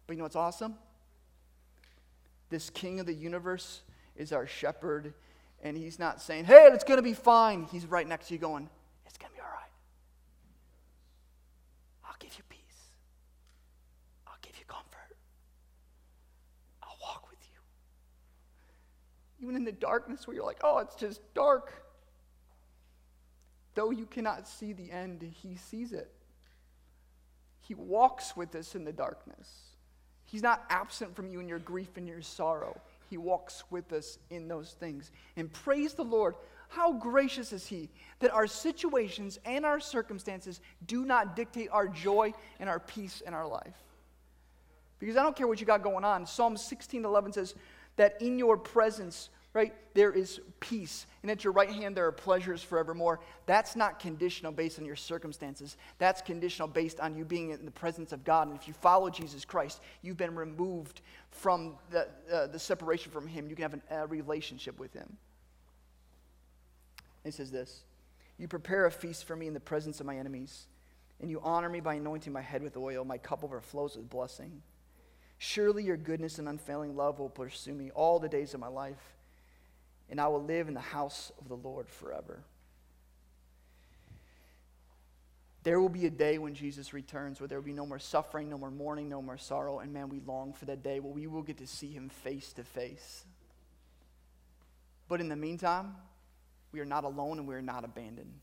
But 0.07 0.15
you 0.15 0.19
know 0.19 0.25
what's 0.25 0.37
awesome? 0.37 0.75
This 2.51 2.69
king 2.71 3.01
of 3.01 3.07
the 3.07 3.15
universe 3.15 3.81
is 4.17 4.33
our 4.33 4.47
shepherd, 4.47 5.15
and 5.63 5.77
he's 5.77 5.99
not 5.99 6.21
saying, 6.21 6.45
hey, 6.45 6.69
it's 6.73 6.85
going 6.85 6.99
to 6.99 7.03
be 7.03 7.15
fine. 7.15 7.67
He's 7.73 7.87
right 7.87 8.07
next 8.07 8.29
to 8.29 8.35
you 8.35 8.39
going, 8.39 8.69
it's 9.07 9.17
going 9.17 9.31
to 9.31 9.35
be 9.35 9.41
all 9.41 9.49
right. 9.49 9.71
I'll 12.05 12.17
give 12.19 12.35
you 12.37 12.45
peace. 12.49 12.61
I'll 14.27 14.37
give 14.43 14.53
you 14.59 14.65
comfort. 14.67 15.17
I'll 16.83 16.99
walk 17.03 17.29
with 17.31 17.41
you. 17.51 17.59
Even 19.45 19.57
in 19.57 19.65
the 19.65 19.73
darkness 19.73 20.27
where 20.27 20.35
you're 20.35 20.47
like, 20.47 20.61
oh, 20.65 20.79
it's 20.79 20.95
just 20.95 21.21
dark. 21.35 21.71
Though 23.75 23.91
you 23.91 24.07
cannot 24.07 24.49
see 24.49 24.73
the 24.73 24.91
end, 24.91 25.23
he 25.43 25.57
sees 25.57 25.93
it. 25.93 26.11
He 27.61 27.75
walks 27.75 28.35
with 28.35 28.55
us 28.55 28.75
in 28.75 28.85
the 28.85 28.93
darkness. 28.93 29.51
He's 30.25 30.43
not 30.43 30.65
absent 30.71 31.15
from 31.15 31.29
you 31.29 31.41
in 31.41 31.49
your 31.49 31.59
grief 31.59 31.99
and 31.99 32.09
your 32.09 32.23
sorrow. 32.23 32.81
He 33.11 33.19
walks 33.19 33.65
with 33.71 33.93
us 33.93 34.19
in 34.31 34.49
those 34.49 34.73
things. 34.73 35.13
And 35.37 35.53
praise 35.53 35.93
the 35.93 36.05
Lord, 36.05 36.37
how 36.69 36.95
gracious 36.95 37.53
is 37.53 37.67
He 37.67 37.91
that 38.21 38.33
our 38.33 38.47
situations 38.47 39.39
and 39.45 39.67
our 39.67 39.79
circumstances 39.79 40.63
do 40.87 41.05
not 41.05 41.37
dictate 41.37 41.69
our 41.71 41.87
joy 41.87 42.33
and 42.61 42.71
our 42.71 42.81
peace 42.81 43.21
in 43.21 43.35
our 43.35 43.47
life. 43.47 43.77
Because 44.99 45.19
I 45.19 45.23
don't 45.23 45.37
care 45.37 45.47
what 45.47 45.61
you 45.61 45.67
got 45.67 45.83
going 45.83 46.05
on. 46.05 46.27
Psalm 46.27 46.57
16 46.57 47.05
11 47.05 47.35
says 47.35 47.55
that 47.97 48.21
in 48.23 48.39
your 48.39 48.57
presence 48.57 49.29
right? 49.55 49.73
There 49.95 50.13
is 50.13 50.41
peace. 50.59 51.07
And 51.23 51.31
at 51.31 51.45
your 51.45 51.53
right 51.53 51.71
hand, 51.71 51.97
there 51.97 52.07
are 52.07 52.13
pleasures 52.13 52.63
forevermore. 52.63 53.21
That's 53.47 53.77
not 53.77 54.01
conditional 54.01 54.51
based 54.51 54.81
on 54.81 54.85
your 54.85 54.97
circumstances. 54.97 55.77
That's 55.99 56.21
conditional 56.21 56.67
based 56.67 56.99
on 56.99 57.17
you 57.17 57.25
being 57.25 57.51
in 57.51 57.65
the 57.65 57.71
presence 57.71 58.13
of 58.13 58.25
God. 58.25 58.49
And 58.49 58.57
if 58.57 58.67
you 58.67 58.75
follow 58.75 59.09
Jesus 59.09 59.45
Christ, 59.45 59.81
you've 60.03 60.17
been 60.17 60.35
removed 60.35 61.01
from 61.31 61.77
the, 61.91 62.09
uh, 62.33 62.49
the 62.49 62.59
separation 62.59 63.13
from 63.13 63.29
Him. 63.29 63.49
You 63.49 63.55
can 63.55 63.71
have 63.71 63.81
a 63.91 64.07
relationship 64.09 64.79
with 64.81 64.93
Him. 64.93 65.17
It 67.25 67.33
says 67.33 67.53
this 67.53 67.85
You 68.37 68.49
prepare 68.49 68.87
a 68.87 68.91
feast 68.91 69.25
for 69.25 69.37
me 69.37 69.47
in 69.47 69.55
the 69.55 69.61
presence 69.61 70.01
of 70.01 70.07
my 70.07 70.17
enemies, 70.17 70.67
and 71.21 71.31
you 71.31 71.41
honor 71.45 71.69
me 71.69 71.79
by 71.79 71.95
anointing 71.95 72.33
my 72.33 72.43
head 72.43 72.63
with 72.63 72.77
oil. 72.77 73.05
My 73.05 73.19
cup 73.19 73.45
overflows 73.45 73.97
with 73.97 74.11
blessing. 74.11 74.63
Surely 75.39 75.85
your 75.85 75.97
goodness 75.97 76.39
and 76.39 76.49
unfailing 76.49 76.97
love 76.97 77.19
will 77.19 77.29
pursue 77.29 77.75
me 77.75 77.91
all 77.93 78.19
the 78.19 78.29
days 78.29 78.55
of 78.55 78.61
my 78.61 78.69
life 78.69 79.14
and 80.11 80.21
I 80.21 80.29
will 80.29 80.43
live 80.43 80.69
in 80.69 80.75
the 80.75 80.81
house 80.81 81.33
of 81.41 81.49
the 81.49 81.57
Lord 81.57 81.89
forever. 81.89 82.43
There 85.63 85.81
will 85.81 85.89
be 85.89 86.05
a 86.05 86.11
day 86.11 86.37
when 86.37 86.55
Jesus 86.55 86.93
returns 86.93 87.41
where 87.41 87.49
there 87.49 87.59
will 87.59 87.65
be 87.65 87.73
no 87.73 87.87
more 87.87 87.99
suffering, 87.99 88.51
no 88.51 88.59
more 88.59 88.71
mourning, 88.71 89.09
no 89.09 89.23
more 89.23 89.39
sorrow. 89.39 89.79
And 89.79 89.95
man, 89.95 90.11
we 90.11 90.21
long 90.21 90.53
for 90.53 90.67
that 90.67 90.83
day 90.83 91.01
where 91.01 91.13
we 91.13 91.27
will 91.27 91.43
get 91.43 91.57
to 91.59 91.67
see 91.67 91.91
him 91.91 92.11
face 92.11 92.53
to 92.55 92.65
face. 92.65 93.25
But 95.09 95.23
in 95.23 95.31
the 95.31 95.37
meantime, 95.37 95.97
we 96.71 96.81
are 96.81 96.85
not 96.85 97.05
alone 97.05 97.39
and 97.39 97.49
we 97.49 97.55
are 97.55 97.63
not 97.63 97.83
abandoned. 97.83 98.35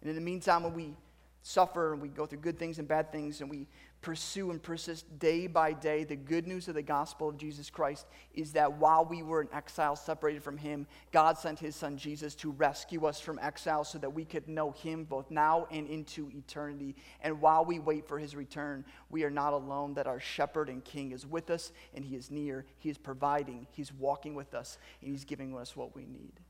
And 0.00 0.10
in 0.10 0.16
the 0.16 0.22
meantime, 0.22 0.64
when 0.64 0.74
we 0.74 0.94
suffer 1.42 1.92
and 1.92 2.02
we 2.02 2.08
go 2.08 2.26
through 2.26 2.40
good 2.40 2.58
things 2.58 2.80
and 2.80 2.88
bad 2.88 3.12
things 3.12 3.40
and 3.40 3.48
we 3.48 3.68
pursue 4.04 4.50
and 4.50 4.62
persist 4.62 5.18
day 5.18 5.46
by 5.46 5.72
day, 5.72 6.04
the 6.04 6.14
good 6.14 6.46
news 6.46 6.68
of 6.68 6.74
the 6.74 6.82
gospel 6.82 7.26
of 7.26 7.38
Jesus 7.38 7.70
Christ 7.70 8.06
is 8.34 8.52
that 8.52 8.74
while 8.74 9.02
we 9.06 9.22
were 9.22 9.40
in 9.40 9.48
exile, 9.50 9.96
separated 9.96 10.42
from 10.42 10.58
Him, 10.58 10.86
God 11.10 11.38
sent 11.38 11.58
His 11.58 11.74
Son 11.74 11.96
Jesus 11.96 12.34
to 12.36 12.50
rescue 12.50 13.06
us 13.06 13.18
from 13.18 13.38
exile 13.38 13.82
so 13.82 13.96
that 13.96 14.12
we 14.12 14.26
could 14.26 14.46
know 14.46 14.72
Him 14.72 15.04
both 15.04 15.30
now 15.30 15.66
and 15.70 15.88
into 15.88 16.30
eternity. 16.36 16.94
And 17.22 17.40
while 17.40 17.64
we 17.64 17.78
wait 17.78 18.06
for 18.06 18.18
His 18.18 18.36
return, 18.36 18.84
we 19.08 19.24
are 19.24 19.30
not 19.30 19.54
alone, 19.54 19.94
that 19.94 20.06
our 20.06 20.20
shepherd 20.20 20.68
and 20.68 20.84
king 20.84 21.12
is 21.12 21.26
with 21.26 21.48
us 21.48 21.72
and 21.94 22.04
He 22.04 22.14
is 22.14 22.30
near. 22.30 22.66
He 22.76 22.90
is 22.90 22.98
providing, 22.98 23.66
He's 23.70 23.90
walking 23.90 24.34
with 24.34 24.52
us, 24.52 24.76
and 25.00 25.10
He's 25.10 25.24
giving 25.24 25.56
us 25.56 25.74
what 25.74 25.96
we 25.96 26.04
need. 26.04 26.40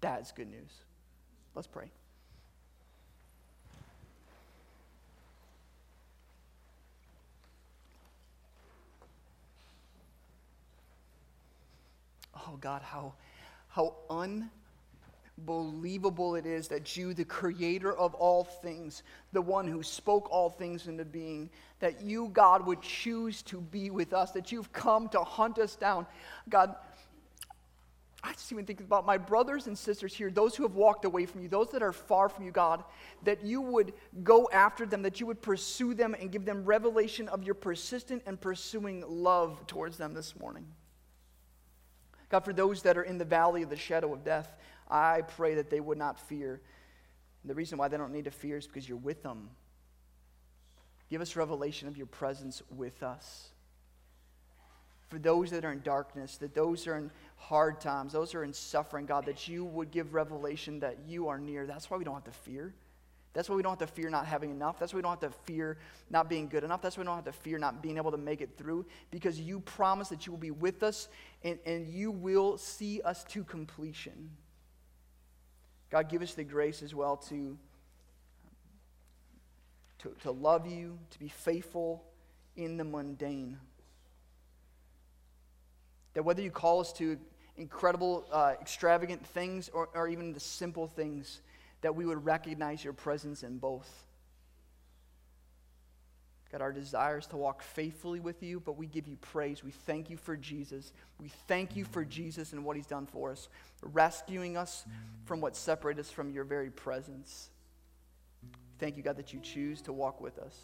That 0.00 0.22
is 0.22 0.30
good 0.30 0.48
news. 0.48 0.70
Let's 1.56 1.66
pray. 1.66 1.90
Oh 12.48 12.56
God, 12.60 12.82
how, 12.82 13.14
how 13.68 13.94
believable 15.38 16.36
it 16.36 16.46
is 16.46 16.68
that 16.68 16.96
you, 16.96 17.12
the 17.14 17.24
creator 17.24 17.92
of 17.92 18.14
all 18.14 18.44
things, 18.44 19.02
the 19.32 19.42
one 19.42 19.66
who 19.66 19.82
spoke 19.82 20.30
all 20.30 20.48
things 20.48 20.86
into 20.86 21.04
being, 21.04 21.50
that 21.80 22.02
you, 22.02 22.28
God, 22.32 22.64
would 22.66 22.80
choose 22.80 23.42
to 23.42 23.60
be 23.60 23.90
with 23.90 24.12
us, 24.12 24.30
that 24.32 24.52
you've 24.52 24.72
come 24.72 25.08
to 25.08 25.20
hunt 25.20 25.58
us 25.58 25.74
down. 25.74 26.06
God, 26.48 26.76
I 28.22 28.32
just 28.32 28.50
even 28.52 28.64
think 28.64 28.80
about 28.80 29.04
my 29.04 29.18
brothers 29.18 29.66
and 29.66 29.76
sisters 29.76 30.14
here, 30.14 30.30
those 30.30 30.56
who 30.56 30.62
have 30.62 30.76
walked 30.76 31.04
away 31.04 31.26
from 31.26 31.42
you, 31.42 31.48
those 31.48 31.70
that 31.72 31.82
are 31.82 31.92
far 31.92 32.28
from 32.28 32.46
you, 32.46 32.52
God, 32.52 32.82
that 33.24 33.44
you 33.44 33.60
would 33.60 33.92
go 34.22 34.48
after 34.50 34.86
them, 34.86 35.02
that 35.02 35.20
you 35.20 35.26
would 35.26 35.42
pursue 35.42 35.92
them 35.94 36.14
and 36.18 36.30
give 36.30 36.46
them 36.46 36.64
revelation 36.64 37.28
of 37.28 37.42
your 37.42 37.54
persistent 37.54 38.22
and 38.24 38.40
pursuing 38.40 39.04
love 39.06 39.66
towards 39.66 39.98
them 39.98 40.14
this 40.14 40.38
morning. 40.38 40.64
God, 42.28 42.44
for 42.44 42.52
those 42.52 42.82
that 42.82 42.96
are 42.96 43.02
in 43.02 43.18
the 43.18 43.24
valley 43.24 43.62
of 43.62 43.70
the 43.70 43.76
shadow 43.76 44.12
of 44.12 44.24
death, 44.24 44.54
I 44.90 45.22
pray 45.22 45.54
that 45.56 45.70
they 45.70 45.80
would 45.80 45.98
not 45.98 46.18
fear. 46.18 46.60
And 47.42 47.50
the 47.50 47.54
reason 47.54 47.78
why 47.78 47.88
they 47.88 47.96
don't 47.96 48.12
need 48.12 48.24
to 48.24 48.30
fear 48.30 48.56
is 48.56 48.66
because 48.66 48.88
you're 48.88 48.98
with 48.98 49.22
them. 49.22 49.50
Give 51.10 51.20
us 51.20 51.36
revelation 51.36 51.88
of 51.88 51.96
your 51.96 52.06
presence 52.06 52.62
with 52.70 53.02
us. 53.02 53.48
For 55.08 55.18
those 55.18 55.50
that 55.50 55.64
are 55.64 55.72
in 55.72 55.82
darkness, 55.82 56.38
that 56.38 56.54
those 56.54 56.86
are 56.86 56.96
in 56.96 57.10
hard 57.36 57.80
times, 57.80 58.12
those 58.12 58.34
are 58.34 58.42
in 58.42 58.52
suffering, 58.52 59.06
God, 59.06 59.26
that 59.26 59.46
you 59.46 59.64
would 59.64 59.90
give 59.90 60.14
revelation 60.14 60.80
that 60.80 60.98
you 61.06 61.28
are 61.28 61.38
near. 61.38 61.66
That's 61.66 61.90
why 61.90 61.98
we 61.98 62.04
don't 62.04 62.14
have 62.14 62.24
to 62.24 62.30
fear. 62.30 62.74
That's 63.34 63.48
why 63.48 63.56
we 63.56 63.62
don't 63.62 63.78
have 63.78 63.88
to 63.88 63.94
fear 63.94 64.08
not 64.10 64.26
having 64.26 64.50
enough. 64.50 64.78
That's 64.78 64.92
why 64.92 64.98
we 64.98 65.02
don't 65.02 65.20
have 65.20 65.32
to 65.32 65.38
fear 65.44 65.76
not 66.08 66.28
being 66.28 66.48
good 66.48 66.62
enough. 66.62 66.80
That's 66.80 66.96
why 66.96 67.02
we 67.02 67.06
don't 67.06 67.16
have 67.16 67.24
to 67.24 67.32
fear 67.32 67.58
not 67.58 67.82
being 67.82 67.96
able 67.96 68.12
to 68.12 68.16
make 68.16 68.40
it 68.40 68.56
through 68.56 68.86
because 69.10 69.40
you 69.40 69.58
promise 69.60 70.08
that 70.08 70.24
you 70.24 70.32
will 70.32 70.38
be 70.38 70.52
with 70.52 70.84
us 70.84 71.08
and, 71.42 71.58
and 71.66 71.88
you 71.88 72.12
will 72.12 72.56
see 72.56 73.00
us 73.02 73.24
to 73.24 73.42
completion. 73.42 74.30
God, 75.90 76.08
give 76.08 76.22
us 76.22 76.34
the 76.34 76.44
grace 76.44 76.80
as 76.80 76.94
well 76.94 77.16
to, 77.16 77.58
to, 79.98 80.14
to 80.22 80.30
love 80.30 80.68
you, 80.68 80.96
to 81.10 81.18
be 81.18 81.28
faithful 81.28 82.04
in 82.56 82.76
the 82.76 82.84
mundane. 82.84 83.58
That 86.14 86.24
whether 86.24 86.40
you 86.40 86.52
call 86.52 86.80
us 86.80 86.92
to 86.94 87.18
incredible, 87.56 88.26
uh, 88.30 88.54
extravagant 88.60 89.26
things 89.26 89.68
or, 89.72 89.88
or 89.94 90.06
even 90.06 90.32
the 90.32 90.40
simple 90.40 90.86
things, 90.86 91.40
that 91.84 91.94
we 91.94 92.06
would 92.06 92.24
recognize 92.24 92.82
your 92.82 92.94
presence 92.94 93.42
in 93.42 93.58
both. 93.58 94.06
God, 96.50 96.62
our 96.62 96.72
desire 96.72 97.18
is 97.18 97.26
to 97.26 97.36
walk 97.36 97.62
faithfully 97.62 98.20
with 98.20 98.42
you, 98.42 98.58
but 98.58 98.78
we 98.78 98.86
give 98.86 99.06
you 99.06 99.16
praise. 99.16 99.62
We 99.62 99.70
thank 99.70 100.08
you 100.08 100.16
for 100.16 100.34
Jesus. 100.34 100.94
We 101.20 101.28
thank 101.46 101.76
you 101.76 101.84
for 101.84 102.02
Jesus 102.02 102.54
and 102.54 102.64
what 102.64 102.76
he's 102.76 102.86
done 102.86 103.04
for 103.04 103.32
us, 103.32 103.50
rescuing 103.82 104.56
us 104.56 104.86
from 105.26 105.42
what 105.42 105.56
separated 105.56 106.00
us 106.00 106.10
from 106.10 106.30
your 106.30 106.44
very 106.44 106.70
presence. 106.70 107.50
Thank 108.78 108.96
you, 108.96 109.02
God, 109.02 109.18
that 109.18 109.34
you 109.34 109.40
choose 109.40 109.82
to 109.82 109.92
walk 109.92 110.22
with 110.22 110.38
us. 110.38 110.58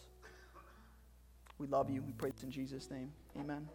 We 1.59 1.66
love 1.66 1.91
you. 1.91 2.01
We 2.01 2.12
pray 2.12 2.31
this 2.31 2.45
in 2.45 2.51
Jesus' 2.51 2.91
name. 2.91 3.12
Amen. 3.39 3.68